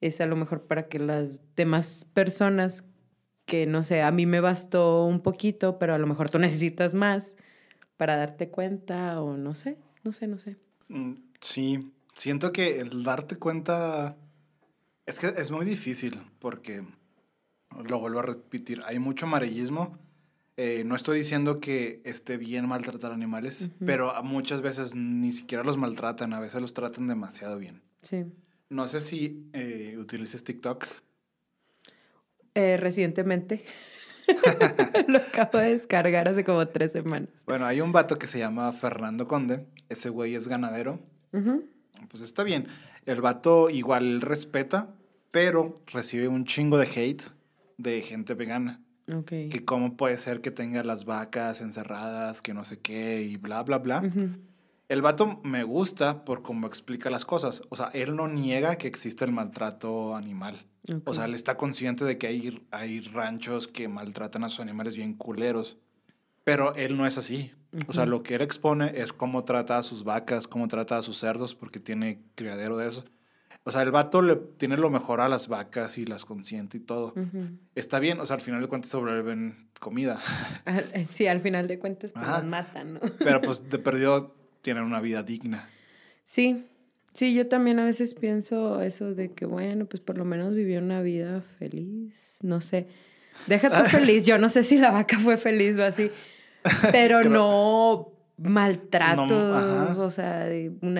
es 0.00 0.20
a 0.20 0.26
lo 0.26 0.36
mejor 0.36 0.62
para 0.66 0.88
que 0.88 0.98
las 0.98 1.42
demás 1.56 2.06
personas 2.14 2.84
que, 3.44 3.66
no 3.66 3.82
sé, 3.82 4.02
a 4.02 4.10
mí 4.12 4.26
me 4.26 4.40
bastó 4.40 5.04
un 5.06 5.20
poquito, 5.20 5.78
pero 5.78 5.94
a 5.94 5.98
lo 5.98 6.06
mejor 6.06 6.30
tú 6.30 6.38
necesitas 6.38 6.94
más 6.94 7.34
para 7.96 8.16
darte 8.16 8.48
cuenta 8.48 9.20
o 9.20 9.36
no 9.36 9.54
sé, 9.54 9.76
no 10.04 10.12
sé, 10.12 10.26
no 10.26 10.38
sé. 10.38 10.56
Mm, 10.88 11.14
Sí, 11.40 11.90
siento 12.14 12.52
que 12.52 12.80
el 12.80 13.02
darte 13.02 13.36
cuenta 13.36 14.16
es 15.06 15.18
que 15.18 15.28
es 15.28 15.50
muy 15.50 15.64
difícil 15.64 16.20
porque, 16.38 16.84
lo 17.88 17.98
vuelvo 17.98 18.18
a 18.20 18.22
repetir, 18.22 18.82
hay 18.86 18.98
mucho 18.98 19.24
amarillismo. 19.26 19.96
Eh, 20.58 20.82
no 20.84 20.94
estoy 20.94 21.18
diciendo 21.18 21.58
que 21.58 22.02
esté 22.04 22.36
bien 22.36 22.68
maltratar 22.68 23.12
animales, 23.12 23.62
Ujú. 23.76 23.86
pero 23.86 24.22
muchas 24.22 24.60
veces 24.60 24.94
ni 24.94 25.32
siquiera 25.32 25.64
los 25.64 25.78
maltratan, 25.78 26.34
a 26.34 26.40
veces 26.40 26.60
los 26.60 26.74
tratan 26.74 27.06
demasiado 27.08 27.56
bien. 27.58 27.80
Sí. 28.02 28.26
No 28.70 28.86
sé 28.86 29.00
si 29.00 29.50
eh, 29.52 29.96
utilices 29.98 30.44
TikTok. 30.44 30.86
Eh, 32.54 32.76
recientemente 32.76 33.64
lo 35.08 35.18
acabo 35.18 35.58
de 35.58 35.72
descargar 35.72 36.28
hace 36.28 36.44
como 36.44 36.66
tres 36.68 36.92
semanas. 36.92 37.30
Bueno, 37.46 37.66
hay 37.66 37.80
un 37.80 37.92
vato 37.92 38.18
que 38.18 38.28
se 38.28 38.38
llama 38.38 38.72
Fernando 38.72 39.26
Conde, 39.26 39.66
ese 39.88 40.08
güey 40.08 40.36
es 40.36 40.48
ganadero, 40.48 41.00
pues 42.08 42.22
está 42.22 42.44
bien. 42.44 42.68
El 43.06 43.20
vato 43.20 43.70
igual 43.70 44.20
respeta, 44.20 44.94
pero 45.30 45.82
recibe 45.86 46.28
un 46.28 46.44
chingo 46.44 46.78
de 46.78 46.86
hate 46.86 47.22
de 47.76 48.02
gente 48.02 48.34
vegana. 48.34 48.80
Que 49.26 49.64
cómo 49.64 49.96
puede 49.96 50.16
ser 50.16 50.40
que 50.40 50.52
tenga 50.52 50.84
las 50.84 51.04
vacas 51.04 51.60
encerradas, 51.60 52.40
que 52.42 52.54
no 52.54 52.64
sé 52.64 52.78
qué, 52.78 53.22
y 53.22 53.36
bla, 53.36 53.64
bla, 53.64 53.78
bla. 53.78 54.02
El 54.90 55.02
vato 55.02 55.40
me 55.44 55.62
gusta 55.62 56.24
por 56.24 56.42
cómo 56.42 56.66
explica 56.66 57.10
las 57.10 57.24
cosas. 57.24 57.62
O 57.68 57.76
sea, 57.76 57.90
él 57.94 58.16
no 58.16 58.26
niega 58.26 58.74
que 58.74 58.88
existe 58.88 59.24
el 59.24 59.30
maltrato 59.30 60.16
animal. 60.16 60.66
O 61.04 61.14
sea, 61.14 61.26
él 61.26 61.34
está 61.34 61.56
consciente 61.56 62.04
de 62.04 62.18
que 62.18 62.26
hay, 62.26 62.66
hay 62.72 62.98
ranchos 62.98 63.68
que 63.68 63.86
maltratan 63.86 64.42
a 64.42 64.48
sus 64.48 64.58
animales 64.58 64.96
bien 64.96 65.14
culeros. 65.14 65.78
Pero 66.42 66.74
él 66.74 66.96
no 66.96 67.06
es 67.06 67.18
así. 67.18 67.52
O 67.86 67.92
sea, 67.92 68.04
lo 68.04 68.24
que 68.24 68.34
él 68.34 68.40
expone 68.40 68.90
es 68.96 69.12
cómo 69.12 69.44
trata 69.44 69.78
a 69.78 69.84
sus 69.84 70.02
vacas, 70.02 70.48
cómo 70.48 70.66
trata 70.66 70.98
a 70.98 71.02
sus 71.02 71.18
cerdos, 71.18 71.54
porque 71.54 71.78
tiene 71.78 72.24
criadero 72.34 72.76
de 72.76 72.88
eso. 72.88 73.04
O 73.62 73.70
sea, 73.70 73.82
el 73.82 73.92
vato 73.92 74.22
le 74.22 74.34
tiene 74.34 74.76
lo 74.76 74.90
mejor 74.90 75.20
a 75.20 75.28
las 75.28 75.46
vacas 75.46 75.98
y 75.98 76.04
las 76.04 76.24
consiente 76.24 76.78
y 76.78 76.80
todo. 76.80 77.14
Está 77.76 78.00
bien, 78.00 78.18
o 78.18 78.26
sea, 78.26 78.34
al 78.34 78.42
final 78.42 78.60
de 78.60 78.66
cuentas 78.66 78.90
sobreviven 78.90 79.68
comida. 79.78 80.18
Eh, 80.66 81.06
sí, 81.12 81.28
al 81.28 81.38
final 81.38 81.68
de 81.68 81.78
cuentas, 81.78 82.12
pues 82.12 82.26
Ajá. 82.26 82.38
los 82.38 82.48
matan, 82.48 82.94
¿no? 82.94 83.00
Pero 83.20 83.40
pues 83.40 83.70
de 83.70 83.78
perdido 83.78 84.39
tienen 84.62 84.84
una 84.84 85.00
vida 85.00 85.22
digna. 85.22 85.68
Sí, 86.24 86.64
sí, 87.14 87.34
yo 87.34 87.48
también 87.48 87.78
a 87.78 87.84
veces 87.84 88.14
pienso 88.14 88.80
eso 88.82 89.14
de 89.14 89.32
que, 89.32 89.46
bueno, 89.46 89.86
pues 89.86 90.00
por 90.00 90.16
lo 90.16 90.24
menos 90.24 90.54
vivió 90.54 90.78
una 90.80 91.02
vida 91.02 91.42
feliz, 91.58 92.38
no 92.42 92.60
sé. 92.60 92.86
Deja 93.46 93.70
tú 93.70 93.84
feliz, 93.88 94.26
yo 94.26 94.38
no 94.38 94.48
sé 94.48 94.62
si 94.62 94.78
la 94.78 94.90
vaca 94.90 95.18
fue 95.18 95.36
feliz 95.36 95.78
o 95.78 95.84
así, 95.84 96.10
pero 96.92 97.24
no 97.28 98.12
maltratos, 98.36 99.98
o 99.98 100.10
sea, 100.10 100.46
de 100.46 100.72
un 100.80 100.98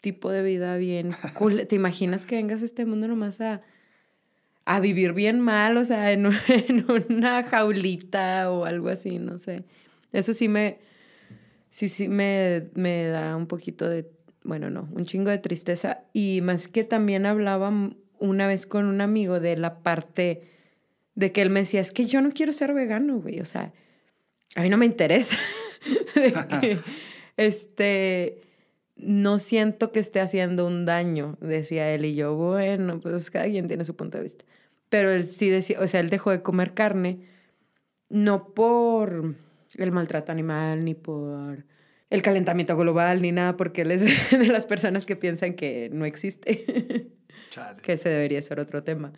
tipo 0.00 0.30
de 0.30 0.42
vida 0.42 0.76
bien 0.76 1.14
cool. 1.34 1.66
¿Te 1.66 1.76
imaginas 1.76 2.26
que 2.26 2.36
vengas 2.36 2.62
a 2.62 2.64
este 2.64 2.84
mundo 2.84 3.06
nomás 3.06 3.40
a, 3.40 3.62
a 4.64 4.80
vivir 4.80 5.12
bien 5.12 5.40
mal, 5.40 5.76
o 5.76 5.84
sea, 5.84 6.12
en 6.12 6.26
una 7.08 7.42
jaulita 7.44 8.50
o 8.50 8.64
algo 8.64 8.88
así, 8.88 9.18
no 9.18 9.38
sé? 9.38 9.64
Eso 10.12 10.32
sí 10.32 10.48
me, 10.48 10.78
sí, 11.70 11.88
sí 11.88 12.08
me, 12.08 12.68
me 12.74 13.06
da 13.06 13.36
un 13.36 13.46
poquito 13.46 13.88
de, 13.88 14.10
bueno, 14.44 14.70
no, 14.70 14.88
un 14.92 15.06
chingo 15.06 15.30
de 15.30 15.38
tristeza. 15.38 16.04
Y 16.12 16.40
más 16.42 16.68
que 16.68 16.84
también 16.84 17.26
hablaba 17.26 17.72
una 18.18 18.46
vez 18.46 18.66
con 18.66 18.86
un 18.86 19.00
amigo 19.00 19.40
de 19.40 19.56
la 19.56 19.82
parte 19.82 20.42
de 21.14 21.32
que 21.32 21.42
él 21.42 21.50
me 21.50 21.60
decía, 21.60 21.80
es 21.80 21.92
que 21.92 22.06
yo 22.06 22.20
no 22.20 22.30
quiero 22.32 22.52
ser 22.52 22.72
vegano, 22.74 23.20
güey, 23.20 23.40
o 23.40 23.44
sea, 23.44 23.72
a 24.54 24.62
mí 24.62 24.68
no 24.68 24.76
me 24.76 24.86
interesa. 24.86 25.36
De 26.14 26.32
que, 26.60 26.78
este, 27.36 28.42
no 28.96 29.38
siento 29.38 29.92
que 29.92 30.00
esté 30.00 30.20
haciendo 30.20 30.66
un 30.66 30.84
daño, 30.84 31.38
decía 31.40 31.92
él. 31.94 32.04
Y 32.04 32.14
yo, 32.14 32.34
bueno, 32.34 33.00
pues 33.00 33.30
cada 33.30 33.46
quien 33.46 33.68
tiene 33.68 33.84
su 33.84 33.96
punto 33.96 34.18
de 34.18 34.24
vista. 34.24 34.44
Pero 34.88 35.10
él 35.10 35.24
sí 35.24 35.48
decía, 35.48 35.78
o 35.80 35.86
sea, 35.86 36.00
él 36.00 36.10
dejó 36.10 36.30
de 36.30 36.42
comer 36.42 36.74
carne, 36.74 37.20
no 38.08 38.52
por 38.52 39.36
el 39.76 39.92
maltrato 39.92 40.32
animal, 40.32 40.84
ni 40.84 40.94
por 40.94 41.64
el 42.10 42.22
calentamiento 42.22 42.76
global, 42.76 43.22
ni 43.22 43.32
nada, 43.32 43.56
porque 43.56 43.82
él 43.82 43.92
es 43.92 44.02
de 44.30 44.46
las 44.46 44.66
personas 44.66 45.06
que 45.06 45.16
piensan 45.16 45.54
que 45.54 45.90
no 45.92 46.04
existe, 46.04 47.10
Chale. 47.50 47.80
que 47.82 47.94
ese 47.94 48.08
debería 48.08 48.42
ser 48.42 48.60
otro 48.60 48.82
tema. 48.82 49.12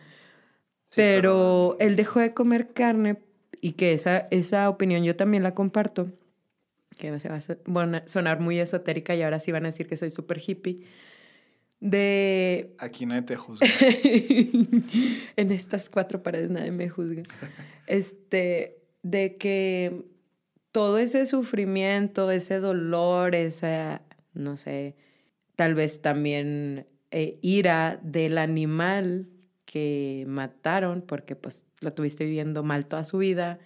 Sí, 0.91 0.97
pero 0.97 1.77
él 1.81 1.97
dejó 1.97 2.21
de 2.21 2.35
comer 2.35 2.73
carne 2.75 3.19
y 3.61 3.73
que 3.73 3.95
esa, 3.95 4.29
esa 4.31 4.69
opinión 4.69 5.05
yo 5.05 5.17
también 5.17 5.43
la 5.43 5.55
comparto, 5.55 6.13
que 6.99 7.19
se 7.19 7.29
va 7.29 7.37
a 7.37 8.07
sonar 8.07 8.41
muy 8.41 8.59
esotérica 8.59 9.15
y 9.15 9.23
ahora 9.23 9.41
sí 9.41 9.53
van 9.53 9.65
a 9.65 9.69
decir 9.71 9.87
que 9.87 9.97
soy 9.97 10.11
súper 10.11 10.39
hippie, 10.47 10.85
de 11.83 12.77
Aquí 12.79 13.07
nadie 13.07 13.23
te 13.23 13.35
juzga. 13.35 13.67
en 15.37 15.51
estas 15.51 15.91
cuatro 15.91 16.23
paredes 16.23 16.49
nadie 16.51 16.71
me 16.71 16.89
juzga. 16.89 17.25
Este, 17.89 18.79
de 19.03 19.37
que 19.37 20.05
todo 20.73 20.99
ese 20.99 21.27
sufrimiento, 21.27 22.31
ese 22.31 22.59
dolor, 22.59 23.35
esa, 23.35 24.03
no 24.35 24.57
sé, 24.57 24.97
tal 25.55 25.75
vez 25.75 26.01
también 26.01 26.87
eh, 27.11 27.39
ira 27.43 28.01
del 28.03 28.39
animal 28.39 29.29
que 29.67 30.25
mataron, 30.27 31.03
porque 31.03 31.37
pues 31.37 31.67
lo 31.81 31.93
tuviste 31.93 32.25
viviendo 32.25 32.63
mal 32.63 32.87
toda 32.87 33.05
su 33.05 33.19
vida, 33.19 33.59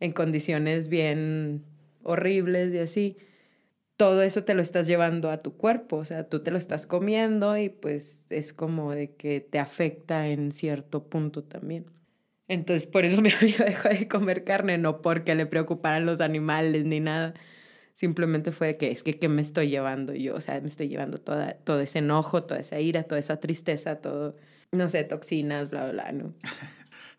en 0.00 0.12
condiciones 0.12 0.88
bien 0.88 1.64
horribles 2.02 2.72
y 2.74 2.78
así 2.78 3.16
todo 3.98 4.22
eso 4.22 4.44
te 4.44 4.54
lo 4.54 4.62
estás 4.62 4.86
llevando 4.86 5.28
a 5.28 5.42
tu 5.42 5.56
cuerpo, 5.56 5.96
o 5.96 6.04
sea, 6.04 6.28
tú 6.28 6.40
te 6.44 6.52
lo 6.52 6.58
estás 6.58 6.86
comiendo 6.86 7.58
y 7.58 7.68
pues 7.68 8.26
es 8.30 8.52
como 8.52 8.92
de 8.92 9.16
que 9.16 9.40
te 9.40 9.58
afecta 9.58 10.28
en 10.28 10.52
cierto 10.52 11.08
punto 11.08 11.42
también. 11.42 11.86
Entonces, 12.48 12.86
por 12.86 13.04
eso 13.04 13.20
mi 13.22 13.30
amigo 13.30 13.64
dejó 13.64 13.88
de 13.88 14.08
comer 14.08 14.44
carne, 14.44 14.78
no 14.78 15.00
porque 15.02 15.34
le 15.34 15.46
preocuparan 15.46 16.06
los 16.06 16.20
animales 16.20 16.84
ni 16.84 16.98
nada. 17.00 17.34
Simplemente 17.92 18.52
fue 18.52 18.68
de 18.68 18.76
que 18.76 18.90
es 18.90 19.02
que 19.02 19.18
¿qué 19.18 19.28
me 19.28 19.42
estoy 19.42 19.68
llevando 19.68 20.14
yo? 20.14 20.34
O 20.34 20.40
sea, 20.40 20.60
me 20.60 20.68
estoy 20.68 20.88
llevando 20.88 21.20
toda, 21.20 21.54
todo 21.54 21.80
ese 21.80 21.98
enojo, 21.98 22.44
toda 22.44 22.60
esa 22.60 22.80
ira, 22.80 23.02
toda 23.02 23.18
esa 23.18 23.38
tristeza, 23.38 23.96
todo, 23.96 24.36
no 24.72 24.88
sé, 24.88 25.04
toxinas, 25.04 25.70
bla, 25.70 25.84
bla, 25.84 25.92
bla, 25.92 26.12
¿no? 26.12 26.34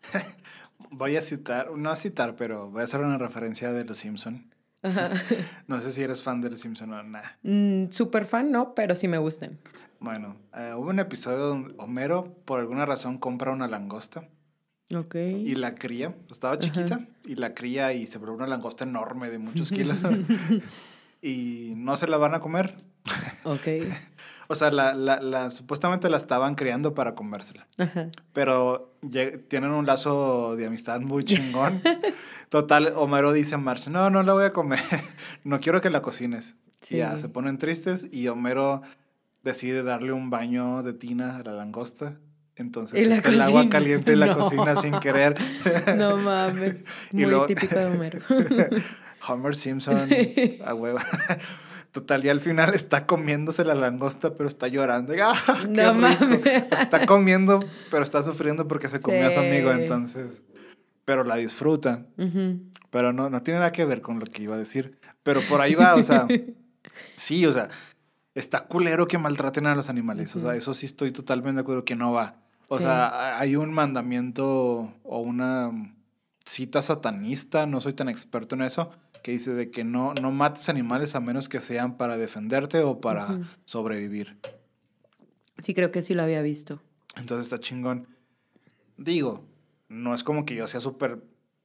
Voy 0.90 1.16
a 1.16 1.22
citar, 1.22 1.70
no 1.76 1.90
a 1.90 1.96
citar, 1.96 2.34
pero 2.34 2.68
voy 2.68 2.80
a 2.80 2.84
hacer 2.84 3.00
una 3.00 3.16
referencia 3.16 3.72
de 3.72 3.84
Los 3.84 3.98
Simpson. 3.98 4.52
Ajá. 4.82 5.10
No 5.68 5.80
sé 5.80 5.92
si 5.92 6.02
eres 6.02 6.22
fan 6.22 6.40
de 6.40 6.50
Los 6.50 6.60
Simpson 6.60 6.92
o 6.92 7.02
nada. 7.04 7.38
Mm, 7.42 7.90
Súper 7.90 8.24
fan, 8.24 8.50
no, 8.50 8.74
pero 8.74 8.96
sí 8.96 9.06
me 9.06 9.18
gustan. 9.18 9.60
Bueno, 10.00 10.36
eh, 10.56 10.72
hubo 10.74 10.88
un 10.88 10.98
episodio 10.98 11.38
donde 11.38 11.74
Homero, 11.76 12.34
por 12.44 12.58
alguna 12.58 12.86
razón, 12.86 13.18
compra 13.18 13.52
una 13.52 13.68
langosta 13.68 14.26
Ok. 14.94 15.14
y 15.14 15.54
la 15.54 15.74
cría. 15.74 16.14
Estaba 16.30 16.58
chiquita 16.58 17.00
y 17.24 17.34
la 17.36 17.54
cría 17.54 17.92
y 17.92 18.06
se 18.06 18.18
vuelve 18.18 18.36
una 18.36 18.46
langosta 18.46 18.84
enorme 18.84 19.30
de 19.30 19.38
muchos 19.38 19.70
kilos. 19.70 19.98
y 21.22 21.74
no 21.76 21.96
se 21.96 22.08
la 22.08 22.16
van 22.16 22.34
a 22.34 22.40
comer. 22.40 22.76
Ok. 23.44 23.66
O 24.52 24.56
sea, 24.56 24.72
la, 24.72 24.94
la, 24.94 25.20
la- 25.20 25.48
supuestamente 25.50 26.10
la 26.10 26.16
estaban 26.16 26.56
criando 26.56 26.92
para 26.92 27.14
comérsela. 27.14 27.68
Ajá. 27.78 28.08
Pero 28.32 28.96
lle- 29.00 29.46
tienen 29.46 29.70
un 29.70 29.86
lazo 29.86 30.56
de 30.56 30.66
amistad 30.66 31.00
muy 31.00 31.22
chingón. 31.24 31.80
Total, 32.48 32.92
Homero 32.96 33.32
dice 33.32 33.54
a 33.54 33.58
Marge, 33.58 33.90
no, 33.90 34.10
no 34.10 34.24
la 34.24 34.32
voy 34.32 34.42
a 34.46 34.52
comer. 34.52 34.80
no 35.44 35.60
quiero 35.60 35.80
que 35.80 35.88
la 35.88 36.02
cocines. 36.02 36.56
Sí. 36.80 36.96
Y 36.96 36.98
ya, 36.98 37.16
se 37.16 37.28
ponen 37.28 37.58
tristes 37.58 38.08
y 38.10 38.26
Homero 38.26 38.82
decide 39.44 39.84
darle 39.84 40.10
un 40.10 40.30
baño 40.30 40.82
de 40.82 40.94
tina 40.94 41.36
a 41.36 41.44
la 41.44 41.52
langosta. 41.52 42.18
Entonces 42.60 43.00
el 43.26 43.40
agua 43.40 43.68
caliente 43.68 44.12
en 44.12 44.20
la 44.20 44.26
No. 44.34 44.34
cocina 44.38 44.76
sin 44.76 44.98
querer. 45.00 45.36
No 45.96 46.16
mames. 46.18 46.76
Y 47.12 47.16
Muy 47.16 47.26
luego- 47.26 47.46
típico 47.46 47.74
de 47.74 47.86
Homero. 47.86 48.18
Homer 49.26 49.54
Simpson, 49.56 50.08
a 50.64 50.74
huevo. 50.74 50.98
Total, 51.92 52.24
y 52.24 52.28
al 52.28 52.40
final 52.40 52.72
está 52.72 53.04
comiéndose 53.06 53.64
la 53.64 53.74
langosta, 53.74 54.34
pero 54.36 54.48
está 54.48 54.68
llorando. 54.68 55.12
¡Ah, 55.22 55.34
No 55.68 55.92
mames. 55.94 56.46
Está 56.70 57.04
comiendo, 57.04 57.64
pero 57.90 58.02
está 58.04 58.22
sufriendo 58.22 58.68
porque 58.68 58.88
se 58.88 59.00
comió 59.00 59.26
a 59.26 59.30
su 59.32 59.40
amigo, 59.40 59.72
entonces. 59.72 60.42
Pero 61.04 61.24
la 61.24 61.36
disfruta. 61.36 62.06
Pero 62.90 63.12
no, 63.12 63.28
no 63.30 63.42
tiene 63.42 63.58
nada 63.60 63.72
que 63.72 63.84
ver 63.84 64.00
con 64.02 64.20
lo 64.20 64.26
que 64.26 64.42
iba 64.44 64.54
a 64.54 64.58
decir. 64.58 64.98
Pero 65.22 65.40
por 65.42 65.60
ahí 65.60 65.74
va, 65.74 65.96
o 65.96 66.02
sea. 66.02 66.26
sí, 67.16 67.44
o 67.44 67.52
sea, 67.52 67.68
está 68.34 68.66
culero 68.66 69.06
que 69.08 69.18
maltraten 69.18 69.66
a 69.66 69.74
los 69.74 69.88
animales. 69.90 70.34
O 70.36 70.40
sea, 70.40 70.54
eso 70.54 70.72
sí 70.74 70.86
estoy 70.86 71.10
totalmente 71.12 71.56
de 71.56 71.60
acuerdo 71.62 71.84
que 71.84 71.96
no 71.96 72.12
va. 72.12 72.39
O 72.72 72.76
Sí. 72.78 72.84
sea, 72.84 73.36
hay 73.40 73.56
un 73.56 73.72
mandamiento 73.72 74.94
o 75.02 75.18
una 75.18 75.92
cita 76.46 76.82
satanista, 76.82 77.66
no 77.66 77.80
soy 77.80 77.94
tan 77.94 78.08
experto 78.08 78.54
en 78.54 78.62
eso, 78.62 78.92
que 79.24 79.32
dice 79.32 79.52
de 79.54 79.72
que 79.72 79.82
no, 79.82 80.14
no 80.22 80.30
mates 80.30 80.68
animales 80.68 81.16
a 81.16 81.20
menos 81.20 81.48
que 81.48 81.58
sean 81.58 81.96
para 81.96 82.16
defenderte 82.16 82.78
o 82.82 83.00
para 83.00 83.40
sobrevivir. 83.64 84.38
Sí, 85.58 85.74
creo 85.74 85.90
que 85.90 86.00
sí 86.02 86.14
lo 86.14 86.22
había 86.22 86.42
visto. 86.42 86.80
Entonces 87.16 87.46
está 87.46 87.58
chingón. 87.58 88.06
Digo, 88.96 89.44
no 89.88 90.14
es 90.14 90.22
como 90.22 90.44
que 90.46 90.54
yo 90.54 90.68
sea 90.68 90.80
súper, 90.80 91.24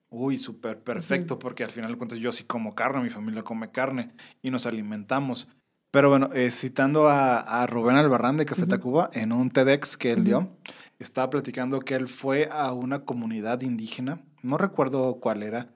uy, 0.10 0.40
súper 0.40 0.80
perfecto, 0.82 1.38
porque 1.38 1.64
al 1.64 1.70
final 1.70 1.92
de 1.92 1.98
cuentas 2.00 2.18
yo 2.18 2.32
sí 2.32 2.46
como 2.46 2.74
carne, 2.74 3.02
mi 3.04 3.12
familia 3.12 3.44
come 3.44 3.70
carne 3.70 4.12
y 4.42 4.50
nos 4.50 4.66
alimentamos. 4.66 5.48
Pero 5.96 6.10
bueno, 6.10 6.30
eh, 6.34 6.52
citando 6.52 7.08
a, 7.08 7.40
a 7.40 7.66
Rubén 7.68 7.96
Albarrán 7.96 8.36
de 8.36 8.46
Café. 8.46 8.68
Tacuba, 8.68 9.10
en 9.14 9.32
un 9.32 9.50
TEDx 9.50 9.96
que 9.96 10.12
él 10.12 10.18
Ujú. 10.20 10.26
dio, 10.26 10.50
estaba 11.00 11.30
platicando 11.30 11.80
que 11.80 11.96
él 11.96 12.10
fue 12.10 12.50
a 12.52 12.74
una 12.74 13.06
comunidad 13.06 13.62
indígena, 13.62 14.20
no 14.44 14.58
recuerdo 14.58 15.22
cuál 15.22 15.42
era, 15.42 15.70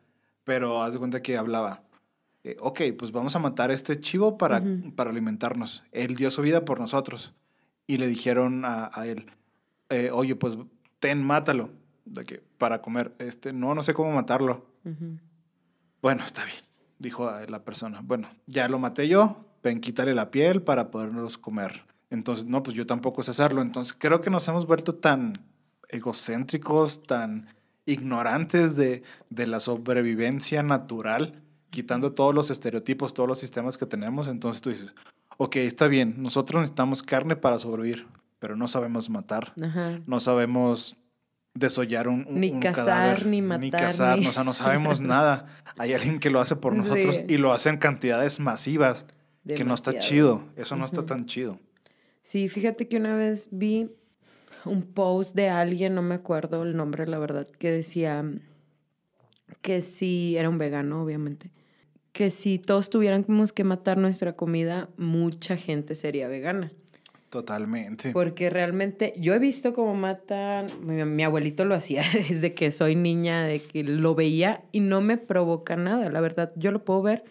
pero 0.43 0.83
haz 0.83 0.91
de 0.91 0.99
cuenta 0.99 1.21
que 1.21 1.37
hablaba. 1.37 1.83
eh, 2.43 2.57
ok, 2.59 2.81
pues 2.97 3.13
vamos 3.13 3.33
a 3.37 3.39
matar 3.39 3.69
a 3.69 3.73
este 3.73 3.97
chivo 4.01 4.37
para, 4.37 4.61
para 4.93 5.09
alimentarnos. 5.09 5.83
Él 5.93 6.17
dio 6.17 6.29
su 6.31 6.41
vida 6.41 6.65
por 6.65 6.81
nosotros. 6.81 7.33
Y 7.87 7.95
le 7.95 8.07
dijeron 8.07 8.65
a, 8.65 8.91
a 8.93 9.07
él, 9.07 9.31
eh, 9.89 10.11
oye, 10.11 10.35
pues 10.35 10.57
ten, 10.99 11.23
mátalo 11.25 11.69
de 12.03 12.25
que, 12.25 12.43
para 12.57 12.81
comer. 12.81 13.13
Este, 13.19 13.53
no, 13.53 13.73
no 13.73 13.83
sé 13.83 13.93
cómo 13.93 14.11
matarlo. 14.11 14.65
Bueno, 16.01 16.23
está 16.25 16.43
bien, 16.43 16.59
dijo 16.97 17.31
la 17.47 17.63
persona. 17.63 18.01
Bueno, 18.03 18.27
ya 18.47 18.67
lo 18.67 18.79
maté 18.79 19.07
yo, 19.07 19.45
ven, 19.63 19.79
quítale 19.81 20.13
la 20.15 20.31
piel 20.31 20.61
para 20.61 20.89
podernos 20.91 21.37
comer. 21.37 21.85
Entonces, 22.09 22.45
no, 22.45 22.63
pues 22.63 22.75
yo 22.75 22.85
tampoco 22.87 23.21
sé 23.23 23.31
hacerlo. 23.31 23.61
Entonces, 23.61 23.93
creo 23.97 24.21
que 24.21 24.29
nos 24.29 24.47
hemos 24.47 24.65
vuelto 24.65 24.95
tan 24.95 25.39
egocéntricos, 25.89 27.03
tan 27.03 27.47
ignorantes 27.85 28.75
de, 28.75 29.03
de 29.29 29.47
la 29.47 29.59
sobrevivencia 29.59 30.63
natural, 30.63 31.41
quitando 31.69 32.13
todos 32.13 32.33
los 32.33 32.49
estereotipos, 32.49 33.13
todos 33.13 33.27
los 33.29 33.39
sistemas 33.39 33.77
que 33.77 33.85
tenemos. 33.85 34.27
Entonces 34.27 34.61
tú 34.61 34.69
dices, 34.69 34.93
ok, 35.37 35.57
está 35.57 35.87
bien, 35.87 36.15
nosotros 36.21 36.61
necesitamos 36.61 37.03
carne 37.03 37.35
para 37.35 37.59
sobrevivir, 37.59 38.07
pero 38.39 38.55
no 38.55 38.67
sabemos 38.67 39.09
matar 39.09 39.53
Ajá. 39.61 39.99
no 40.07 40.19
sabemos 40.19 40.95
desollar 41.53 42.07
un, 42.07 42.25
un- 42.27 42.39
Ni 42.39 42.51
un 42.51 42.59
cazar, 42.59 42.85
cadáver, 42.85 43.25
ni 43.25 43.41
ni 43.41 43.41
matar, 43.41 43.71
cazar, 43.81 44.19
ni- 44.19 44.27
o 44.27 44.33
sea, 44.33 44.43
no 44.43 44.53
sabemos 44.53 45.01
nada. 45.01 45.47
Hay 45.77 45.93
alguien 45.93 46.19
que 46.19 46.29
lo 46.29 46.39
hace 46.39 46.55
por 46.55 46.73
nosotros 46.75 47.15
Sí. 47.15 47.23
y 47.27 47.37
lo 47.37 47.51
hace 47.53 47.69
en 47.69 47.77
cantidades 47.77 48.39
masivas, 48.39 49.05
que 49.45 49.63
no 49.63 49.73
está 49.73 49.97
chido, 49.99 50.43
eso 50.55 50.75
no 50.75 50.85
está 50.85 51.05
tan 51.05 51.25
chido. 51.25 51.59
Sí, 52.21 52.47
fíjate 52.47 52.87
que 52.87 52.97
una 52.97 53.15
vez 53.15 53.49
vi 53.51 53.89
un 54.65 54.83
post 54.83 55.35
de 55.35 55.49
alguien, 55.49 55.95
no 55.95 56.01
me 56.01 56.15
acuerdo 56.15 56.63
el 56.63 56.75
nombre, 56.75 57.07
la 57.07 57.17
verdad, 57.17 57.47
que 57.47 57.71
decía 57.71 58.23
que 59.61 59.81
si 59.81 60.35
era 60.37 60.49
un 60.49 60.57
vegano, 60.57 61.03
obviamente, 61.03 61.51
que 62.11 62.31
si 62.31 62.59
todos 62.59 62.89
tuviéramos 62.89 63.53
que 63.53 63.63
matar 63.63 63.97
nuestra 63.97 64.33
comida, 64.33 64.89
mucha 64.97 65.57
gente 65.57 65.95
sería 65.95 66.27
vegana. 66.27 66.71
Totalmente. 67.29 68.11
Porque 68.11 68.49
realmente 68.49 69.13
yo 69.17 69.35
he 69.35 69.39
visto 69.39 69.73
cómo 69.73 69.93
matan, 69.93 70.67
mi, 70.81 71.03
mi 71.05 71.23
abuelito 71.23 71.63
lo 71.63 71.75
hacía 71.75 72.03
desde 72.29 72.53
que 72.53 72.71
soy 72.71 72.95
niña, 72.95 73.43
de 73.43 73.61
que 73.61 73.83
lo 73.83 74.15
veía 74.15 74.63
y 74.71 74.79
no 74.79 75.01
me 75.01 75.17
provoca 75.17 75.75
nada, 75.75 76.09
la 76.09 76.21
verdad, 76.21 76.51
yo 76.55 76.71
lo 76.71 76.83
puedo 76.83 77.01
ver 77.03 77.23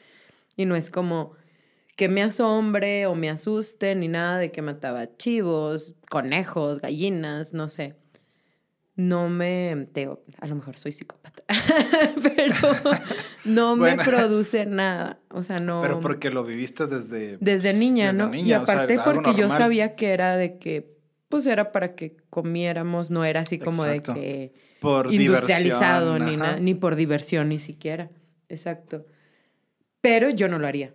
y 0.56 0.66
no 0.66 0.76
es 0.76 0.90
como 0.90 1.32
que 1.98 2.08
me 2.08 2.22
asombre 2.22 3.06
o 3.06 3.16
me 3.16 3.28
asuste 3.28 3.96
ni 3.96 4.06
nada 4.06 4.38
de 4.38 4.52
que 4.52 4.62
mataba 4.62 5.16
chivos, 5.16 5.96
conejos, 6.08 6.80
gallinas, 6.80 7.52
no 7.54 7.68
sé. 7.68 7.96
No 8.94 9.28
me, 9.28 9.88
te 9.92 10.02
digo, 10.02 10.22
a 10.40 10.46
lo 10.46 10.54
mejor 10.54 10.76
soy 10.76 10.92
psicópata, 10.92 11.42
pero 12.22 12.54
no 13.44 13.74
me 13.74 13.96
Bueno. 13.96 14.04
produce 14.04 14.64
nada, 14.64 15.18
o 15.30 15.42
sea, 15.42 15.58
no. 15.58 15.80
Pero 15.80 15.98
porque 15.98 16.30
lo 16.30 16.44
viviste 16.44 16.86
desde... 16.86 17.36
Desde 17.38 17.72
niña, 17.72 18.12
desde 18.12 18.18
¿no? 18.18 18.28
y 18.32 18.42
niña, 18.42 18.58
aparte 18.58 19.00
porque 19.04 19.34
yo 19.34 19.50
sabía 19.50 19.96
que 19.96 20.10
era 20.10 20.36
de 20.36 20.58
que, 20.58 20.96
pues 21.28 21.48
era 21.48 21.72
para 21.72 21.96
que 21.96 22.16
comiéramos, 22.30 23.10
no 23.10 23.24
era 23.24 23.40
así 23.40 23.58
como 23.58 23.84
Exacto. 23.84 24.14
de 24.14 24.20
que 24.20 24.54
Por 24.78 25.12
industrializado 25.12 26.14
diversión, 26.14 26.30
ni 26.30 26.36
nada, 26.36 26.60
ni 26.60 26.74
por 26.74 26.94
diversión 26.94 27.48
ni 27.48 27.58
siquiera. 27.58 28.08
Exacto. 28.48 29.04
Pero 30.00 30.30
yo 30.30 30.46
no 30.46 30.60
lo 30.60 30.68
haría. 30.68 30.94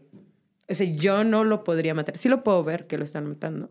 O 0.73 0.75
sea, 0.75 0.87
yo 0.87 1.23
no 1.23 1.43
lo 1.43 1.63
podría 1.63 1.93
matar. 1.93 2.17
Sí 2.17 2.27
lo 2.29 2.43
puedo 2.43 2.63
ver 2.63 2.87
que 2.87 2.97
lo 2.97 3.03
están 3.03 3.27
matando. 3.27 3.69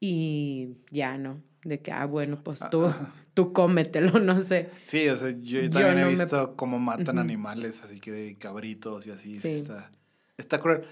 Y 0.00 0.76
ya 0.90 1.18
no. 1.18 1.42
De 1.64 1.80
que, 1.82 1.90
ah, 1.92 2.06
bueno, 2.06 2.38
pues 2.42 2.60
tú, 2.70 2.90
tú 3.34 3.52
cómetelo, 3.52 4.18
no 4.20 4.42
sé. 4.42 4.70
Sí, 4.86 5.08
o 5.08 5.16
sea, 5.16 5.30
yo, 5.30 5.60
Yo 5.62 5.70
también 5.70 5.94
no 5.96 6.00
he 6.02 6.04
me- 6.04 6.10
visto 6.10 6.54
cómo 6.56 6.78
matan 6.78 7.16
Ujú. 7.16 7.20
animales, 7.20 7.82
así 7.82 8.00
que 8.00 8.36
cabritos 8.38 9.06
y 9.06 9.10
así. 9.10 9.38
sí 9.38 9.48
está, 9.50 9.90
está 10.36 10.60
cruel. 10.60 10.82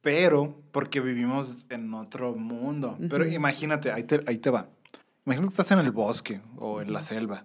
Pero, 0.00 0.62
porque 0.72 1.00
vivimos 1.00 1.66
en 1.70 1.92
otro 1.92 2.34
mundo. 2.34 2.96
Pero 3.10 3.24
Ujú. 3.24 3.34
imagínate, 3.34 3.92
ahí 3.92 4.04
te, 4.04 4.22
ahí 4.26 4.38
te 4.38 4.48
va. 4.50 4.68
Imagínate 5.26 5.54
que 5.54 5.60
estás 5.62 5.78
en 5.78 5.84
el 5.84 5.92
bosque 5.92 6.40
o 6.56 6.80
en 6.80 6.92
la 6.92 7.02
selva 7.02 7.44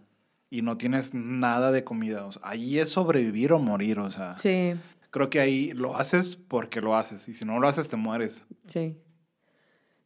y 0.49 0.61
no 0.61 0.77
tienes 0.77 1.13
nada 1.13 1.71
de 1.73 1.83
comida. 1.83 2.25
O 2.25 2.31
sea, 2.31 2.41
ahí 2.45 2.79
es 2.79 2.89
sobrevivir 2.89 3.51
o 3.51 3.59
morir, 3.59 3.99
o 3.99 4.09
sea. 4.09 4.37
Sí, 4.37 4.73
Creo 5.13 5.29
que 5.29 5.39
ahí 5.39 5.71
lo 5.73 5.95
haces 5.95 6.35
porque 6.35 6.81
lo 6.81 6.97
haces. 6.97 7.29
Y 7.29 7.35
si 7.35 7.45
no 7.45 7.59
lo 7.59 7.67
haces, 7.67 7.87
te 7.87 7.95
mueres. 7.95 8.45
sí. 8.67 8.97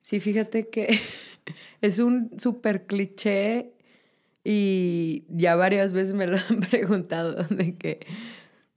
Sí, 0.01 0.21
fíjate 0.21 0.69
que 0.69 0.87
es 1.81 1.99
un 1.99 2.31
súper 2.39 2.85
cliché 2.85 3.73
y 4.45 5.25
ya 5.27 5.57
varias 5.57 5.91
veces 5.91 6.13
me 6.13 6.27
lo 6.27 6.37
han 6.49 6.61
preguntado 6.61 7.43
de 7.49 7.75
que 7.75 8.07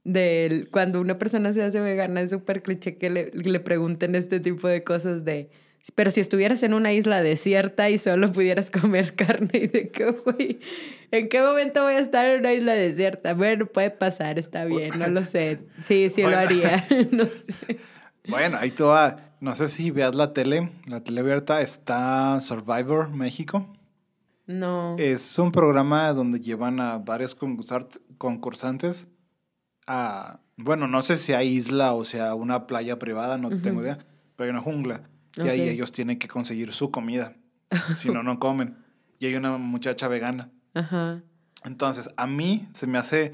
del, 0.03 0.69
cuando 0.69 0.99
una 0.99 1.17
persona 1.17 1.53
se 1.53 1.63
hace 1.63 1.79
vegana 1.79 2.19
es 2.19 2.31
súper 2.31 2.61
cliché 2.61 2.97
que 2.97 3.09
le, 3.09 3.31
le 3.31 3.59
pregunten 3.61 4.15
este 4.15 4.41
tipo 4.41 4.67
de 4.67 4.83
cosas 4.83 5.23
de 5.23 5.49
pero 5.95 6.11
si 6.11 6.19
estuvieras 6.21 6.61
en 6.63 6.73
una 6.73 6.93
isla 6.93 7.23
desierta 7.23 7.89
y 7.89 7.97
solo 7.97 8.31
pudieras 8.31 8.69
comer 8.69 9.15
carne 9.15 9.49
y 9.53 9.67
de 9.67 9.89
qué 9.89 10.11
güey, 10.11 10.59
¿en 11.11 11.27
qué 11.29 11.41
momento 11.41 11.83
voy 11.83 11.93
a 11.93 11.99
estar 11.99 12.25
en 12.25 12.39
una 12.41 12.53
isla 12.53 12.73
desierta? 12.73 13.33
Bueno, 13.33 13.65
puede 13.65 13.89
pasar, 13.91 14.37
está 14.39 14.65
bien, 14.65 14.99
no 14.99 15.07
lo 15.07 15.25
sé. 15.25 15.59
Sí, 15.81 16.09
sí 16.09 16.21
lo 16.21 16.29
Bueno. 16.29 16.41
haría. 16.41 16.85
no 17.11 17.25
sé. 17.25 17.79
Bueno, 18.27 18.57
ahí 18.59 18.71
te 18.71 18.83
va. 18.83 19.17
No 19.39 19.55
sé 19.55 19.67
si 19.69 19.89
veas 19.89 20.13
la 20.13 20.33
tele. 20.33 20.69
La 20.85 21.03
tele 21.03 21.21
abierta 21.21 21.61
está 21.61 22.39
Survivor 22.41 23.09
México. 23.09 23.67
No. 24.45 24.95
Es 24.99 25.39
un 25.39 25.51
programa 25.51 26.13
donde 26.13 26.39
llevan 26.39 26.79
a 26.79 26.99
varios 26.99 27.35
concursantes 28.19 29.07
a, 29.87 30.39
bueno, 30.57 30.87
no 30.87 31.01
sé 31.01 31.17
si 31.17 31.33
hay 31.33 31.47
isla 31.49 31.93
o 31.93 32.05
sea 32.05 32.35
una 32.35 32.67
playa 32.67 32.99
privada, 32.99 33.37
no 33.37 33.49
tengo 33.61 33.81
idea, 33.81 33.97
pero 34.35 34.45
hay 34.45 34.49
una 34.51 34.61
jungla. 34.61 35.09
Y 35.37 35.47
ahí 35.47 35.61
ellos 35.69 35.91
tienen 35.91 36.17
que 36.19 36.27
conseguir 36.27 36.73
su 36.73 36.91
comida. 36.91 37.35
si 37.95 38.09
no, 38.09 38.21
no 38.23 38.39
comen. 38.39 38.77
Y 39.19 39.27
hay 39.27 39.35
una 39.35 39.57
muchacha 39.57 40.07
vegana. 40.07 40.49
Ajá. 40.73 41.21
Entonces, 41.63 42.09
a 42.17 42.27
mí 42.27 42.67
se 42.73 42.87
me 42.87 42.97
hace 42.97 43.33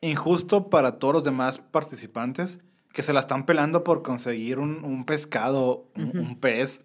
injusto 0.00 0.68
para 0.70 0.98
todos 0.98 1.14
los 1.14 1.24
demás 1.24 1.58
participantes 1.58 2.60
que 2.92 3.02
se 3.02 3.12
la 3.12 3.20
están 3.20 3.44
pelando 3.46 3.82
por 3.82 4.02
conseguir 4.02 4.58
un, 4.60 4.84
un 4.84 5.04
pescado, 5.04 5.90
un, 5.96 6.38
pez, 6.38 6.82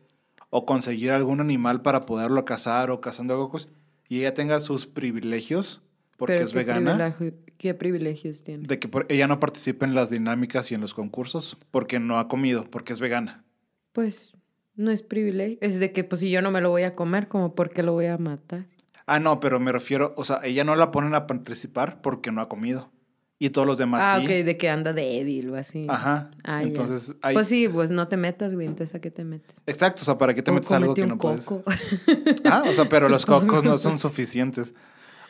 o 0.50 0.66
conseguir 0.66 1.12
algún 1.12 1.40
animal 1.42 1.82
para 1.84 2.08
poderlo 2.08 2.44
cazar 2.46 2.90
o 2.90 3.00
cazando 3.02 3.38
cocos, 3.38 3.70
y 4.08 4.22
ella 4.22 4.34
tenga 4.34 4.60
sus 4.62 4.88
privilegios 4.88 5.82
porque 6.18 6.34
Pero 6.34 6.46
es 6.46 6.52
¿qué 6.52 6.58
vegana, 6.58 6.96
privilegio- 7.16 7.36
¿Qué 7.60 7.74
privilegios 7.76 8.44
tiene? 8.44 8.66
de 8.68 8.80
que 8.80 8.90
ella 9.10 9.28
no 9.28 9.40
participe 9.40 9.86
en 9.86 9.94
las 9.94 10.10
dinámicas 10.10 10.72
y 10.72 10.76
en 10.76 10.82
los 10.82 10.94
concursos 10.96 11.58
porque 11.70 12.00
no 12.00 12.18
ha 12.20 12.28
comido, 12.28 12.64
porque 12.72 12.94
es 12.94 13.00
vegana. 13.00 13.44
Pues 13.94 14.34
no 14.80 14.92
es 14.92 15.04
privilegio. 15.04 15.58
Es 15.62 15.80
de 15.80 15.92
que, 15.92 16.04
pues 16.04 16.22
si 16.22 16.30
yo 16.32 16.42
no 16.42 16.52
me 16.52 16.62
lo 16.62 16.70
voy 16.70 16.84
a 16.84 16.96
comer, 16.96 17.28
como 17.28 17.54
por 17.54 17.70
qué 17.70 17.84
lo 17.84 17.94
voy 17.94 18.06
a 18.08 18.18
matar. 18.18 18.66
Ah, 19.06 19.20
no, 19.20 19.40
pero 19.40 19.60
me 19.60 19.72
refiero, 19.72 20.14
o 20.18 20.24
sea, 20.24 20.40
ella 20.44 20.64
no 20.64 20.76
la 20.76 20.92
ponen 20.92 21.14
a 21.16 21.28
participar 21.28 22.02
porque 22.02 22.32
no 22.32 22.42
ha 22.42 22.48
comido. 22.50 22.90
Y 23.42 23.52
todos 23.52 23.66
los 23.66 23.78
demás 23.78 24.02
ah, 24.04 24.18
sí. 24.20 24.26
ok, 24.26 24.46
de 24.46 24.58
que 24.58 24.70
anda 24.70 24.92
débil 24.94 25.50
o 25.50 25.56
así. 25.56 25.86
Ajá. 25.90 26.30
Ah. 26.44 26.62
Entonces, 26.62 27.16
hay... 27.22 27.34
Pues 27.34 27.48
sí, 27.48 27.68
pues 27.68 27.90
no 27.90 28.08
te 28.08 28.18
metas, 28.18 28.54
güey. 28.54 28.68
Entonces, 28.68 28.96
¿a 28.96 29.00
qué 29.00 29.12
te 29.12 29.24
metes? 29.24 29.56
Exacto, 29.66 30.02
o 30.02 30.06
sea, 30.06 30.18
¿para 30.18 30.34
qué 30.34 30.42
te 30.42 30.52
O 30.52 30.54
metes 30.54 30.72
algo 30.72 30.94
que 30.94 31.06
no 31.08 31.18
puedes? 31.18 31.46
coco. 31.46 31.64
Ah, 32.46 32.64
o 32.70 32.74
sea, 32.74 32.88
pero 32.90 33.08
los 33.10 33.26
cocos 33.26 33.64
no 33.64 33.78
son 33.78 33.98
suficientes. 33.98 34.74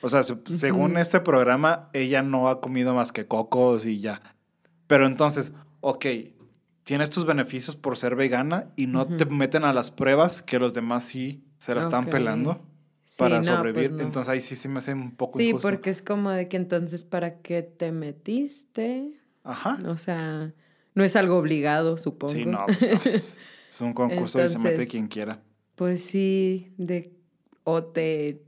O 0.01 0.09
sea, 0.09 0.23
se- 0.23 0.37
según 0.47 0.97
este 0.97 1.19
programa, 1.19 1.89
ella 1.93 2.21
no 2.23 2.49
ha 2.49 2.61
comido 2.61 2.93
más 2.93 3.11
que 3.11 3.25
cocos 3.27 3.85
y 3.85 3.99
ya. 3.99 4.21
Pero 4.87 5.05
entonces, 5.05 5.53
ok, 5.81 6.05
tienes 6.89 7.11
tus 7.11 7.23
beneficios 7.27 7.75
por 7.75 7.99
ser 7.99 8.15
vegana 8.15 8.71
y 8.75 8.87
no 8.87 9.05
te 9.05 9.23
meten 9.27 9.63
a 9.63 9.73
las 9.73 9.91
pruebas 9.91 10.41
que 10.41 10.57
los 10.57 10.73
demás 10.73 11.03
sí 11.03 11.43
se 11.59 11.75
la 11.75 11.81
están 11.81 12.05
pelando 12.07 12.65
Sí, 13.05 13.15
para 13.19 13.35
no, 13.35 13.45
pues 13.45 13.55
sobrevivir. 13.57 13.91
no. 13.91 14.01
Entonces 14.01 14.27
ahí 14.27 14.41
sí 14.41 14.55
se 14.55 14.69
me 14.69 14.79
hace 14.79 14.93
un 14.95 15.15
poco 15.15 15.37
Sí, 15.37 15.49
injusto. 15.49 15.69
porque 15.69 15.91
es 15.91 16.01
como 16.01 16.31
de 16.31 16.47
que 16.47 16.57
entonces, 16.57 17.03
¿para 17.03 17.41
qué 17.41 17.61
te 17.61 17.91
metiste? 17.91 19.11
Ajá. 19.43 19.77
O 19.87 19.97
sea, 19.97 20.51
no 20.95 21.03
es 21.03 21.15
algo 21.15 21.37
obligado, 21.37 21.99
supongo. 21.99 22.33
Sí, 22.33 22.45
no. 22.47 22.65
pues, 23.03 23.37
es 23.69 23.81
un 23.81 23.93
concurso 23.93 24.43
y 24.43 24.49
se 24.49 24.57
mete 24.57 24.87
quien 24.87 25.07
quiera. 25.07 25.43
Pues 25.75 26.03
sí, 26.03 26.73
de 26.77 27.13
o 27.65 27.83
te, 27.83 28.41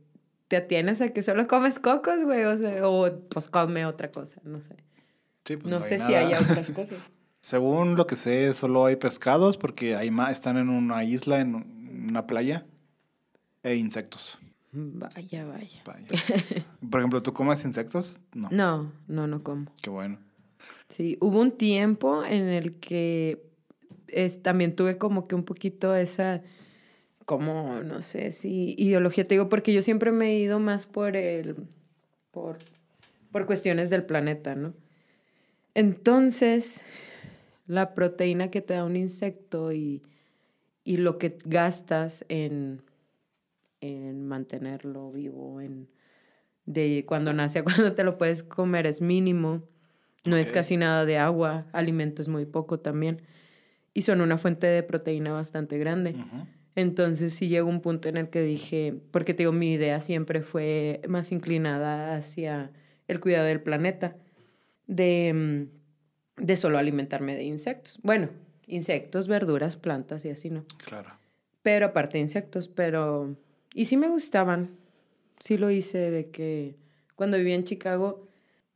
te 0.47 0.55
atienes 0.57 0.99
a 1.01 1.09
que 1.09 1.21
solo 1.21 1.47
comes 1.47 1.77
cocos, 1.77 2.23
güey, 2.23 2.43
o 2.45 2.57
sea, 2.57 2.87
o 2.89 3.19
pues 3.29 3.49
come 3.49 3.85
otra 3.85 4.11
cosa, 4.11 4.41
no 4.43 4.61
sé. 4.63 4.77
Sí, 5.45 5.57
pues 5.57 5.69
no 5.71 5.77
hay 5.77 5.83
sé 5.83 5.99
si 5.99 6.15
hay 6.15 6.33
otras 6.33 6.69
cosas. 6.75 6.97
Según 7.41 7.95
lo 7.95 8.07
que 8.07 8.15
sé, 8.15 8.53
solo 8.53 8.85
hay 8.85 8.95
pescados 8.95 9.57
porque 9.57 9.95
hay 9.95 10.09
están 10.31 10.57
en 10.57 10.69
una 10.69 11.03
isla, 11.03 11.39
en 11.41 11.55
un- 11.55 12.07
una 12.09 12.25
playa, 12.27 12.65
e 13.63 13.75
insectos. 13.75 14.37
Vaya, 14.71 15.45
vaya. 15.45 15.81
Vaya. 15.85 16.07
Por 16.89 16.99
ejemplo, 17.01 17.21
¿tú 17.21 17.33
comes 17.33 17.63
insectos? 17.65 18.19
No. 18.33 18.47
No, 18.51 18.91
no, 19.07 19.27
no 19.27 19.43
como. 19.43 19.65
Qué 19.81 19.89
bueno. 19.89 20.17
Sí, 20.89 21.17
hubo 21.19 21.39
un 21.41 21.51
tiempo 21.51 22.23
en 22.23 22.47
el 22.47 22.75
que 22.75 23.43
es, 24.07 24.41
también 24.43 24.75
tuve 24.75 24.97
como 24.97 25.27
que 25.27 25.35
un 25.35 25.43
poquito 25.43 25.95
esa, 25.95 26.41
como, 27.25 27.81
no 27.83 28.01
sé 28.01 28.31
si 28.31 28.75
ideología, 28.77 29.27
te 29.27 29.35
digo, 29.35 29.49
porque 29.49 29.73
yo 29.73 29.81
siempre 29.81 30.11
me 30.11 30.27
he 30.31 30.39
ido 30.39 30.59
más 30.59 30.85
por 30.85 31.15
el, 31.15 31.55
por, 32.31 32.57
por 33.31 33.45
cuestiones 33.45 33.89
del 33.89 34.03
planeta, 34.05 34.53
¿no? 34.55 34.73
Entonces, 35.73 36.81
la 37.71 37.95
proteína 37.95 38.51
que 38.51 38.59
te 38.59 38.73
da 38.73 38.83
un 38.83 38.97
insecto 38.97 39.71
y, 39.71 40.03
y 40.83 40.97
lo 40.97 41.17
que 41.17 41.37
gastas 41.45 42.25
en, 42.27 42.81
en 43.79 44.27
mantenerlo 44.27 45.09
vivo, 45.09 45.61
en, 45.61 45.87
de 46.65 47.05
cuando 47.07 47.31
nace 47.31 47.59
a 47.59 47.63
cuando 47.63 47.93
te 47.93 48.03
lo 48.03 48.17
puedes 48.17 48.43
comer 48.43 48.85
es 48.87 48.99
mínimo. 49.01 49.63
No 50.25 50.35
es 50.35 50.51
casi 50.51 50.77
nada 50.77 51.05
de 51.05 51.17
agua, 51.17 51.65
alimento 51.71 52.21
es 52.21 52.27
muy 52.27 52.45
poco 52.45 52.79
también. 52.79 53.21
Y 53.93 54.01
son 54.01 54.19
una 54.19 54.37
fuente 54.37 54.67
de 54.67 54.83
proteína 54.83 55.31
bastante 55.31 55.79
grande. 55.79 56.15
Entonces 56.75 57.33
sí 57.33 57.47
llegó 57.47 57.69
un 57.69 57.81
punto 57.81 58.09
en 58.09 58.17
el 58.17 58.29
que 58.29 58.41
dije, 58.43 58.93
porque 59.11 59.33
te 59.33 59.43
digo, 59.43 59.53
mi 59.53 59.73
idea 59.73 59.99
siempre 60.01 60.41
fue 60.41 61.01
más 61.07 61.31
inclinada 61.31 62.15
hacia 62.15 62.71
el 63.07 63.19
cuidado 63.19 63.45
del 63.45 63.61
planeta, 63.61 64.15
de, 64.87 65.33
mm, 65.33 65.80
de 66.41 66.55
solo 66.55 66.77
alimentarme 66.79 67.35
de 67.35 67.43
insectos. 67.43 67.99
Bueno, 68.01 68.29
insectos, 68.65 69.27
verduras, 69.27 69.75
plantas 69.75 70.25
y 70.25 70.29
así, 70.29 70.49
¿no? 70.49 70.65
Claro. 70.83 71.11
Pero 71.61 71.87
aparte 71.87 72.17
de 72.17 72.23
insectos, 72.23 72.67
pero... 72.67 73.35
Y 73.73 73.85
sí 73.85 73.95
me 73.95 74.09
gustaban. 74.09 74.71
Sí 75.39 75.57
lo 75.57 75.69
hice 75.69 76.09
de 76.09 76.29
que 76.31 76.75
cuando 77.15 77.37
vivía 77.37 77.55
en 77.55 77.63
Chicago, 77.63 78.27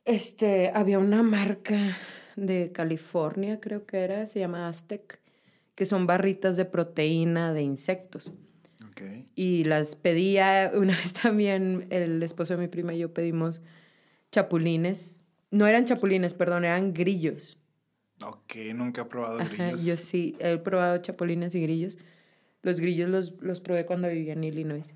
este, 0.05 0.71
había 0.73 0.99
una 0.99 1.23
marca 1.23 1.97
de 2.35 2.71
California, 2.71 3.59
creo 3.59 3.85
que 3.85 3.97
era, 3.97 4.27
se 4.27 4.39
llama 4.39 4.67
Aztec, 4.67 5.19
que 5.73 5.85
son 5.85 6.05
barritas 6.05 6.55
de 6.57 6.65
proteína 6.65 7.53
de 7.53 7.63
insectos. 7.63 8.31
Ok. 8.89 9.01
Y 9.33 9.63
las 9.63 9.95
pedía, 9.95 10.71
una 10.75 10.95
vez 10.95 11.13
también 11.13 11.87
el 11.89 12.21
esposo 12.21 12.55
de 12.55 12.61
mi 12.61 12.67
prima 12.67 12.93
y 12.93 12.99
yo 12.99 13.13
pedimos 13.13 13.61
chapulines. 14.31 15.24
No 15.55 15.67
eran 15.67 15.85
chapulines, 15.85 16.33
perdón, 16.33 16.65
eran 16.65 16.93
grillos. 16.93 17.57
Ok, 18.25 18.55
nunca 18.73 19.03
he 19.03 19.05
probado 19.05 19.39
Ajá, 19.39 19.49
grillos. 19.71 19.85
yo 19.85 19.97
sí, 19.97 20.35
he 20.39 20.57
probado 20.57 20.97
chapulines 20.97 21.55
y 21.55 21.61
grillos. 21.61 21.97
Los 22.61 22.79
grillos 22.79 23.09
los, 23.09 23.33
los 23.41 23.61
probé 23.61 23.85
cuando 23.85 24.09
vivía 24.09 24.33
en 24.33 24.43
Illinois. 24.43 24.93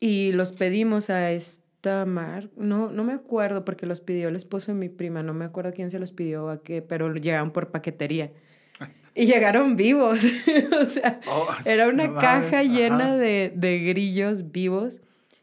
Y 0.00 0.30
los 0.32 0.52
pedimos 0.52 1.10
a 1.10 1.32
esta 1.32 2.04
mar... 2.04 2.50
No, 2.56 2.90
no 2.90 3.02
me 3.02 3.14
acuerdo 3.14 3.64
porque 3.64 3.86
los 3.86 4.00
pidió 4.00 4.28
el 4.28 4.36
esposo 4.36 4.72
de 4.72 4.78
mi 4.78 4.88
prima. 4.88 5.22
No 5.24 5.34
me 5.34 5.44
acuerdo 5.44 5.72
quién 5.72 5.90
se 5.90 5.98
los 5.98 6.12
pidió 6.12 6.50
a 6.50 6.62
qué, 6.62 6.80
pero 6.82 7.12
llegaron 7.14 7.50
por 7.52 7.70
paquetería. 7.70 8.30
Y 9.14 9.26
llegaron 9.26 9.74
vivos. 9.74 10.20
o 10.82 10.86
sea, 10.86 11.18
Oh, 11.26 11.48
era 11.64 11.88
una 11.88 12.06
no 12.06 12.14
caja 12.14 12.62
llena 12.62 13.06
ajá. 13.06 13.16
de, 13.16 13.52
de 13.56 13.78
grillos 13.80 14.52
vivos 14.52 15.00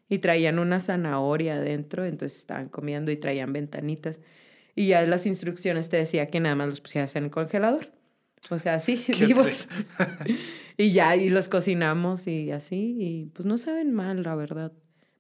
y 0.09 0.19
traían 0.19 0.59
una 0.59 0.79
zanahoria 0.79 1.55
adentro, 1.55 2.05
entonces 2.05 2.37
estaban 2.39 2.69
comiendo 2.69 3.11
y 3.11 3.17
traían 3.17 3.53
ventanitas. 3.53 4.19
Y 4.75 4.87
ya 4.87 5.01
las 5.05 5.25
instrucciones 5.25 5.89
te 5.89 5.97
decía 5.97 6.27
que 6.27 6.39
nada 6.39 6.55
más 6.55 6.67
los 6.69 6.81
pusieras 6.81 7.15
en 7.15 7.25
el 7.25 7.31
congelador. 7.31 7.91
O 8.49 8.59
sea, 8.59 8.75
así, 8.75 9.03
vivos. 9.19 9.67
y 10.77 10.91
ya, 10.91 11.15
y 11.15 11.29
los 11.29 11.49
cocinamos 11.49 12.27
y 12.27 12.51
así, 12.51 12.95
y 12.99 13.25
pues 13.33 13.45
no 13.45 13.57
saben 13.57 13.93
mal, 13.93 14.23
la 14.23 14.35
verdad. 14.35 14.71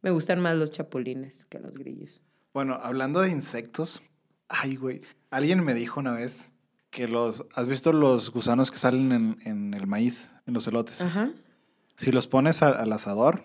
Me 0.01 0.11
gustan 0.11 0.39
más 0.39 0.55
los 0.55 0.71
chapulines 0.71 1.45
que 1.45 1.59
los 1.59 1.73
grillos. 1.73 2.21
Bueno, 2.53 2.77
hablando 2.81 3.21
de 3.21 3.31
insectos, 3.31 4.03
ay, 4.49 4.75
güey, 4.75 5.01
alguien 5.31 5.63
me 5.63 5.73
dijo 5.73 5.99
una 5.99 6.11
vez 6.11 6.51
que 6.91 7.07
los... 7.07 7.43
¿Has 7.55 7.67
visto 7.67 7.91
los 7.91 8.29
gusanos 8.31 8.69
que 8.71 8.77
salen 8.77 9.11
en, 9.11 9.37
en 9.45 9.73
el 9.73 9.87
maíz, 9.87 10.29
en 10.45 10.53
los 10.53 10.67
elotes? 10.67 11.01
Ajá. 11.01 11.31
Si 11.95 12.11
los 12.11 12.27
pones 12.27 12.61
a- 12.61 12.69
al 12.69 12.93
asador, 12.93 13.43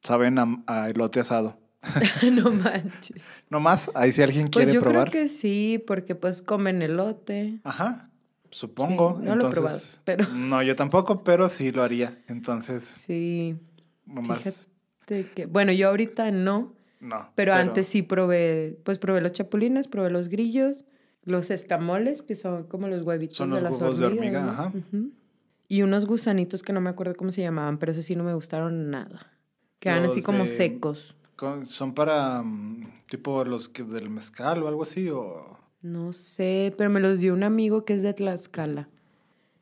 saben 0.00 0.38
a, 0.38 0.62
a 0.66 0.88
elote 0.88 1.20
asado. 1.20 1.58
no 2.32 2.50
manches. 2.50 3.22
No 3.50 3.60
más, 3.60 3.90
ahí 3.94 4.10
si 4.12 4.22
alguien 4.22 4.48
Pues 4.48 4.64
quiere 4.66 4.72
yo 4.74 4.80
probar. 4.80 5.10
creo 5.10 5.22
que 5.24 5.28
sí, 5.28 5.82
porque 5.86 6.14
pues 6.14 6.42
comen 6.42 6.82
elote. 6.82 7.60
Ajá, 7.64 8.10
supongo. 8.50 9.18
Sí, 9.20 9.26
no 9.26 9.26
lo 9.26 9.30
he 9.30 9.34
Entonces, 9.34 10.00
probado, 10.04 10.24
pero- 10.28 10.28
No, 10.34 10.62
yo 10.62 10.74
tampoco, 10.76 11.22
pero 11.22 11.48
sí 11.48 11.70
lo 11.70 11.82
haría. 11.82 12.18
Entonces, 12.28 12.82
Sí. 13.06 13.56
nomás... 14.06 14.40
Fíjate 15.06 15.30
que, 15.34 15.46
bueno, 15.46 15.72
yo 15.72 15.88
ahorita 15.88 16.30
no, 16.32 16.74
No. 17.00 17.30
pero, 17.34 17.54
antes 17.54 17.86
sí 17.86 18.02
probé, 18.02 18.78
pues 18.84 18.98
probé 18.98 19.20
los 19.20 19.32
chapulines, 19.32 19.88
probé 19.88 20.10
los 20.10 20.28
grillos, 20.28 20.84
los 21.22 21.50
escamoles, 21.50 22.22
que 22.22 22.34
son 22.36 22.64
como 22.64 22.88
los 22.88 23.06
huevitos 23.06 23.36
Son 23.36 23.50
de 23.50 23.60
las 23.60 23.80
huevos 23.80 23.98
de 23.98 24.06
hormigas, 24.06 24.42
hormiga, 24.42 24.42
¿no? 24.42 24.50
ajá. 24.50 24.72
Y 25.68 25.82
unos 25.82 26.06
gusanitos 26.06 26.62
que 26.62 26.72
no 26.72 26.80
me 26.80 26.90
acuerdo 26.90 27.14
cómo 27.14 27.30
se 27.30 27.42
llamaban, 27.42 27.78
pero 27.78 27.92
esos 27.92 28.04
sí 28.04 28.16
no 28.16 28.24
me 28.24 28.34
gustaron 28.34 28.90
nada. 28.90 29.32
Que 29.80 29.88
eran 29.90 30.04
así 30.06 30.22
como 30.22 30.44
de- 30.44 30.48
secos. 30.48 31.14
Con- 31.36 31.66
¿Son 31.66 31.94
para 31.94 32.42
mm, 32.42 33.02
tipo 33.08 33.44
los 33.44 33.68
que 33.68 33.84
del 33.84 34.10
mezcal 34.10 34.62
o 34.62 34.68
algo 34.68 34.82
así? 34.82 35.08
O... 35.10 35.56
No 35.82 36.12
sé, 36.12 36.74
pero 36.76 36.90
me 36.90 37.00
los 37.00 37.20
dio 37.20 37.32
un 37.34 37.44
amigo 37.44 37.84
que 37.84 37.94
es 37.94 38.02
de 38.02 38.12
Tlaxcala. 38.14 38.88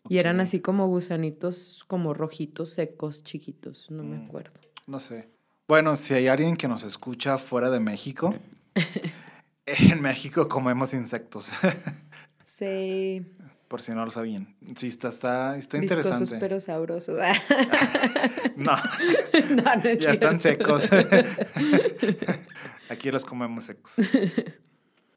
Y 0.09 0.19
eran 0.19 0.41
así 0.41 0.61
como 0.61 0.87
gusanitos, 0.87 1.85
como 1.89 2.15
rojitos, 2.15 2.71
secos, 2.71 3.25
chiquitos, 3.25 3.91
no 3.91 4.03
me 4.05 4.17
Mm. 4.19 4.27
acuerdo. 4.27 4.53
No 4.87 5.01
sé. 5.01 5.29
Bueno, 5.69 5.97
si 5.97 6.15
hay 6.15 6.29
alguien 6.29 6.57
que 6.57 6.69
nos 6.69 6.85
escucha 6.85 7.39
fuera 7.39 7.71
de 7.71 7.81
México, 7.81 8.33
en 9.67 10.01
México 10.01 10.49
comemos 10.49 10.95
insectos, 10.95 11.51
Sí, 12.45 13.27
por 13.69 13.83
si 13.83 13.93
no 13.93 14.05
lo 14.05 14.11
sabían. 14.11 14.55
Sí, 14.77 14.89
está, 14.89 15.09
está, 15.09 15.57
está 15.57 15.79
viscosos 15.79 16.05
interesante. 16.05 16.37
pero 16.41 16.61
sabrosos. 16.61 17.21
No, 18.57 18.73
no, 19.51 19.63
no 19.77 19.83
es 19.85 19.99
ya 20.01 20.13
están 20.13 20.41
secos. 20.41 20.89
Aquí 22.89 23.11
los 23.11 23.25
comemos 23.25 23.65
secos. 23.65 23.97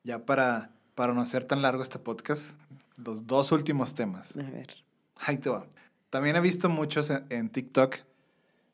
Ya 0.04 0.26
para, 0.26 0.72
para 0.94 1.14
no 1.14 1.22
hacer 1.22 1.46
tan 1.46 1.62
largo 1.62 1.82
este 1.82 2.00
podcast, 2.00 2.56
los 2.98 3.28
dos 3.28 3.54
últimos 3.54 3.94
temas. 3.94 4.36
A 4.36 4.42
ver. 4.42 4.74
Ahí 5.16 5.38
te 5.38 5.50
va. 5.50 5.66
También 6.10 6.36
he 6.36 6.42
visto 6.42 6.68
muchos 6.68 7.10
en, 7.10 7.26
en 7.30 7.50
TikTok 7.50 7.98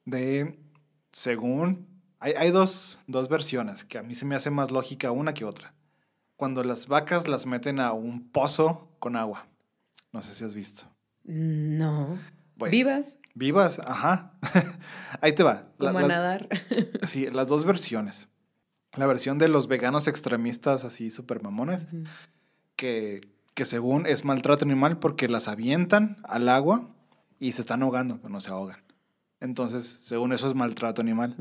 de, 0.06 0.58
según, 1.12 1.86
hay, 2.20 2.34
hay 2.34 2.50
dos, 2.50 3.02
dos 3.06 3.30
versiones 3.30 3.84
que 3.84 4.00
a 4.00 4.04
mí 4.04 4.16
se 4.16 4.26
me 4.26 4.36
hace 4.36 4.50
más 4.50 4.72
lógica 4.72 5.12
una 5.12 5.36
que 5.36 5.46
otra. 5.46 5.74
Cuando 6.38 6.64
las 6.64 6.88
vacas 6.88 7.28
las 7.28 7.46
meten 7.46 7.80
a 7.80 7.94
un 7.94 8.30
pozo 8.30 8.90
con 9.00 9.16
agua. 9.16 9.48
No 10.16 10.22
sé 10.22 10.34
si 10.34 10.46
has 10.46 10.54
visto. 10.54 10.84
No. 11.26 12.18
Bueno, 12.56 12.72
¿Vivas? 12.72 13.18
Vivas, 13.34 13.80
ajá. 13.80 14.32
Ahí 15.22 15.34
te 15.36 15.44
va. 15.44 15.68
La- 15.78 15.92
Como 15.92 16.00
a 16.00 16.02
la- 16.04 16.08
nadar. 16.08 16.48
sí, 17.06 17.30
las 17.30 17.50
dos 17.50 17.66
versiones. 17.66 18.30
La 18.94 19.08
versión 19.08 19.38
de 19.40 19.50
los 19.50 19.68
veganos 19.68 20.08
extremistas 20.08 20.86
así 20.86 21.12
súper 21.12 21.44
mamones, 21.44 21.90
que, 22.78 23.20
que 23.56 23.66
según 23.66 24.06
es 24.06 24.24
maltrato 24.24 24.64
animal 24.64 25.00
porque 25.00 25.28
las 25.28 25.50
avientan 25.50 26.16
al 26.24 26.48
agua 26.48 26.96
y 27.38 27.52
se 27.52 27.60
están 27.60 27.84
ahogando, 27.84 28.16
pero 28.22 28.30
no 28.30 28.40
se 28.40 28.52
ahogan. 28.52 28.82
Entonces, 29.42 29.98
según 30.00 30.32
eso 30.32 30.48
es 30.48 30.56
maltrato 30.56 31.02
animal. 31.02 31.36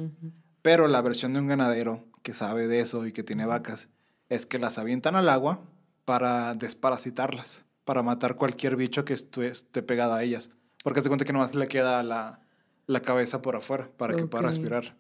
Pero 0.63 0.89
la 0.89 1.01
versión 1.01 1.33
de 1.33 1.39
un 1.39 1.47
ganadero 1.47 2.05
que 2.25 2.33
sabe 2.33 2.67
de 2.67 2.81
eso 2.81 3.07
y 3.07 3.13
que 3.13 3.23
tiene 3.23 3.47
vacas 3.47 3.89
es 4.29 4.47
que 4.47 4.59
las 4.59 4.77
avientan 4.79 5.15
al 5.15 5.29
agua 5.29 5.61
para 6.05 6.55
desparasitarlas, 6.55 7.65
para 7.85 8.03
matar 8.03 8.37
cualquier 8.37 8.77
bicho 8.77 9.05
que 9.05 9.15
esté 9.15 9.83
pegado 9.83 10.15
a 10.15 10.23
ellas. 10.23 10.51
Porque 10.83 11.01
se 11.03 11.09
cuenta 11.09 11.25
que 11.25 11.33
nomás 11.33 11.55
le 11.55 11.69
queda 11.69 12.03
la, 12.03 12.41
la 12.87 13.01
cabeza 13.01 13.41
por 13.43 13.57
afuera 13.57 13.89
para 13.97 14.15
que 14.15 14.25
pueda 14.27 14.45
respirar. 14.45 14.97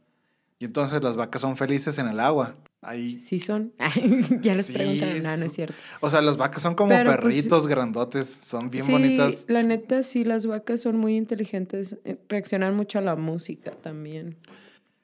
Y 0.60 0.66
entonces 0.66 1.02
las 1.02 1.16
vacas 1.16 1.42
son 1.42 1.56
felices 1.56 1.98
en 1.98 2.08
el 2.08 2.20
agua. 2.20 2.54
Ahí. 2.80 3.18
Sí 3.18 3.40
son. 3.40 3.72
ya 4.40 4.54
les 4.54 4.66
Sí, 4.66 4.72
preguntaron. 4.72 5.22
No, 5.22 5.36
no 5.36 5.44
es 5.44 5.52
cierto. 5.52 5.74
O 6.00 6.08
sea, 6.08 6.22
las 6.22 6.36
vacas 6.36 6.62
son 6.62 6.74
como 6.74 6.90
Pero, 6.90 7.10
pues, 7.20 7.34
perritos 7.34 7.66
grandotes, 7.66 8.28
son 8.28 8.70
bien 8.70 8.84
sí, 8.84 8.92
bonitas. 8.92 9.44
la 9.48 9.62
neta, 9.62 10.02
sí, 10.02 10.24
las 10.24 10.46
vacas 10.46 10.80
son 10.82 10.96
muy 10.96 11.16
inteligentes. 11.16 11.96
eh, 12.04 12.18
Reaccionan 12.28 12.76
mucho 12.76 12.98
a 12.98 13.02
la 13.02 13.16
música 13.16 13.72
también. 13.72 14.36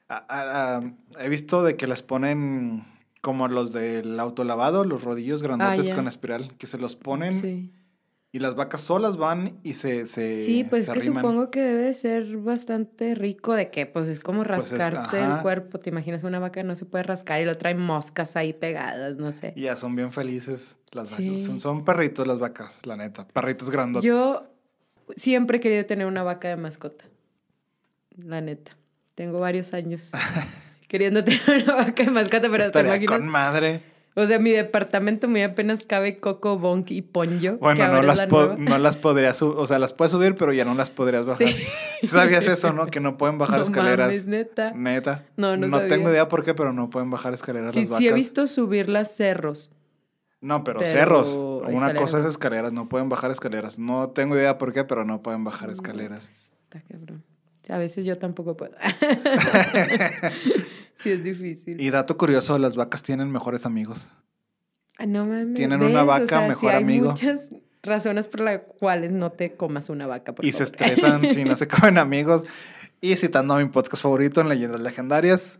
Ah, 0.08 0.24
ah, 0.28 0.80
ah, 0.82 1.22
he 1.24 1.28
visto 1.28 1.62
de 1.62 1.76
que 1.76 1.86
les 1.86 2.02
ponen 2.02 2.84
como 3.20 3.48
los 3.48 3.72
del 3.72 4.18
autolavado, 4.18 4.84
los 4.84 5.04
rodillos 5.04 5.42
grandotes 5.42 5.80
Ah, 5.80 5.88
ya. 5.90 5.94
con 5.96 6.08
espiral, 6.08 6.56
que 6.56 6.66
se 6.66 6.78
los 6.78 6.96
ponen 6.96 7.40
Sí. 7.40 7.70
y 8.32 8.38
las 8.38 8.54
vacas 8.54 8.80
solas 8.82 9.16
van 9.16 9.58
y 9.62 9.74
se, 9.74 10.06
se 10.06 10.32
Sí, 10.32 10.64
pues 10.64 10.86
se 10.86 10.92
que 10.92 11.00
arriman. 11.00 11.22
supongo 11.22 11.50
que 11.50 11.60
debe 11.60 11.82
de 11.82 11.94
ser 11.94 12.36
bastante 12.38 13.14
rico 13.14 13.52
de 13.54 13.70
que 13.70 13.86
pues 13.86 14.08
es 14.08 14.20
como 14.20 14.44
Pues 14.44 14.66
es- 14.66 14.78
rascarte 14.78 15.18
el 15.20 15.42
cuerpo. 15.42 15.78
Te 15.80 15.90
imaginas 15.90 16.22
una 16.24 16.38
vaca 16.38 16.62
no 16.62 16.76
se 16.76 16.84
puede 16.86 17.04
rascar 17.04 17.40
y 17.40 17.44
lo 17.44 17.56
trae 17.58 17.74
moscas 17.74 18.36
ahí 18.36 18.52
pegadas, 18.52 19.16
no 19.16 19.32
sé. 19.32 19.52
Y 19.56 19.62
ya 19.62 19.76
son 19.76 19.94
bien 19.96 20.12
felices 20.12 20.76
las 20.92 21.10
vacas. 21.10 21.42
Son, 21.44 21.60
son 21.60 21.84
perritos 21.84 22.26
las 22.26 22.38
vacas, 22.38 22.78
la 22.86 22.96
neta. 22.96 23.26
Perritos 23.28 23.68
grandotes. 23.70 24.08
Yo 24.08 24.46
siempre 25.16 25.58
he 25.58 25.60
querido 25.60 25.84
tener 25.84 26.06
una 26.06 26.22
vaca 26.22 26.48
de 26.48 26.56
mascota. 26.56 27.04
La 28.16 28.40
neta. 28.40 28.76
Tengo 29.16 29.40
varios 29.40 29.74
años 29.74 30.10
queriendo 30.90 31.22
tener 31.24 31.40
una 31.64 31.74
vaca 31.76 32.02
de 32.02 32.10
mascota, 32.10 32.42
pero 32.50 32.64
te 32.64 32.66
Estaría 32.66 32.90
imaginas. 32.96 33.18
con 33.18 33.28
madre. 33.28 33.82
O 34.16 34.26
sea, 34.26 34.40
mi 34.40 34.50
departamento 34.50 35.28
muy 35.28 35.40
apenas 35.42 35.84
cabe 35.84 36.18
Coco, 36.18 36.58
Bonk 36.58 36.90
y 36.90 37.00
Ponyo. 37.00 37.58
Bueno, 37.58 37.86
no 37.86 38.02
las, 38.02 38.18
la 38.18 38.26
po- 38.28 38.56
no 38.58 38.76
las 38.76 38.96
podrías 38.96 39.36
subir, 39.36 39.56
o 39.56 39.66
sea, 39.68 39.78
las 39.78 39.92
puedes 39.92 40.10
subir, 40.10 40.34
pero 40.34 40.52
ya 40.52 40.64
no 40.64 40.74
las 40.74 40.90
podrías 40.90 41.24
bajar. 41.24 41.46
Sí. 41.46 41.54
¿Sí 42.00 42.06
¿Sabías 42.08 42.44
eso, 42.46 42.72
no? 42.72 42.86
Que 42.90 42.98
no 42.98 43.16
pueden 43.16 43.38
bajar 43.38 43.58
No 43.58 43.62
escaleras. 43.62 44.08
mames, 44.08 44.26
neta. 44.26 44.72
Neta. 44.72 45.24
No, 45.36 45.56
no 45.56 45.70
sabía. 45.70 45.86
tengo 45.88 46.10
idea 46.10 46.26
por 46.26 46.44
qué, 46.44 46.54
pero 46.54 46.72
no 46.72 46.90
pueden 46.90 47.08
bajar 47.08 47.32
escaleras 47.34 47.72
Sí, 47.72 47.80
las 47.82 47.88
vacas. 47.90 47.98
sí 47.98 48.08
he 48.08 48.12
visto 48.12 48.48
subirlas 48.48 49.14
cerros. 49.14 49.70
No, 50.40 50.64
pero, 50.64 50.80
Pero 50.80 50.90
cerros. 50.90 51.28
Una 51.28 51.70
escaleras 51.74 52.00
cosa 52.02 52.16
es 52.18 52.24
no. 52.24 52.30
escaleras, 52.30 52.72
no 52.72 52.88
pueden 52.88 53.08
bajar 53.10 53.30
escaleras. 53.30 53.78
No 53.78 54.10
tengo 54.10 54.34
idea 54.36 54.58
por 54.58 54.72
qué, 54.72 54.82
pero 54.84 55.04
no 55.04 55.22
pueden 55.22 55.44
bajar 55.44 55.70
escaleras. 55.70 56.32
Está 56.64 56.82
cabrón. 56.90 57.22
A 57.68 57.78
veces 57.78 58.04
yo 58.04 58.18
tampoco 58.18 58.56
puedo. 58.56 58.72
Sí, 61.02 61.10
es 61.12 61.24
difícil. 61.24 61.80
Y 61.80 61.90
dato 61.90 62.16
curioso, 62.16 62.58
las 62.58 62.76
vacas 62.76 63.02
tienen 63.02 63.30
mejores 63.30 63.66
amigos. 63.66 64.10
Ah, 64.98 65.06
no 65.06 65.24
mames. 65.26 65.54
tienen 65.54 65.82
una 65.82 66.04
vaca 66.04 66.24
O 66.24 66.26
sea, 66.26 66.42
sí 66.42 66.48
mejor 66.48 66.72
hay 66.72 66.82
amigo. 66.82 67.10
muchas 67.10 67.48
razones 67.82 68.28
por 68.28 68.40
las 68.40 68.60
cuales 68.78 69.12
no 69.12 69.30
te 69.32 69.54
comas 69.56 69.88
una 69.88 70.06
vaca, 70.06 70.34
por 70.34 70.44
y 70.44 70.52
se 70.52 70.64
estresan 70.64 71.30
si 71.32 71.44
no 71.44 71.56
se 71.56 71.66
comen 71.68 71.96
amigos. 71.98 72.44
Y 73.00 73.16
citando 73.16 73.54
a 73.54 73.58
mi 73.58 73.64
podcast 73.66 74.02
favorito 74.02 74.42
en 74.42 74.50
Leyendas 74.50 74.82
Legendarias, 74.82 75.58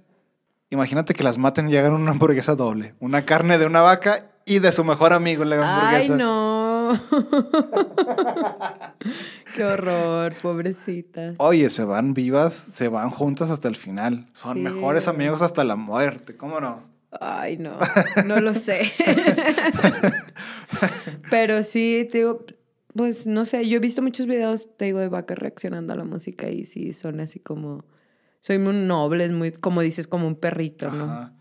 imagínate 0.68 1.14
que 1.14 1.22
las 1.24 1.38
maten 1.38 1.70
y 1.70 1.76
hagan 1.76 1.94
una 1.94 2.10
hamburguesa 2.10 2.54
doble. 2.54 2.94
Una 3.00 3.22
carne 3.24 3.56
de 3.56 3.64
una 3.64 3.80
vaca 3.80 4.30
y 4.44 4.58
de 4.58 4.72
su 4.72 4.84
mejor 4.84 5.14
amigo 5.14 5.44
la 5.46 5.56
Ay, 5.56 5.62
hamburguesa. 5.62 6.16
no. 6.16 6.49
Qué 9.56 9.64
horror, 9.64 10.34
pobrecita. 10.42 11.34
Oye, 11.38 11.70
se 11.70 11.84
van 11.84 12.14
vivas, 12.14 12.52
se 12.54 12.88
van 12.88 13.10
juntas 13.10 13.50
hasta 13.50 13.68
el 13.68 13.76
final. 13.76 14.26
Son 14.32 14.56
Sí. 14.56 14.60
mejores 14.62 15.08
amigos 15.08 15.42
hasta 15.42 15.64
la 15.64 15.76
muerte, 15.76 16.36
¿cómo 16.36 16.60
no? 16.60 16.82
Ay, 17.20 17.56
no, 17.56 17.78
no 18.26 18.40
lo 18.40 18.54
sé. 18.54 18.80
Pero 21.30 21.62
sí, 21.62 22.06
te 22.10 22.18
digo, 22.18 22.44
pues 22.94 23.26
no 23.26 23.44
sé, 23.44 23.68
yo 23.68 23.76
he 23.76 23.80
visto 23.80 24.02
muchos 24.02 24.26
videos, 24.26 24.68
te 24.76 24.86
digo, 24.86 24.98
de 25.00 25.08
vacas 25.08 25.38
reaccionando 25.38 25.92
a 25.92 25.96
la 25.96 26.04
música 26.04 26.48
y 26.48 26.64
sí, 26.64 26.92
son 26.92 27.20
así 27.20 27.40
como, 27.40 27.84
soy 28.40 28.58
muy 28.58 28.74
nobles, 28.74 29.32
muy, 29.32 29.52
como 29.52 29.80
dices, 29.80 30.06
como 30.06 30.26
un 30.26 30.36
perrito, 30.36 30.90
¿no? 30.90 31.04
Ajá. 31.04 31.32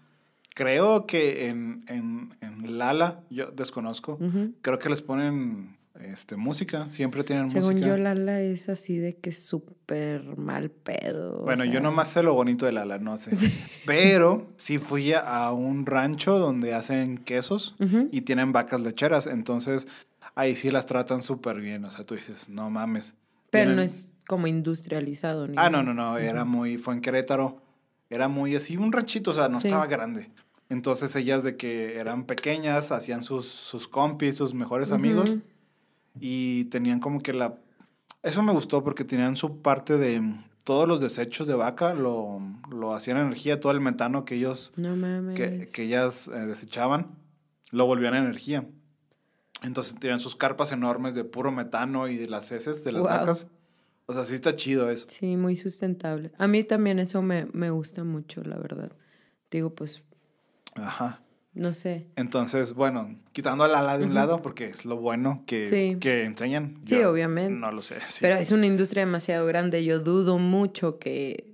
Creo 0.64 1.06
que 1.08 1.48
en, 1.48 1.86
en, 1.88 2.36
en 2.42 2.78
Lala, 2.78 3.22
yo 3.30 3.50
desconozco, 3.52 4.20
creo 4.62 4.78
que 4.78 4.90
les 4.90 5.02
ponen 5.02 5.78
este, 6.02 6.36
música, 6.36 6.92
siempre 6.92 7.24
tienen 7.24 7.50
Según 7.50 7.76
música. 7.76 7.88
yo, 7.88 7.96
Lala 7.98 8.42
es 8.42 8.68
así 8.68 8.98
de 8.98 9.14
que 9.16 9.32
súper 9.32 10.36
mal 10.36 10.70
pedo. 10.70 11.40
o 11.40 11.44
Bueno, 11.44 11.64
yo 11.64 11.80
nomás 11.80 12.10
sé 12.10 12.24
lo 12.24 12.34
bonito 12.34 12.66
de 12.66 12.74
Lala, 12.74 12.98
no 12.98 13.16
sé. 13.16 13.32
Pero 13.86 14.48
sí 14.58 14.80
fui 14.80 15.14
a- 15.14 15.50
un 15.54 15.86
rancho 15.86 16.38
donde 16.38 16.74
hacen 16.74 17.20
quesos 17.20 17.76
y 18.12 18.22
tienen 18.22 18.52
vacas 18.52 18.82
lecheras, 18.82 19.28
entonces 19.28 19.88
ahí 20.36 20.56
sí 20.56 20.72
las 20.72 20.86
tratan 20.86 21.22
súper 21.24 21.62
bien, 21.62 21.86
o 21.86 21.92
sea, 21.92 22.04
tú 22.04 22.16
dices, 22.16 22.50
no 22.50 22.70
mames. 22.70 23.14
Pero 23.50 23.72
no 23.76 23.82
es 23.82 24.10
como 24.28 24.46
industrializado. 24.48 25.48
Ni 25.48 25.56
Ah, 25.58 25.70
no, 25.70 25.84
no, 25.84 25.94
no, 25.94 26.18
era 26.18 26.44
muy, 26.44 26.78
fue 26.78 26.96
en 26.96 27.00
Querétaro, 27.02 27.62
era 28.10 28.28
muy 28.28 28.58
así, 28.58 28.76
un 28.76 28.92
ranchito, 28.92 29.32
o 29.32 29.34
sea, 29.34 29.48
no 29.48 29.62
Sí. 29.62 29.68
estaba 29.68 29.88
grande. 29.88 30.30
Entonces 30.70 31.16
ellas 31.16 31.44
de 31.44 31.58
que 31.58 31.98
eran 31.98 32.26
pequeñas, 32.26 32.92
hacían 32.92 33.24
sus, 33.24 33.48
sus 33.48 33.88
compis, 33.88 34.36
sus 34.38 34.54
mejores 34.54 34.92
amigos 34.92 35.38
y 36.20 36.66
tenían 36.66 37.00
como 37.00 37.22
que 37.22 37.34
la... 37.34 37.56
Eso 38.22 38.44
me 38.44 38.52
gustó 38.52 38.84
porque 38.84 39.04
tenían 39.04 39.36
su 39.36 39.62
parte 39.62 39.98
de 39.98 40.22
todos 40.66 40.88
los 40.88 41.02
desechos 41.02 41.48
de 41.48 41.56
vaca, 41.56 41.94
lo, 41.96 42.40
lo 42.70 42.94
hacían 42.94 43.18
energía, 43.18 43.60
todo 43.60 43.72
el 43.72 43.80
metano 43.80 44.26
que 44.26 44.36
ellos, 44.36 44.72
No 44.76 44.96
mames. 44.96 45.36
que, 45.36 45.68
que 45.74 45.84
ellas 45.84 46.28
eh, 46.28 46.46
desechaban, 46.46 47.08
lo 47.72 47.86
volvían 47.88 48.14
energía. 48.14 48.68
Entonces 49.64 49.96
tenían 50.00 50.20
sus 50.20 50.36
carpas 50.36 50.72
enormes 50.72 51.16
de 51.16 51.24
puro 51.24 51.52
metano 51.52 52.08
y 52.08 52.18
de 52.18 52.28
las 52.28 52.52
heces 52.52 52.84
de 52.84 52.92
las 52.92 53.04
vacas. 53.04 53.48
O 54.06 54.14
sea, 54.14 54.26
sí 54.26 54.36
está 54.36 54.56
chido 54.56 54.90
eso. 54.90 55.08
Sí, 55.10 55.36
muy 55.38 55.56
sustentable. 55.58 56.32
A 56.38 56.48
mí 56.48 56.64
también 56.64 57.00
eso 57.00 57.22
me, 57.22 57.48
me 57.54 57.70
gusta 57.72 58.04
mucho, 58.04 58.42
la 58.44 58.58
verdad. 58.58 58.92
Digo, 59.52 59.74
pues, 59.76 60.02
Ajá. 60.76 61.22
no 61.54 61.74
sé. 61.74 62.08
Entonces, 62.16 62.74
bueno, 62.74 63.18
quitando 63.34 63.68
la 63.68 63.80
ala 63.80 63.98
de 63.98 64.06
un 64.06 64.14
lado, 64.14 64.42
porque 64.42 64.66
es 64.68 64.86
lo 64.86 64.96
bueno 64.98 65.44
que, 65.46 65.68
Sí. 65.68 65.98
que 66.00 66.24
enseñan. 66.24 66.80
Sí, 66.86 66.96
obviamente. 67.04 67.52
No 67.60 67.72
lo 67.72 67.82
sé. 67.82 67.96
sí. 68.08 68.20
Pero 68.22 68.36
es 68.36 68.52
una 68.52 68.66
industria 68.66 69.04
demasiado 69.06 69.46
grande. 69.46 69.84
Yo 69.84 70.00
dudo 70.00 70.38
mucho 70.38 71.00
que 71.00 71.49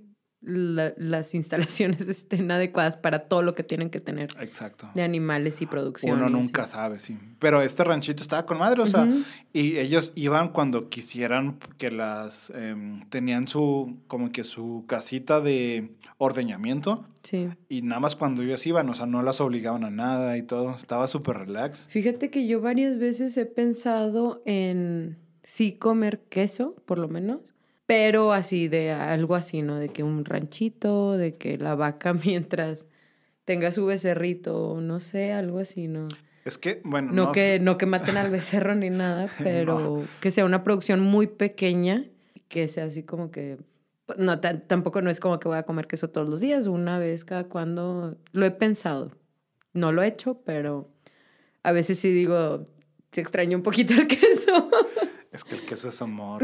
la- 0.46 0.94
las 0.96 1.34
instalaciones 1.34 2.08
estén 2.08 2.50
adecuadas 2.50 2.96
para 2.96 3.28
todo 3.28 3.42
lo 3.42 3.54
que 3.54 3.62
tienen 3.64 3.90
que 3.90 4.00
tener 4.00 4.30
Exacto. 4.40 4.88
de 4.94 5.02
animales 5.02 5.60
y 5.60 5.66
producción. 5.66 6.16
Uno 6.18 6.30
nunca 6.30 6.62
así. 6.62 6.72
sabe, 6.72 6.98
sí. 7.00 7.18
Pero 7.38 7.60
este 7.62 7.82
ranchito 7.84 8.22
estaba 8.22 8.46
con 8.46 8.58
madre, 8.58 8.80
o 8.80 8.86
sea, 8.86 9.06
y 9.52 9.76
ellos 9.78 10.12
iban 10.14 10.50
cuando 10.50 10.88
quisieran 10.88 11.58
que 11.78 11.90
las 11.90 12.50
em, 12.54 13.00
tenían 13.10 13.48
su 13.48 13.98
como 14.06 14.30
que 14.32 14.44
su 14.44 14.84
casita 14.86 15.40
de 15.40 15.90
ordeñamiento 16.18 17.04
Sí. 17.22 17.48
y 17.68 17.82
nada 17.82 18.00
más 18.00 18.14
cuando 18.16 18.42
ellos 18.42 18.64
iban, 18.66 18.88
o 18.88 18.94
sea, 18.94 19.06
no 19.06 19.22
las 19.22 19.40
obligaban 19.40 19.82
a 19.84 19.90
nada 19.90 20.38
y 20.38 20.42
todo, 20.42 20.76
estaba 20.76 21.08
súper 21.08 21.38
relax. 21.38 21.86
Fíjate 21.88 22.30
que 22.30 22.46
yo 22.46 22.60
varias 22.60 22.98
veces 22.98 23.36
he 23.36 23.46
pensado 23.46 24.42
en 24.46 25.16
sí 25.42 25.72
comer 25.72 26.20
queso, 26.28 26.74
por 26.86 26.98
lo 26.98 27.08
menos, 27.08 27.54
pero 27.86 28.32
así 28.32 28.68
de 28.68 28.90
algo 28.90 29.34
así, 29.34 29.62
¿no? 29.62 29.76
De 29.78 29.88
que 29.88 30.02
un 30.02 30.24
ranchito, 30.24 31.16
de 31.16 31.36
que 31.36 31.56
la 31.56 31.74
vaca 31.74 32.12
mientras 32.24 32.86
tenga 33.44 33.72
su 33.72 33.86
becerrito, 33.86 34.78
no 34.80 35.00
sé, 35.00 35.32
algo 35.32 35.60
así, 35.60 35.88
¿no? 35.88 36.08
Es 36.44 36.58
que, 36.58 36.80
bueno, 36.84 37.12
No, 37.12 37.24
no 37.26 37.32
que, 37.32 37.58
no 37.58 37.78
que 37.78 37.86
maten 37.86 38.16
al 38.16 38.30
becerro 38.30 38.74
ni 38.74 38.90
nada, 38.90 39.28
pero 39.42 40.04
que 40.20 40.30
sea 40.30 40.44
una 40.44 40.62
producción 40.62 41.00
muy 41.00 41.26
pequeña, 41.26 42.04
que 42.48 42.68
sea 42.68 42.84
así 42.84 43.02
como 43.02 43.30
que... 43.30 43.58
No, 44.18 44.38
tampoco 44.38 45.02
no 45.02 45.10
es 45.10 45.18
como 45.18 45.40
que 45.40 45.48
voy 45.48 45.58
a 45.58 45.64
comer 45.64 45.88
queso 45.88 46.10
todos 46.10 46.28
los 46.28 46.40
días, 46.40 46.68
una 46.68 46.98
vez 46.98 47.24
cada 47.24 47.44
cuando... 47.44 48.16
Lo 48.30 48.46
he 48.46 48.52
pensado. 48.52 49.10
No 49.72 49.90
lo 49.90 50.02
he 50.02 50.06
hecho, 50.06 50.40
pero 50.44 50.88
a 51.64 51.72
veces 51.72 51.98
sí 51.98 52.12
digo, 52.12 52.68
se 53.10 53.20
extraña 53.20 53.56
un 53.56 53.64
poquito 53.64 53.94
el 53.94 54.06
queso. 54.06 54.70
Es 55.36 55.44
que 55.44 55.54
el 55.54 55.62
queso 55.62 55.88
es 55.88 56.02
amor. 56.02 56.42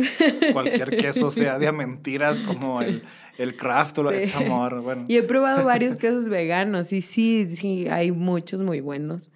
Cualquier 0.53 0.97
queso 0.97 1.31
sea 1.31 1.59
de 1.59 1.71
mentiras 1.73 2.41
como 2.41 2.81
el, 2.83 3.03
el 3.39 3.57
craft 3.57 3.99
o 3.99 4.03
lo- 4.05 4.11
es 4.13 4.31
Sí. 4.31 4.45
amor. 4.45 4.81
Bueno, 4.83 5.05
Y 5.09 5.17
he 5.17 5.23
probado 5.23 5.65
varios 5.65 5.97
quesos 5.97 6.29
veganos 6.29 6.93
y 6.93 7.01
sí, 7.03 7.49
sí, 7.51 7.89
hay 7.89 8.13
muchos 8.13 8.61
muy 8.61 8.81
buenos, 8.81 9.31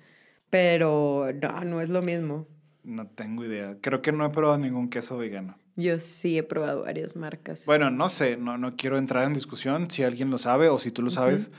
pero 0.50 1.28
no, 1.42 1.64
no 1.64 1.80
es 1.80 1.88
lo 1.88 2.02
mismo. 2.02 2.46
no 2.84 3.06
tengo 3.08 3.44
idea. 3.44 3.76
Creo 3.80 4.00
que 4.00 4.12
no 4.12 4.24
he 4.24 4.30
probado 4.30 4.58
ningún 4.58 4.88
queso 4.88 5.16
vegano. 5.18 5.56
Yo 5.74 5.98
sí 5.98 6.38
he 6.38 6.42
probado 6.42 6.84
varias 6.84 7.16
marcas. 7.16 7.66
Bueno, 7.66 7.90
no 7.90 8.08
sé, 8.08 8.36
no, 8.36 8.56
no 8.56 8.76
quiero 8.76 8.96
entrar 8.96 9.24
en 9.26 9.34
discusión 9.34 9.90
si 9.90 10.04
alguien 10.04 10.30
lo 10.30 10.38
sabe 10.38 10.68
o 10.68 10.78
si 10.78 10.90
tú 10.90 11.02
lo 11.02 11.10
sabes. 11.10 11.50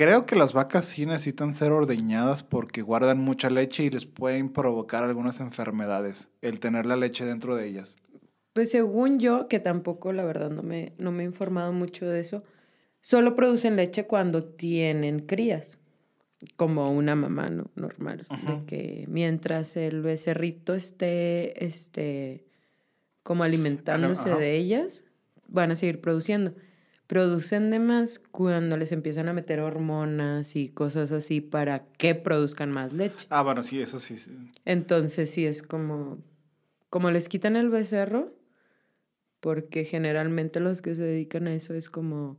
Creo 0.00 0.24
que 0.24 0.34
las 0.34 0.54
vacas 0.54 0.86
sí 0.86 1.04
necesitan 1.04 1.52
ser 1.52 1.72
ordeñadas 1.72 2.42
porque 2.42 2.80
guardan 2.80 3.18
mucha 3.18 3.50
leche 3.50 3.84
y 3.84 3.90
les 3.90 4.06
pueden 4.06 4.48
provocar 4.50 5.04
algunas 5.04 5.40
enfermedades 5.40 6.30
el 6.40 6.58
tener 6.58 6.86
la 6.86 6.96
leche 6.96 7.26
dentro 7.26 7.54
de 7.54 7.66
ellas. 7.66 7.98
Pues 8.54 8.70
según 8.70 9.18
yo, 9.18 9.46
que 9.46 9.60
tampoco 9.60 10.14
la 10.14 10.24
verdad 10.24 10.48
no 10.48 10.62
me, 10.62 10.94
no 10.96 11.12
me 11.12 11.24
he 11.24 11.26
informado 11.26 11.74
mucho 11.74 12.06
de 12.06 12.20
eso, 12.20 12.44
solo 13.02 13.36
producen 13.36 13.76
leche 13.76 14.06
cuando 14.06 14.42
tienen 14.42 15.26
crías, 15.26 15.78
como 16.56 16.90
una 16.90 17.14
mamá 17.14 17.50
no- 17.50 17.70
normal. 17.74 18.26
De 18.30 18.64
que 18.64 19.04
mientras 19.06 19.76
el 19.76 20.00
becerrito 20.00 20.72
esté, 20.72 21.62
este, 21.62 22.46
como 23.22 23.44
alimentándose 23.44 24.30
ajá. 24.30 24.38
de 24.38 24.56
ellas, 24.56 25.04
van 25.46 25.72
a 25.72 25.76
seguir 25.76 26.00
produciendo. 26.00 26.54
Producen 27.10 27.70
de 27.72 27.80
más 27.80 28.20
cuando 28.20 28.76
les 28.76 28.92
empiezan 28.92 29.28
a 29.28 29.32
meter 29.32 29.58
hormonas 29.58 30.54
y 30.54 30.68
cosas 30.68 31.10
así 31.10 31.40
para 31.40 31.82
que 31.98 32.14
produzcan 32.14 32.70
más 32.70 32.92
leche. 32.92 33.26
Ah, 33.30 33.42
bueno, 33.42 33.64
sí, 33.64 33.80
eso 33.82 33.98
sí. 33.98 34.16
sí. 34.16 34.30
Entonces 34.64 35.28
sí 35.28 35.44
es 35.44 35.64
como, 35.64 36.18
como 36.88 37.10
les 37.10 37.28
quitan 37.28 37.56
el 37.56 37.68
becerro, 37.68 38.32
porque 39.40 39.84
generalmente 39.84 40.60
los 40.60 40.82
que 40.82 40.94
se 40.94 41.02
dedican 41.02 41.48
a 41.48 41.54
eso 41.54 41.74
es 41.74 41.90
como 41.90 42.38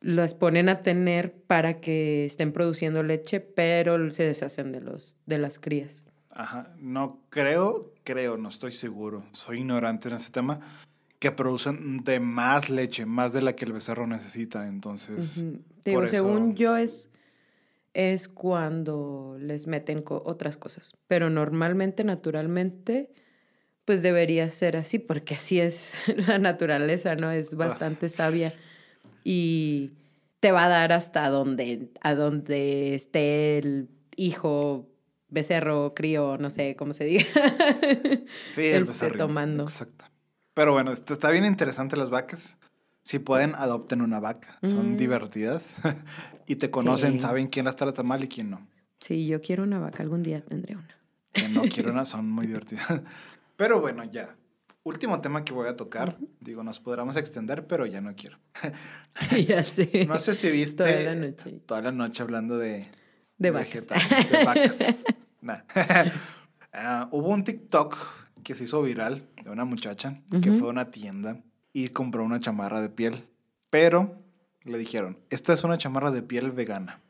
las 0.00 0.32
ponen 0.32 0.70
a 0.70 0.80
tener 0.80 1.34
para 1.34 1.82
que 1.82 2.24
estén 2.24 2.52
produciendo 2.52 3.02
leche, 3.02 3.40
pero 3.40 4.10
se 4.10 4.22
deshacen 4.22 4.72
de 4.72 4.80
los 4.80 5.18
de 5.26 5.36
las 5.36 5.58
crías. 5.58 6.06
Ajá. 6.32 6.74
No 6.78 7.20
creo, 7.28 7.92
creo, 8.02 8.38
no 8.38 8.48
estoy 8.48 8.72
seguro. 8.72 9.24
Soy 9.32 9.58
ignorante 9.58 10.08
en 10.08 10.14
ese 10.14 10.32
tema. 10.32 10.58
Que 11.18 11.32
producen 11.32 12.04
de 12.04 12.20
más 12.20 12.70
leche, 12.70 13.04
más 13.06 13.32
de 13.32 13.42
la 13.42 13.56
que 13.56 13.64
el 13.64 13.72
becerro 13.72 14.06
necesita. 14.06 14.66
Entonces, 14.68 15.44
digo, 15.84 16.06
según 16.06 16.54
yo 16.54 16.76
es 16.76 17.10
es 17.94 18.28
cuando 18.28 19.36
les 19.40 19.66
meten 19.66 20.02
co- 20.02 20.22
otras 20.24 20.56
cosas, 20.56 20.92
pero 21.08 21.30
normalmente, 21.30 22.04
naturalmente, 22.04 23.10
pues 23.84 24.02
debería 24.02 24.48
ser 24.50 24.76
así, 24.76 24.98
porque 25.00 25.34
así 25.34 25.58
es 25.58 25.94
la 26.28 26.38
naturaleza, 26.38 27.16
¿no? 27.16 27.32
Es 27.32 27.56
bastante 27.56 28.08
sabia 28.08 28.52
y 29.24 29.90
te 30.38 30.52
va 30.52 30.66
a 30.66 30.68
dar 30.68 30.92
hasta 30.92 31.28
donde, 31.30 31.90
a 32.02 32.14
donde 32.14 32.94
esté 32.94 33.58
el 33.58 33.88
hijo, 34.14 34.86
becerro, 35.28 35.94
crío, 35.94 36.36
no 36.38 36.50
sé 36.50 36.76
cómo 36.76 36.92
se 36.92 37.04
diga. 37.04 37.24
Sí, 38.54 38.66
el 38.66 38.82
esté 38.82 38.86
becerrín, 38.92 39.18
tomando. 39.18 39.62
Exacto. 39.64 40.04
Pero 40.58 40.72
bueno, 40.72 40.90
está 40.90 41.30
bien 41.30 41.44
interesante 41.44 41.96
las 41.96 42.10
vacas. 42.10 42.56
Si 43.02 43.20
pueden, 43.20 43.54
adopten 43.54 44.00
una 44.02 44.18
vaca. 44.18 44.58
Son 44.64 44.94
Mm. 44.94 44.96
divertidas. 44.96 45.72
y 46.48 46.56
te 46.56 46.68
conocen, 46.68 47.12
Sí. 47.12 47.20
saben 47.20 47.46
quién 47.46 47.64
las 47.64 47.76
trata 47.76 48.02
mal 48.02 48.24
y 48.24 48.28
quién 48.28 48.50
no. 48.50 48.66
Sí, 48.98 49.28
yo 49.28 49.40
quiero 49.40 49.62
una 49.62 49.78
vaca, 49.78 50.02
algún 50.02 50.24
día 50.24 50.40
tendré 50.44 50.74
una. 50.74 50.88
Que 51.32 51.48
no 51.48 51.62
quiero 51.62 51.92
una, 51.92 52.04
son 52.04 52.28
muy 52.28 52.48
divertidas. 52.48 53.02
Pero 53.56 53.80
bueno, 53.80 54.02
ya. 54.02 54.34
Último 54.82 55.20
tema 55.20 55.44
que 55.44 55.52
voy 55.52 55.68
a 55.68 55.76
tocar. 55.76 56.16
Digo, 56.40 56.64
nos 56.64 56.80
podremos 56.80 57.16
extender, 57.16 57.64
pero 57.68 57.86
ya 57.86 58.00
no 58.00 58.16
quiero. 58.16 58.38
ya 59.46 59.62
sé. 59.62 60.06
No 60.08 60.18
sé 60.18 60.34
si 60.34 60.50
viste. 60.50 60.82
Toda 60.82 61.00
la 61.02 61.14
noche. 61.14 61.50
Toda 61.66 61.82
la 61.82 61.92
noche 61.92 62.20
hablando 62.24 62.58
de. 62.58 62.84
De 63.36 63.52
vacas. 63.52 63.86
vegetales, 63.86 64.30
de 64.32 64.44
vacas. 64.44 64.76
Nah. 65.40 65.58
Ah, 66.72 67.08
hubo 67.12 67.28
un 67.28 67.44
TikTok 67.44 67.96
que 68.48 68.54
se 68.54 68.64
hizo 68.64 68.80
viral 68.80 69.28
de 69.44 69.50
una 69.50 69.66
muchacha 69.66 70.22
que 70.40 70.52
fue 70.52 70.68
a 70.68 70.70
una 70.70 70.90
tienda 70.90 71.42
y 71.74 71.90
compró 71.90 72.24
una 72.24 72.40
chamarra 72.40 72.80
de 72.80 72.88
piel. 72.88 73.26
Pero 73.68 74.14
le 74.64 74.78
dijeron, 74.78 75.18
esta 75.28 75.52
es 75.52 75.64
una 75.64 75.76
chamarra 75.76 76.10
de 76.12 76.22
piel 76.22 76.50
vegana. 76.50 77.02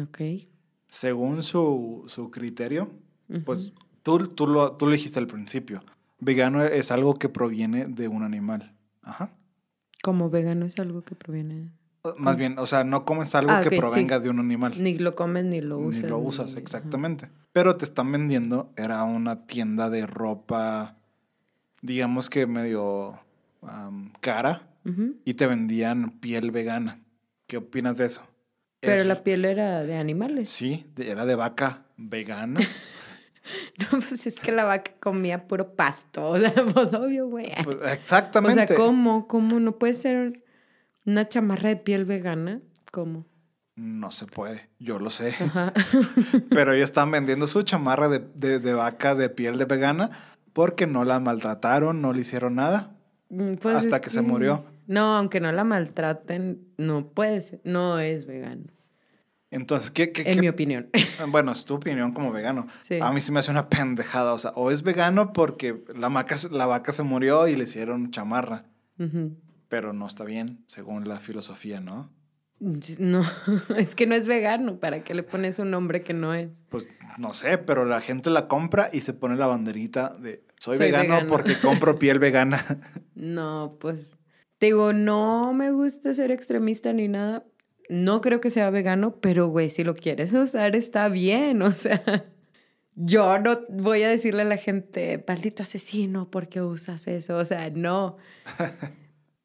Ok. 0.00 0.20
Según 0.86 1.42
su, 1.42 2.04
su 2.06 2.30
criterio, 2.30 2.88
pues 3.44 3.72
tú, 4.04 4.28
tú, 4.28 4.46
lo, 4.46 4.76
tú 4.76 4.86
lo 4.86 4.92
dijiste 4.92 5.18
al 5.18 5.26
principio. 5.26 5.82
Vegano 6.20 6.62
es 6.62 6.92
algo 6.92 7.14
que 7.16 7.28
proviene 7.28 7.86
de 7.86 8.06
un 8.06 8.22
animal. 8.22 8.76
Ajá. 9.02 9.32
Como 10.04 10.30
vegano 10.30 10.66
es 10.66 10.78
algo 10.78 11.02
que 11.02 11.16
proviene. 11.16 11.72
Más 12.16 12.36
bien, 12.36 12.60
o 12.60 12.66
sea, 12.66 12.84
no 12.84 13.04
comes 13.04 13.34
algo 13.34 13.50
Ah, 13.50 13.60
que 13.60 13.70
sí. 13.70 13.76
provenga 13.76 14.20
de 14.20 14.28
un 14.30 14.38
animal. 14.38 14.80
Ni 14.80 14.98
lo 14.98 15.16
comes 15.16 15.46
ni 15.46 15.60
lo 15.60 15.80
Ni 15.80 15.86
usas. 15.88 16.02
lo 16.08 16.18
usas, 16.18 16.54
ni- 16.54 16.62
ajá. 16.62 17.28
Exactamente. 17.54 17.60
Pero 17.70 17.76
te 17.76 17.84
están 17.84 18.10
vendiendo, 18.12 18.72
era 18.76 19.04
una 19.04 19.46
tienda 19.46 19.88
de 19.90 20.06
ropa, 20.06 20.96
digamos 21.82 22.28
que 22.28 22.46
medio 22.46 23.18
cara, 24.20 24.62
y 25.24 25.34
te 25.34 25.46
vendían 25.46 26.10
piel 26.20 26.50
vegana. 26.50 27.00
¿Qué 27.46 27.56
opinas 27.58 27.96
de 27.96 28.06
eso? 28.06 28.22
Pero 28.80 29.00
Es- 29.02 29.06
la 29.06 29.22
piel 29.22 29.44
era 29.46 29.82
de 29.84 29.96
animales. 29.96 30.48
Sí, 30.50 30.86
era 30.98 31.24
de 31.26 31.34
vaca 31.36 31.84
vegana. 31.96 32.60
No, 33.78 33.86
pues 34.00 34.26
es 34.26 34.40
que 34.40 34.52
la 34.52 34.64
vaca 34.64 34.92
comía 35.00 35.46
puro 35.46 35.74
pasto. 35.76 36.30
O 36.30 36.38
sea, 36.38 36.50
pues 36.72 36.94
obvio, 36.94 37.28
güey. 37.28 37.52
Pues, 37.62 37.76
O 37.76 37.84
exactamente. 37.84 38.66
sea, 38.68 38.74
¿cómo? 38.76 39.26
¿Cómo? 39.28 39.60
¿No 39.60 39.78
puede 39.78 39.92
ser 39.92 40.42
una 41.04 41.28
chamarra 41.28 41.68
de 41.68 41.76
piel 41.76 42.06
vegana? 42.06 42.62
¿Cómo? 42.90 43.26
No 43.76 44.12
se 44.12 44.26
puede, 44.26 44.68
yo 44.78 44.98
lo 45.00 45.10
sé. 45.10 45.30
Ajá. 45.40 45.72
Pero 46.50 46.72
ellos 46.72 46.84
están 46.84 47.10
vendiendo 47.10 47.46
su 47.46 47.62
chamarra 47.62 48.08
de, 48.08 48.20
de- 48.34 48.60
de 48.60 48.74
vaca 48.74 49.14
de 49.14 49.28
piel 49.30 49.58
de 49.58 49.64
vegana 49.64 50.10
porque 50.52 50.86
no 50.86 51.04
la 51.04 51.18
maltrataron, 51.18 52.00
no 52.00 52.12
le 52.12 52.20
hicieron 52.20 52.54
nada. 52.54 52.94
Mm, 53.30 53.54
pues 53.54 53.74
Hasta 53.74 54.00
que 54.00 54.10
se 54.10 54.22
murió. 54.22 54.64
No, 54.86 55.16
aunque 55.16 55.40
no 55.40 55.50
la 55.50 55.64
maltraten, 55.64 56.68
no 56.76 57.08
puede 57.08 57.40
ser. 57.40 57.60
No 57.64 57.98
es 57.98 58.26
vegano. 58.26 58.64
Entonces, 59.50 59.90
¿qué, 59.90 60.12
qué, 60.12 60.22
En 60.22 60.34
qué- 60.36 60.40
mi 60.40 60.48
opinión. 60.48 60.88
Bueno, 61.28 61.50
es 61.52 61.64
tu 61.64 61.74
opinión 61.74 62.12
como 62.12 62.30
vegano. 62.32 62.68
Sí. 62.82 62.98
A 63.00 63.12
mí 63.12 63.20
sí 63.20 63.32
me 63.32 63.40
hace 63.40 63.50
una 63.50 63.68
pendejada. 63.68 64.32
O 64.34 64.38
sea, 64.38 64.50
o 64.54 64.70
es 64.70 64.82
vegano 64.82 65.32
porque 65.32 65.82
la, 65.96 66.08
maca- 66.10 66.36
la 66.52 66.66
vaca 66.66 66.92
se 66.92 67.02
murió 67.02 67.48
y 67.48 67.56
le 67.56 67.64
hicieron 67.64 68.10
chamarra. 68.12 68.66
Pero 69.68 69.92
no 69.92 70.06
está 70.06 70.22
bien, 70.24 70.62
según 70.68 71.08
la 71.08 71.16
filosofía, 71.18 71.80
¿no? 71.80 72.10
No, 72.98 73.22
es 73.76 73.94
que 73.94 74.06
no 74.06 74.14
es 74.14 74.26
vegano. 74.26 74.78
¿Para 74.78 75.04
qué 75.04 75.14
le 75.14 75.22
pones 75.22 75.58
un 75.58 75.70
nombre 75.70 76.02
que 76.02 76.14
no 76.14 76.32
es? 76.32 76.48
Pues 76.70 76.88
no 77.18 77.34
sé, 77.34 77.58
pero 77.58 77.84
la 77.84 78.00
gente 78.00 78.30
la 78.30 78.48
compra 78.48 78.88
y 78.92 79.00
se 79.02 79.12
pone 79.12 79.36
la 79.36 79.46
banderita 79.46 80.16
de 80.18 80.44
soy, 80.58 80.78
Soy 80.78 80.86
vegano, 80.86 81.14
vegano. 81.14 81.28
porque 81.28 81.58
compro 81.60 81.98
piel 81.98 82.18
vegana. 82.18 82.64
No, 83.14 83.76
pues. 83.80 84.16
Te 84.58 84.66
digo, 84.66 84.92
no 84.94 85.52
me 85.52 85.72
gusta 85.72 86.14
ser 86.14 86.30
extremista 86.30 86.92
ni 86.94 87.06
nada. 87.06 87.44
No 87.90 88.22
creo 88.22 88.40
que 88.40 88.48
sea 88.48 88.70
vegano, 88.70 89.16
pero 89.20 89.48
güey, 89.48 89.68
si 89.68 89.84
lo 89.84 89.94
quieres 89.94 90.32
usar, 90.32 90.74
está 90.74 91.08
bien. 91.10 91.60
O 91.60 91.70
sea, 91.70 92.02
yo 92.94 93.38
no 93.40 93.60
voy 93.68 94.04
a 94.04 94.08
decirle 94.08 94.40
a 94.40 94.46
la 94.46 94.56
gente, 94.56 95.22
maldito 95.28 95.64
asesino, 95.64 96.30
¿por 96.30 96.48
qué 96.48 96.62
usas 96.62 97.06
eso? 97.08 97.36
O 97.36 97.44
sea, 97.44 97.68
no. 97.68 98.16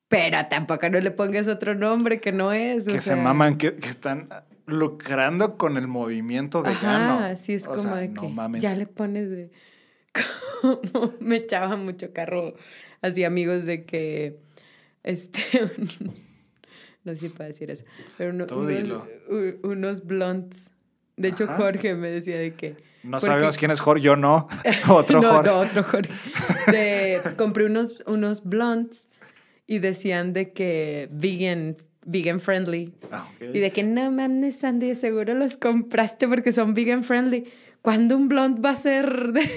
Pero 0.10 0.38
tampoco 0.49 0.89
no 0.89 0.99
le 0.99 1.12
pongas 1.12 1.47
otro 1.47 1.74
nombre 1.76 2.20
que 2.20 2.32
no 2.32 2.51
es. 2.51 2.88
o 2.88 2.91
que 2.91 2.99
se 2.99 3.12
sea. 3.12 3.16
maman, 3.16 3.57
que, 3.57 3.76
que 3.76 3.88
están 3.89 4.28
lucrando 4.66 5.57
con 5.57 5.78
el 5.78 5.88
movimiento 5.88 6.62
vegano. 6.62 7.14
Ajá, 7.20 7.36
sí, 7.36 7.53
es 7.53 7.64
O 7.66 7.70
como 7.72 7.80
sea, 7.82 7.95
de 7.95 8.10
no 8.10 8.22
que 8.22 8.28
mames. 8.28 8.62
ya 8.62 8.76
le 8.76 8.86
pones 8.88 9.30
de... 9.30 9.51
Como 10.62 11.14
me 11.20 11.38
echaba 11.38 11.78
mucho 11.78 12.12
carro 12.14 12.53
así 13.01 13.24
amigos 13.24 13.64
de 13.66 13.86
que, 13.86 14.39
este, 15.03 15.41
no 17.03 17.14
sé 17.14 17.18
si 17.18 17.30
puedo 17.30 17.47
decir 17.49 17.70
eso, 17.72 17.86
pero 18.18 18.32
uno- 18.32 18.45
unos, 18.51 19.03
unos 19.64 20.05
blondes. 20.05 20.72
De 21.16 21.30
hecho, 21.30 21.45
Ajá. 21.45 21.55
Jorge 21.57 21.95
me 21.95 22.10
decía 22.10 22.38
de 22.38 22.53
que... 22.55 22.76
No 23.03 23.20
sabemos 23.20 23.57
quién 23.57 23.72
es 23.72 23.80
Jorge, 23.80 24.03
yo 24.03 24.16
no. 24.16 24.47
Otro 24.89 25.22
no, 25.22 25.30
Jorge. 25.32 25.49
no, 25.49 25.60
otro 25.60 25.84
Jorge. 25.84 26.10
De- 26.72 27.22
compré 27.38 27.66
unos, 27.66 28.03
unos 28.07 28.43
blondes 28.43 29.07
y 29.70 29.78
decían 29.78 30.34
de 30.34 30.51
que 30.51 31.09
vegan, 31.11 31.78
vegan 32.03 32.39
friendly. 32.39 32.91
Ah. 33.11 33.28
Y 33.39 33.59
de 33.59 33.70
que 33.70 33.84
no 33.84 34.09
mames, 34.09 34.57
Sandy, 34.57 34.95
seguro 34.95 35.36
los 35.36 35.57
compraste 35.57 36.28
porque 36.28 36.51
son 36.51 36.74
vegan 36.74 37.03
friendly. 37.03 37.45
¿Cuándo 37.84 38.17
un 38.17 38.28
blonde 38.28 38.61
va 38.61 38.72
a 38.72 38.76
ser 38.76 39.32
de, 39.32 39.47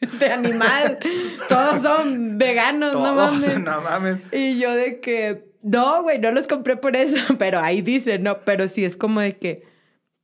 de 0.20 0.26
animal? 0.26 1.00
Todos 1.48 1.82
son 1.82 2.38
veganos, 2.38 2.94
no 2.94 3.14
mames. 3.16 3.58
no 3.58 3.80
mames. 3.80 4.20
Y 4.30 4.60
yo 4.60 4.72
de 4.72 5.00
que, 5.00 5.50
no, 5.60 6.04
güey, 6.04 6.20
no 6.20 6.30
los 6.30 6.46
compré 6.46 6.76
por 6.76 6.94
eso. 6.94 7.16
Pero 7.36 7.58
ahí 7.58 7.82
dice, 7.82 8.20
no, 8.20 8.44
pero 8.44 8.68
sí 8.68 8.84
es 8.84 8.96
como 8.96 9.18
de 9.18 9.36
que, 9.36 9.64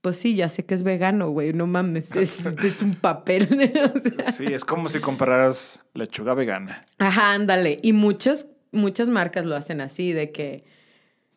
pues 0.00 0.16
sí, 0.16 0.36
ya 0.36 0.48
sé 0.48 0.64
que 0.64 0.74
es 0.74 0.84
vegano, 0.84 1.30
güey, 1.30 1.52
no 1.52 1.66
mames, 1.66 2.14
es, 2.14 2.46
es 2.46 2.82
un 2.82 2.94
papel. 2.94 3.48
o 3.96 4.00
sea. 4.00 4.30
Sí, 4.30 4.44
es 4.46 4.64
como 4.64 4.88
si 4.88 5.00
compraras 5.00 5.82
lechuga 5.92 6.34
vegana. 6.34 6.84
Ajá, 6.98 7.32
ándale. 7.32 7.78
Y 7.82 7.92
muchas, 7.92 8.46
muchas 8.72 9.08
marcas 9.08 9.46
lo 9.46 9.54
hacen 9.54 9.80
así, 9.80 10.12
de 10.12 10.32
que 10.32 10.64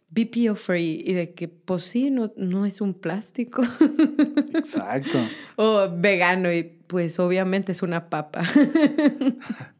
BPO 0.10 0.56
free 0.56 1.04
y 1.06 1.14
de 1.14 1.34
que, 1.34 1.48
pues 1.48 1.84
sí, 1.84 2.10
no, 2.10 2.32
no 2.38 2.66
es 2.66 2.82
un 2.82 2.94
plástico. 2.94 3.62
Exacto. 4.54 5.20
o 5.58 5.90
vegano 5.94 6.52
y 6.52 6.64
pues 6.64 7.20
obviamente 7.20 7.72
es 7.72 7.84
una 7.84 8.10
papa. 8.10 8.44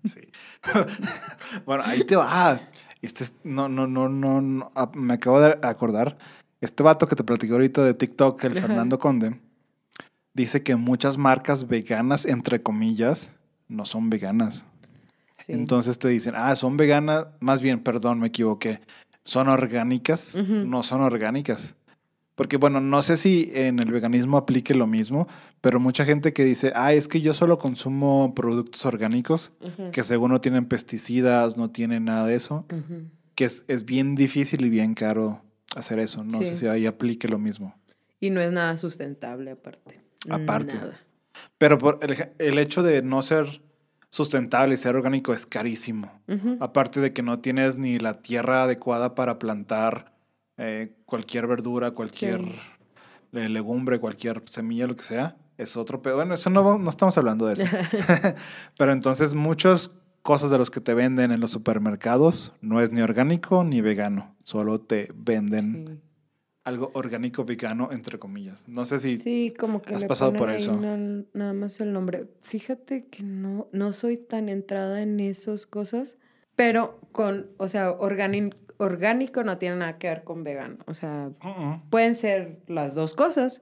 Sí. 0.04 0.20
bueno, 1.66 1.84
ahí 1.86 2.04
te 2.04 2.16
va. 2.16 2.62
Este 3.02 3.24
es- 3.24 3.34
no, 3.44 3.70
no, 3.70 3.88
no, 3.88 4.08
no, 4.08 4.40
no, 4.42 4.72
ah, 4.76 4.92
Me 4.94 5.16
acabo 5.16 5.42
de 5.42 5.58
acordar. 5.64 6.18
Este 6.62 6.84
vato 6.84 7.08
que 7.08 7.16
te 7.16 7.24
platicé 7.24 7.54
ahorita 7.54 7.84
de 7.84 7.94
TikTok, 7.94 8.44
el 8.44 8.52
Ajá. 8.58 8.68
Fernando 8.68 9.00
Conde, 9.00 9.40
dice 10.34 10.64
que 10.64 10.76
muchas 10.76 11.18
marcas 11.18 11.68
veganas, 11.68 12.26
entre 12.26 12.62
comillas, 12.62 13.32
no 13.68 13.86
son 13.86 14.10
veganas. 14.10 14.66
Sí. 15.38 15.52
Entonces 15.52 16.00
te 16.00 16.08
dicen, 16.08 16.34
ah, 16.36 16.56
son 16.56 16.78
veganas, 16.78 17.28
más 17.40 17.62
bien, 17.62 17.80
perdón, 17.82 18.20
me 18.20 18.28
equivoqué, 18.28 18.80
son 19.26 19.48
orgánicas, 19.50 20.36
no 20.36 20.84
son 20.84 21.02
orgánicas. 21.02 21.76
Porque 22.36 22.58
bueno, 22.58 22.82
no 22.82 23.02
sé 23.02 23.16
si 23.16 23.50
en 23.54 23.80
el 23.80 23.92
veganismo 23.92 24.38
aplique 24.38 24.76
lo 24.76 24.88
mismo, 24.88 25.28
pero 25.62 25.80
mucha 25.80 26.04
gente 26.06 26.34
que 26.34 26.44
dice, 26.44 26.74
ah, 26.76 26.94
es 26.94 27.08
que 27.08 27.22
yo 27.22 27.34
solo 27.34 27.58
consumo 27.58 28.34
productos 28.36 28.86
orgánicos, 28.86 29.54
que 29.94 30.04
según 30.04 30.32
no 30.32 30.42
tienen 30.42 30.66
pesticidas, 30.66 31.56
no 31.56 31.72
tienen 31.72 32.06
nada 32.06 32.28
de 32.28 32.36
eso, 32.36 32.66
que 33.36 33.46
es, 33.46 33.64
es 33.68 33.86
bien 33.86 34.16
difícil 34.16 34.66
y 34.66 34.70
bien 34.70 34.96
caro 34.96 35.42
hacer 35.76 36.00
eso. 36.00 36.24
No 36.24 36.40
sé 36.40 36.56
si 36.56 36.68
ahí 36.68 36.86
aplique 36.86 37.28
lo 37.28 37.40
mismo. 37.40 37.74
Y 38.20 38.30
no 38.30 38.42
es 38.42 38.52
nada 38.52 38.78
sustentable 38.78 39.52
aparte. 39.52 40.02
Aparte. 40.30 40.76
Nada. 40.76 41.00
Pero 41.58 41.78
por 41.78 42.00
el, 42.02 42.32
el 42.38 42.60
hecho 42.60 42.84
de 42.84 43.02
no 43.02 43.22
ser 43.22 43.62
sustentable 44.10 44.74
y 44.74 44.78
ser 44.78 44.96
orgánico 44.96 45.34
es 45.34 45.46
carísimo. 45.46 46.12
Aparte 46.60 47.00
de 47.02 47.14
que 47.14 47.22
no 47.22 47.40
tienes 47.40 47.78
ni 47.78 48.00
la 48.00 48.22
tierra 48.22 48.64
adecuada 48.64 49.16
para 49.16 49.40
plantar 49.40 50.14
eh, 50.58 50.94
cualquier 51.06 51.48
verdura, 51.48 51.92
cualquier 51.92 52.42
Sí. 52.42 53.40
legumbre, 53.50 54.00
cualquier 54.00 54.42
semilla, 54.50 54.88
lo 54.88 54.96
que 54.96 55.04
sea, 55.04 55.36
es 55.58 55.76
otro 55.76 56.02
pedo. 56.02 56.16
Bueno, 56.16 56.34
eso 56.36 56.50
no, 56.50 56.78
no 56.78 56.90
estamos 56.90 57.18
hablando 57.18 57.46
de 57.48 57.54
eso. 57.54 57.64
Pero 58.78 58.92
entonces 58.94 59.34
muchas 59.34 59.92
cosas 60.22 60.50
de 60.50 60.58
los 60.58 60.72
que 60.72 60.80
te 60.82 60.94
venden 60.94 61.32
en 61.32 61.40
los 61.40 61.52
supermercados 61.52 62.54
no 62.62 62.82
es 62.82 62.92
ni 62.92 63.02
orgánico 63.02 63.64
ni 63.64 63.82
vegano. 63.82 64.34
Solo 64.44 64.80
te 64.80 65.10
venden 65.14 65.86
Sí. 65.88 66.02
Algo 66.66 66.92
orgánico 66.94 67.46
vegano, 67.46 67.90
entre 67.92 68.20
comillas. 68.20 68.68
No 68.68 68.84
sé 68.86 69.00
si... 69.00 69.18
Sí, 69.18 69.54
como 69.58 69.82
que 69.82 69.94
has 69.96 70.02
le 70.02 70.08
pasado 70.08 70.34
por 70.34 70.50
eso. 70.50 70.76
na- 70.76 71.24
nada 71.34 71.54
más 71.54 71.80
el 71.80 71.94
nombre. 71.94 72.26
Fíjate 72.42 73.06
que 73.06 73.24
no, 73.24 73.68
no 73.72 73.94
soy 73.94 74.18
tan 74.18 74.50
entrada 74.50 75.02
en 75.02 75.20
esas 75.20 75.66
cosas, 75.68 76.18
pero 76.56 77.00
con, 77.12 77.48
o 77.58 77.68
sea, 77.68 77.92
organi- 77.98 78.54
orgánico 78.78 79.44
no 79.44 79.58
tiene 79.58 79.78
nada 79.78 79.98
que 79.98 80.08
ver 80.10 80.24
con 80.24 80.44
vegano. 80.44 80.78
O 80.88 80.94
sea, 80.94 81.30
pueden 81.90 82.16
ser 82.16 82.58
las 82.68 82.96
dos 82.96 83.14
cosas, 83.14 83.62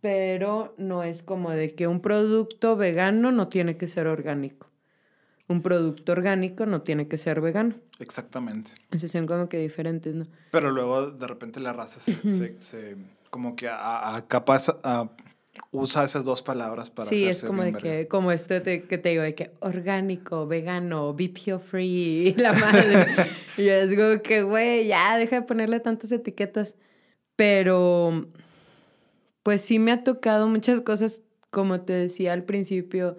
pero 0.00 0.74
no 0.78 1.04
es 1.04 1.22
como 1.22 1.52
de 1.52 1.74
que 1.74 1.86
un 1.86 2.00
producto 2.00 2.76
vegano 2.76 3.30
no 3.30 3.48
tiene 3.48 3.76
que 3.76 3.86
ser 3.86 4.08
orgánico. 4.08 4.68
Un 5.48 5.60
producto 5.62 6.12
orgánico 6.12 6.66
no 6.66 6.82
tiene 6.82 7.08
que 7.08 7.18
ser 7.18 7.40
vegano. 7.40 7.74
Exactamente. 7.98 8.72
Entonces 8.84 9.10
son 9.12 9.26
como 9.26 9.48
que 9.48 9.58
diferentes, 9.58 10.14
¿no? 10.14 10.24
Pero 10.50 10.70
luego 10.70 11.10
de 11.10 11.26
repente 11.26 11.60
la 11.60 11.72
raza 11.72 12.00
se, 12.00 12.14
se- 12.14 12.60
se- 12.60 12.96
como 13.30 13.56
que 13.56 13.68
a, 13.68 14.16
a- 14.16 14.26
capaz 14.28 14.68
a- 14.82 15.10
usa 15.70 16.04
esas 16.04 16.24
dos 16.24 16.42
palabras 16.42 16.88
para 16.90 17.08
sí, 17.08 17.24
es 17.26 17.42
como 17.42 17.62
de 17.62 17.74
que, 17.74 18.08
como 18.08 18.32
esto 18.32 18.62
que 18.62 18.78
te 18.98 19.08
digo, 19.10 19.22
de 19.22 19.34
que 19.34 19.50
orgánico, 19.60 20.46
vegano, 20.46 21.12
BPO 21.12 21.58
free, 21.58 22.34
la 22.38 22.52
madre. 22.54 23.06
y 23.58 23.68
es 23.68 23.94
como 23.94 24.22
que, 24.22 24.42
güey, 24.44 24.86
ya 24.86 25.18
deja 25.18 25.36
de 25.36 25.42
ponerle 25.42 25.80
tantas 25.80 26.10
etiquetas. 26.12 26.76
Pero, 27.36 28.26
pues 29.42 29.60
sí 29.62 29.78
me 29.78 29.92
ha 29.92 30.04
tocado 30.04 30.46
muchas 30.48 30.80
cosas, 30.80 31.20
como 31.50 31.80
te 31.82 31.92
decía 31.92 32.32
al 32.32 32.44
principio, 32.44 33.16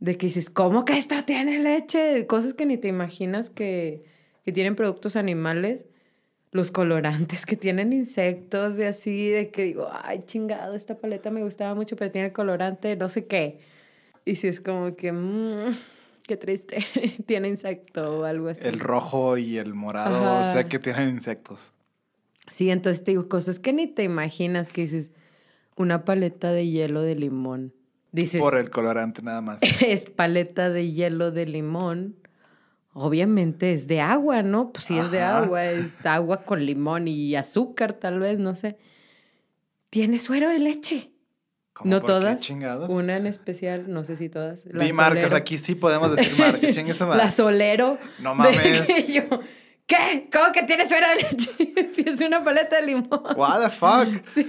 de 0.00 0.16
que 0.16 0.26
dices, 0.26 0.50
¿cómo 0.50 0.84
que 0.84 0.98
esto 0.98 1.24
tiene 1.24 1.58
leche? 1.58 2.26
Cosas 2.26 2.54
que 2.54 2.66
ni 2.66 2.76
te 2.76 2.88
imaginas 2.88 3.50
que, 3.50 4.04
que 4.44 4.52
tienen 4.52 4.76
productos 4.76 5.16
animales. 5.16 5.86
Los 6.50 6.70
colorantes 6.70 7.46
que 7.46 7.56
tienen 7.56 7.92
insectos 7.92 8.78
y 8.78 8.84
así, 8.84 9.28
de 9.28 9.50
que 9.50 9.64
digo, 9.64 9.88
ay, 9.92 10.22
chingado, 10.24 10.74
esta 10.74 10.96
paleta 10.98 11.30
me 11.30 11.42
gustaba 11.42 11.74
mucho, 11.74 11.96
pero 11.96 12.12
tiene 12.12 12.32
colorante, 12.32 12.94
no 12.96 13.08
sé 13.08 13.26
qué. 13.26 13.58
Y 14.24 14.36
si 14.36 14.48
es 14.48 14.60
como 14.60 14.94
que, 14.94 15.10
mm, 15.10 15.74
qué 16.26 16.36
triste, 16.36 16.78
tiene 17.26 17.48
insecto 17.48 18.20
o 18.20 18.24
algo 18.24 18.48
así. 18.48 18.66
El 18.66 18.78
rojo 18.78 19.36
y 19.36 19.58
el 19.58 19.74
morado, 19.74 20.40
Ajá. 20.40 20.44
sé 20.44 20.64
que 20.66 20.78
tienen 20.78 21.08
insectos. 21.08 21.72
Sí, 22.52 22.70
entonces 22.70 23.02
te 23.02 23.12
digo, 23.12 23.28
cosas 23.28 23.58
que 23.58 23.72
ni 23.72 23.86
te 23.86 24.04
imaginas 24.04 24.70
que 24.70 24.82
dices, 24.82 25.10
una 25.76 26.04
paleta 26.04 26.52
de 26.52 26.68
hielo 26.68 27.02
de 27.02 27.16
limón. 27.16 27.72
Dices, 28.14 28.40
Por 28.40 28.56
el 28.56 28.70
colorante 28.70 29.22
nada 29.22 29.40
más. 29.40 29.58
es 29.80 30.06
paleta 30.06 30.70
de 30.70 30.92
hielo 30.92 31.32
de 31.32 31.46
limón. 31.46 32.14
Obviamente 32.92 33.72
es 33.72 33.88
de 33.88 34.00
agua, 34.00 34.44
¿no? 34.44 34.70
Pues 34.70 34.84
si 34.84 34.96
es 34.96 35.10
de 35.10 35.20
agua, 35.20 35.64
es 35.64 36.06
agua 36.06 36.44
con 36.44 36.64
limón 36.64 37.08
y 37.08 37.34
azúcar, 37.34 37.94
tal 37.94 38.20
vez, 38.20 38.38
no 38.38 38.54
sé. 38.54 38.78
Tiene 39.90 40.20
suero 40.20 40.48
de 40.48 40.60
leche. 40.60 41.10
¿Cómo 41.72 41.90
No 41.90 42.00
por 42.02 42.06
qué 42.06 42.12
todas. 42.12 42.40
chingados? 42.40 42.88
Una 42.88 43.16
en 43.16 43.26
especial, 43.26 43.90
no 43.90 44.04
sé 44.04 44.14
si 44.14 44.28
todas. 44.28 44.62
Di 44.64 44.92
marcas, 44.92 45.32
aquí 45.32 45.58
sí 45.58 45.74
podemos 45.74 46.14
decir 46.14 46.38
marcas. 46.38 46.70
Chingue 46.72 46.94
su 46.94 47.06
madre. 47.06 47.18
La 47.24 47.32
Solero. 47.32 47.98
No 48.20 48.36
mames. 48.36 49.12
yo, 49.12 49.22
¿Qué? 49.86 50.28
¿Cómo 50.32 50.52
que 50.52 50.62
tiene 50.62 50.88
suero 50.88 51.08
de 51.08 51.16
leche? 51.16 51.50
si 51.92 52.08
es 52.08 52.20
una 52.20 52.44
paleta 52.44 52.76
de 52.76 52.86
limón. 52.86 53.08
What 53.34 53.60
the 53.64 53.70
fuck? 53.70 54.24
Sí. 54.28 54.46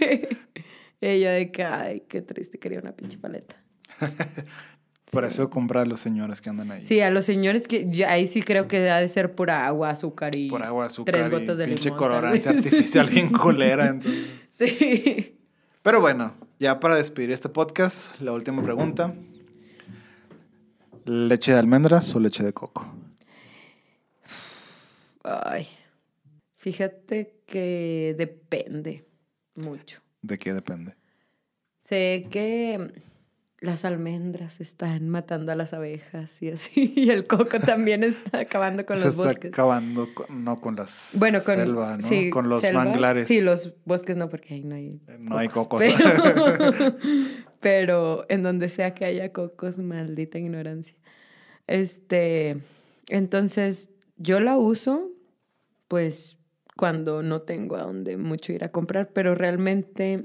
Y 1.02 1.20
yo 1.20 1.30
de 1.30 1.52
que, 1.52 1.64
ay, 1.64 2.04
qué 2.08 2.22
triste, 2.22 2.58
quería 2.60 2.80
una 2.80 2.94
pinche 2.96 3.18
paleta. 3.18 3.56
Por 5.12 5.24
eso 5.24 5.50
compra 5.50 5.82
a 5.82 5.86
los 5.86 6.00
señores 6.00 6.42
que 6.42 6.50
andan 6.50 6.72
ahí. 6.72 6.84
Sí, 6.84 7.00
a 7.00 7.10
los 7.10 7.24
señores 7.26 7.68
que 7.68 7.88
ya 7.90 8.12
ahí 8.12 8.28
sí 8.28 8.42
creo 8.42 8.68
que 8.68 8.90
ha 8.90 9.00
de 9.00 9.08
ser 9.08 9.34
pura 9.36 9.66
agua, 9.66 9.92
azúcar 9.92 10.36
y 10.36 10.50
Por 10.50 10.64
agua, 10.64 10.86
azúcar 10.86 11.14
tres 11.16 11.28
y 11.28 11.30
gotas 11.32 11.58
de 11.58 11.66
pinche 11.68 11.84
limón. 11.86 12.00
colorante 12.00 12.50
artificial 12.50 13.08
bien 13.10 13.30
culera. 13.34 13.88
entonces. 13.88 14.28
Sí. 14.50 15.38
Pero 15.84 16.02
bueno, 16.02 16.34
ya 16.60 16.80
para 16.80 16.96
despedir 16.96 17.32
este 17.32 17.48
podcast, 17.50 18.20
la 18.20 18.34
última 18.34 18.62
pregunta. 18.64 19.14
¿Leche 21.06 21.52
de 21.54 21.60
almendras 21.60 22.14
o 22.16 22.20
leche 22.20 22.44
de 22.44 22.52
coco? 22.52 22.86
Ay. 25.24 25.68
Fíjate 26.58 27.42
que 27.46 28.16
depende 28.18 29.06
mucho. 29.56 30.02
¿De 30.26 30.38
qué 30.40 30.54
depende? 30.54 30.96
Sé 31.80 32.28
que 32.32 32.94
las 33.60 33.86
almendras 33.86 34.60
están 34.60 35.08
matando 35.10 35.52
a 35.52 35.56
las 35.56 35.74
abejas 35.74 36.42
y 36.42 36.50
así, 36.50 36.94
y 36.96 37.10
el 37.10 37.26
coco 37.28 37.60
también 37.60 38.04
está 38.04 38.40
acabando 38.40 38.86
con 38.86 38.98
Se 38.98 39.06
los 39.06 39.14
está 39.16 39.28
bosques. 39.28 39.54
acabando, 39.54 40.08
con- 40.14 40.44
no 40.44 40.60
con 40.60 40.76
las 40.76 41.12
Bueno, 41.18 41.44
con, 41.44 41.56
selva, 41.56 41.98
¿no? 41.98 42.08
sí, 42.08 42.30
con 42.30 42.50
los 42.50 42.62
selvas. 42.62 42.86
manglares. 42.88 43.28
Sí, 43.28 43.42
los 43.42 43.74
bosques 43.86 44.18
no, 44.18 44.30
porque 44.30 44.56
ahí 44.56 44.64
no 44.64 44.76
hay 44.76 45.00
No 45.20 45.38
hay 45.38 45.48
cocos. 45.48 45.80
Pero, 45.82 46.98
pero 47.60 48.26
en 48.30 48.44
donde 48.44 48.70
sea 48.70 48.94
que 48.94 49.06
haya 49.06 49.32
cocos, 49.32 49.78
maldita 49.78 50.38
ignorancia. 50.40 50.96
Este, 51.68 52.58
entonces, 53.10 53.92
yo 54.18 54.40
la 54.40 54.58
uso, 54.58 55.10
pues, 55.88 56.38
cuando 56.76 57.24
no 57.24 57.42
tengo 57.42 57.76
a 57.78 57.84
dónde 57.84 58.18
mucho 58.18 58.52
ir 58.54 58.64
a 58.64 58.72
comprar, 58.72 59.10
pero 59.10 59.36
realmente 59.36 60.24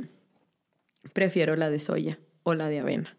prefiero 1.13 1.57
la 1.57 1.71
de 1.71 1.79
soya 1.79 2.19
o 2.43 2.55
la 2.55 2.69
de 2.69 2.81
avena. 2.81 3.17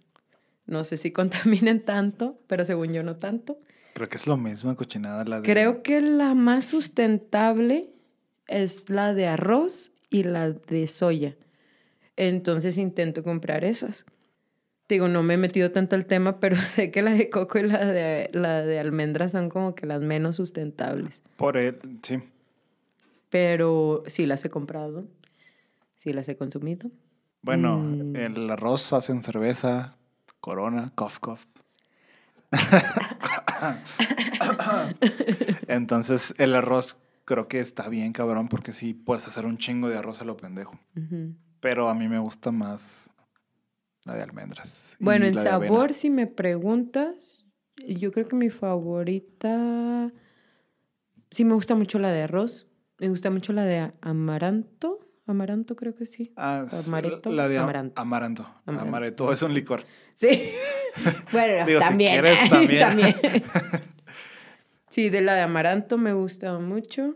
No 0.66 0.84
sé 0.84 0.98
si 0.98 1.12
contaminen 1.12 1.84
tanto, 1.84 2.40
pero 2.48 2.66
según 2.66 2.94
yo 2.94 3.04
no 3.04 3.18
tanto. 3.18 3.60
Creo 3.94 4.10
que 4.10 4.18
es 4.18 4.28
lo 4.28 4.38
mismo 4.38 4.76
cochinada 4.76 5.24
la 5.26 5.42
de... 5.42 5.46
Creo 5.46 5.84
que 5.84 6.02
la 6.02 6.34
más 6.34 6.66
sustentable 6.66 7.90
es 8.48 8.90
la 8.90 9.14
de 9.14 9.28
arroz 9.28 9.92
y 10.10 10.24
la 10.24 10.52
de 10.52 10.88
soya. 10.88 11.36
Entonces 12.16 12.78
intento 12.78 13.24
comprar 13.24 13.64
esas. 13.64 14.06
Digo, 14.88 15.08
no 15.08 15.24
me 15.24 15.36
he 15.36 15.38
metido 15.38 15.72
tanto 15.72 15.96
al 15.96 16.06
tema, 16.06 16.40
pero 16.40 16.56
sé 16.58 16.92
que 16.92 17.02
la 17.02 17.12
de 17.12 17.30
coco 17.30 17.60
y 17.60 17.64
la 17.64 17.86
de, 17.86 18.30
la 18.34 18.62
de 18.62 18.80
almendras 18.80 19.32
son 19.32 19.50
como 19.50 19.74
que 19.76 19.86
las 19.86 20.02
menos 20.02 20.36
sustentables. 20.36 21.22
Por 21.38 21.58
el... 21.58 21.80
Sí. 22.04 22.20
Pero 23.32 24.04
sí 24.06 24.28
las 24.28 24.46
he 24.46 24.50
comprado, 24.52 25.08
sí 25.96 26.14
las 26.14 26.30
he 26.30 26.38
consumido. 26.38 26.92
Bueno, 27.42 27.78
Mm. 27.78 28.16
el 28.18 28.50
arroz 28.52 28.94
hacen 28.94 29.24
cerveza, 29.24 29.96
corona, 30.40 30.92
cough, 30.94 31.18
cough. 31.20 31.40
Entonces, 35.68 36.36
el 36.38 36.56
arroz 36.56 36.98
creo 37.26 37.48
que 37.48 37.60
está 37.60 37.88
bien, 37.90 38.14
cabrón, 38.14 38.48
porque 38.48 38.74
sí 38.74 38.94
puedes 38.94 39.28
hacer 39.28 39.46
un 39.46 39.58
chingo 39.58 39.90
de 39.90 39.98
arroz 39.98 40.22
a 40.22 40.26
lo 40.26 40.38
pendejo. 40.38 40.78
Pero 41.60 41.88
a 41.90 41.94
mí 41.96 42.08
me 42.08 42.20
gusta 42.20 42.52
más 42.52 43.10
la 44.06 44.16
de 44.16 44.24
almendras. 44.24 44.98
Bueno, 45.00 45.26
en 45.26 45.38
sabor, 45.38 45.94
si 45.94 46.10
me 46.10 46.28
preguntas, 46.28 47.40
yo 47.88 48.12
creo 48.12 48.28
que 48.28 48.36
mi 48.36 48.50
favorita, 48.50 50.12
sí 51.30 51.46
me 51.46 51.54
gusta 51.54 51.76
mucho 51.76 52.00
la 52.00 52.12
de 52.12 52.24
arroz, 52.24 52.68
me 53.02 53.10
gusta 53.10 53.32
mucho 53.32 53.52
la 53.52 53.66
de 53.66 53.92
amaranto, 54.02 55.00
amaranto 55.26 55.76
creo 55.76 55.96
que 55.96 56.06
sí. 56.06 56.32
Ah, 56.36 56.68
amaretto, 56.88 57.32
la 57.32 57.48
de 57.48 57.58
am- 57.58 57.64
amaranto. 57.64 58.00
amaranto. 58.00 58.48
Amaranto. 58.68 59.34
Es 59.34 59.42
un 59.42 59.56
licor. 59.56 59.84
Sí. 60.14 60.52
bueno, 61.32 61.66
Digo, 61.66 61.82
si 61.82 61.88
también. 61.88 62.22
quieres, 62.22 62.50
también. 62.50 62.80
también. 62.80 63.16
sí, 64.90 65.10
de 65.10 65.22
la 65.22 65.34
de 65.34 65.42
amaranto 65.42 65.98
me 65.98 66.14
gusta 66.14 66.60
mucho. 66.60 67.16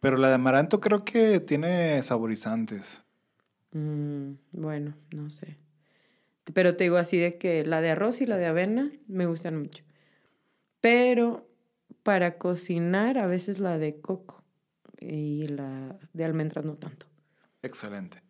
Pero 0.00 0.18
la 0.18 0.28
de 0.28 0.34
amaranto 0.34 0.80
creo 0.82 1.02
que 1.04 1.40
tiene 1.40 2.02
saborizantes. 2.02 3.02
Mm, 3.72 4.32
bueno, 4.52 4.94
no 5.12 5.30
sé. 5.30 5.56
Pero 6.52 6.76
te 6.76 6.84
digo 6.84 6.98
así 6.98 7.16
de 7.16 7.38
que 7.38 7.64
la 7.64 7.80
de 7.80 7.88
arroz 7.90 8.20
y 8.20 8.26
la 8.26 8.36
de 8.36 8.46
avena 8.46 8.92
me 9.08 9.24
gustan 9.24 9.58
mucho. 9.58 9.82
Pero 10.82 11.48
para 12.02 12.36
cocinar 12.36 13.16
a 13.16 13.26
veces 13.26 13.60
la 13.60 13.78
de 13.78 13.98
coco 13.98 14.44
y 15.00 15.48
la 15.48 15.96
de 16.12 16.24
almendras 16.24 16.64
no 16.64 16.74
tanto. 16.74 17.06
Excelente. 17.62 18.22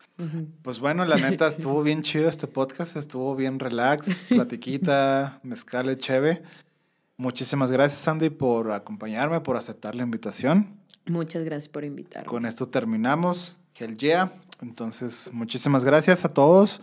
Pues 0.63 0.81
bueno, 0.81 1.05
la 1.05 1.17
neta 1.17 1.47
estuvo 1.49 1.83
bien 1.83 2.03
chido 2.03 2.29
este 2.29 2.47
podcast, 2.47 2.97
estuvo 2.97 3.35
bien 3.35 3.59
relax, 3.59 4.23
platiquita, 4.23 5.41
mezcal 5.43 5.97
cheve. 5.99 6.43
Muchísimas 7.19 7.71
gracias, 7.71 8.07
Andy, 8.09 8.31
por 8.31 8.73
acompañarme, 8.73 9.41
por 9.41 9.57
aceptar 9.57 9.95
la 9.95 10.03
invitación. 10.03 10.81
Muchas 11.07 11.45
gracias 11.45 11.69
por 11.69 11.85
invitarme. 11.85 12.27
Con 12.27 12.47
esto 12.47 12.69
terminamos. 12.69 13.57
Hell 13.75 13.97
yeah. 13.97 14.33
Entonces, 14.61 15.31
muchísimas 15.33 15.85
gracias 15.85 16.25
a 16.25 16.33
todos. 16.33 16.81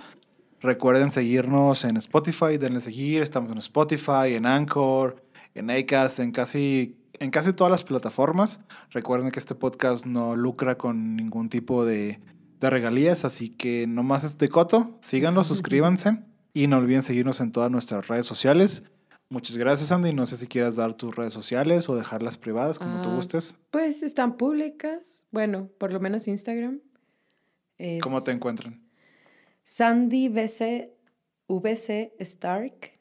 Recuerden 0.61 1.11
seguirnos 1.11 1.83
en 1.83 1.97
Spotify, 1.97 2.57
denle 2.57 2.79
seguir. 2.79 3.21
Estamos 3.21 3.51
en 3.51 3.57
Spotify, 3.57 4.35
en 4.35 4.45
Anchor, 4.45 5.21
en 5.55 5.69
Acast, 5.69 6.19
en 6.19 6.31
casi, 6.31 6.95
en 7.19 7.31
casi 7.31 7.53
todas 7.53 7.71
las 7.71 7.83
plataformas. 7.83 8.61
Recuerden 8.91 9.31
que 9.31 9.39
este 9.39 9.55
podcast 9.55 10.05
no 10.05 10.35
lucra 10.35 10.77
con 10.77 11.15
ningún 11.15 11.49
tipo 11.49 11.85
de, 11.85 12.19
de 12.59 12.69
regalías, 12.69 13.25
así 13.25 13.49
que 13.49 13.87
nomás 13.87 14.23
es 14.23 14.37
de 14.37 14.49
coto. 14.49 14.97
Síganlo, 15.01 15.43
suscríbanse 15.43 16.19
y 16.53 16.67
no 16.67 16.77
olviden 16.77 17.01
seguirnos 17.03 17.39
en 17.41 17.51
todas 17.51 17.71
nuestras 17.71 18.07
redes 18.07 18.25
sociales. 18.25 18.83
Muchas 19.29 19.57
gracias, 19.57 19.91
Andy. 19.91 20.13
No 20.13 20.25
sé 20.27 20.37
si 20.37 20.47
quieras 20.47 20.75
dar 20.75 20.93
tus 20.93 21.15
redes 21.15 21.33
sociales 21.33 21.89
o 21.89 21.95
dejarlas 21.95 22.37
privadas, 22.37 22.77
como 22.77 23.01
tú 23.01 23.09
Ah, 23.09 23.15
gustes. 23.15 23.57
Pues 23.71 24.03
están 24.03 24.37
públicas. 24.37 25.23
Bueno, 25.31 25.69
por 25.79 25.91
lo 25.91 25.99
menos 25.99 26.27
Instagram. 26.27 26.81
Es 27.79 28.01
¿Cómo 28.01 28.21
te 28.21 28.31
encuentran? 28.31 28.83
Sandy 29.63 30.29
VC, 30.29 30.93
VC 31.47 32.13
Stark. 32.19 32.91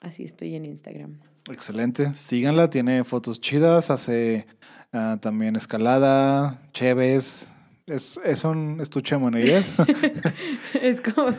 Así 0.00 0.24
estoy 0.24 0.56
en 0.56 0.66
Instagram. 0.66 1.20
Excelente. 1.50 2.14
Síganla, 2.14 2.70
tiene 2.70 3.04
fotos 3.04 3.40
chidas, 3.40 3.90
hace 3.90 4.46
ah, 4.92 5.18
también 5.20 5.56
escalada, 5.56 6.60
cheves. 6.72 7.48
Es, 7.88 8.18
es 8.24 8.44
un 8.44 8.78
estuche 8.80 9.16
de 9.16 9.20
monedillas. 9.20 9.74
es 10.80 11.00
como 11.00 11.34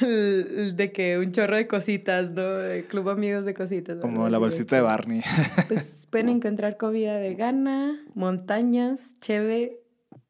el- 0.00 0.74
de 0.76 0.92
que 0.92 1.18
un 1.18 1.32
chorro 1.32 1.56
de 1.56 1.66
cositas, 1.66 2.30
¿no? 2.30 2.42
De 2.42 2.84
Club 2.86 3.10
Amigos 3.10 3.44
de 3.44 3.52
Cositas. 3.52 3.98
como 4.00 4.28
la 4.28 4.38
bolsita 4.38 4.76
de 4.76 4.82
Barney. 4.82 5.22
Pues 5.68 6.06
pueden 6.10 6.28
encontrar 6.28 6.76
comida 6.76 7.18
vegana, 7.18 7.98
montañas, 8.14 9.14
cheve 9.20 9.80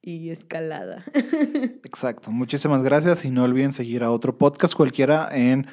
y 0.01 0.31
escalada. 0.31 1.05
Exacto. 1.85 2.31
Muchísimas 2.31 2.83
gracias 2.83 3.27
y 3.27 3.31
no 3.31 3.45
olviden 3.45 3.75
seguir 3.75 4.03
a 4.03 4.11
otro 4.11 4.39
podcast 4.39 4.75
cualquiera 4.75 5.29
en 5.31 5.67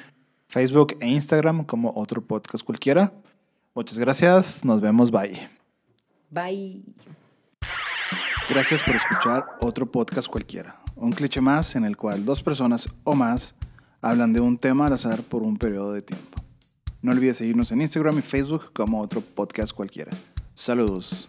Facebook 0.46 0.98
e 1.00 1.08
Instagram 1.08 1.64
como 1.64 1.92
otro 1.96 2.22
podcast 2.22 2.62
cualquiera. 2.64 3.14
Muchas 3.76 3.98
gracias. 3.98 4.64
Nos 4.64 4.80
vemos. 4.80 5.10
Bye. 5.10 5.48
Bye. 6.30 6.82
Gracias 8.48 8.82
por 8.82 8.96
escuchar 8.96 9.44
otro 9.60 9.84
podcast 9.84 10.28
cualquiera. 10.28 10.80
Un 10.94 11.12
cliché 11.12 11.42
más 11.42 11.76
en 11.76 11.84
el 11.84 11.94
cual 11.94 12.24
dos 12.24 12.42
personas 12.42 12.88
o 13.04 13.14
más 13.14 13.54
hablan 14.00 14.32
de 14.32 14.40
un 14.40 14.56
tema 14.56 14.86
al 14.86 14.94
azar 14.94 15.20
por 15.20 15.42
un 15.42 15.58
periodo 15.58 15.92
de 15.92 16.00
tiempo. 16.00 16.40
No 17.02 17.12
olvides 17.12 17.36
seguirnos 17.36 17.70
en 17.70 17.82
Instagram 17.82 18.18
y 18.18 18.22
Facebook 18.22 18.72
como 18.72 19.02
otro 19.02 19.20
podcast 19.20 19.74
cualquiera. 19.74 20.12
Saludos. 20.54 21.28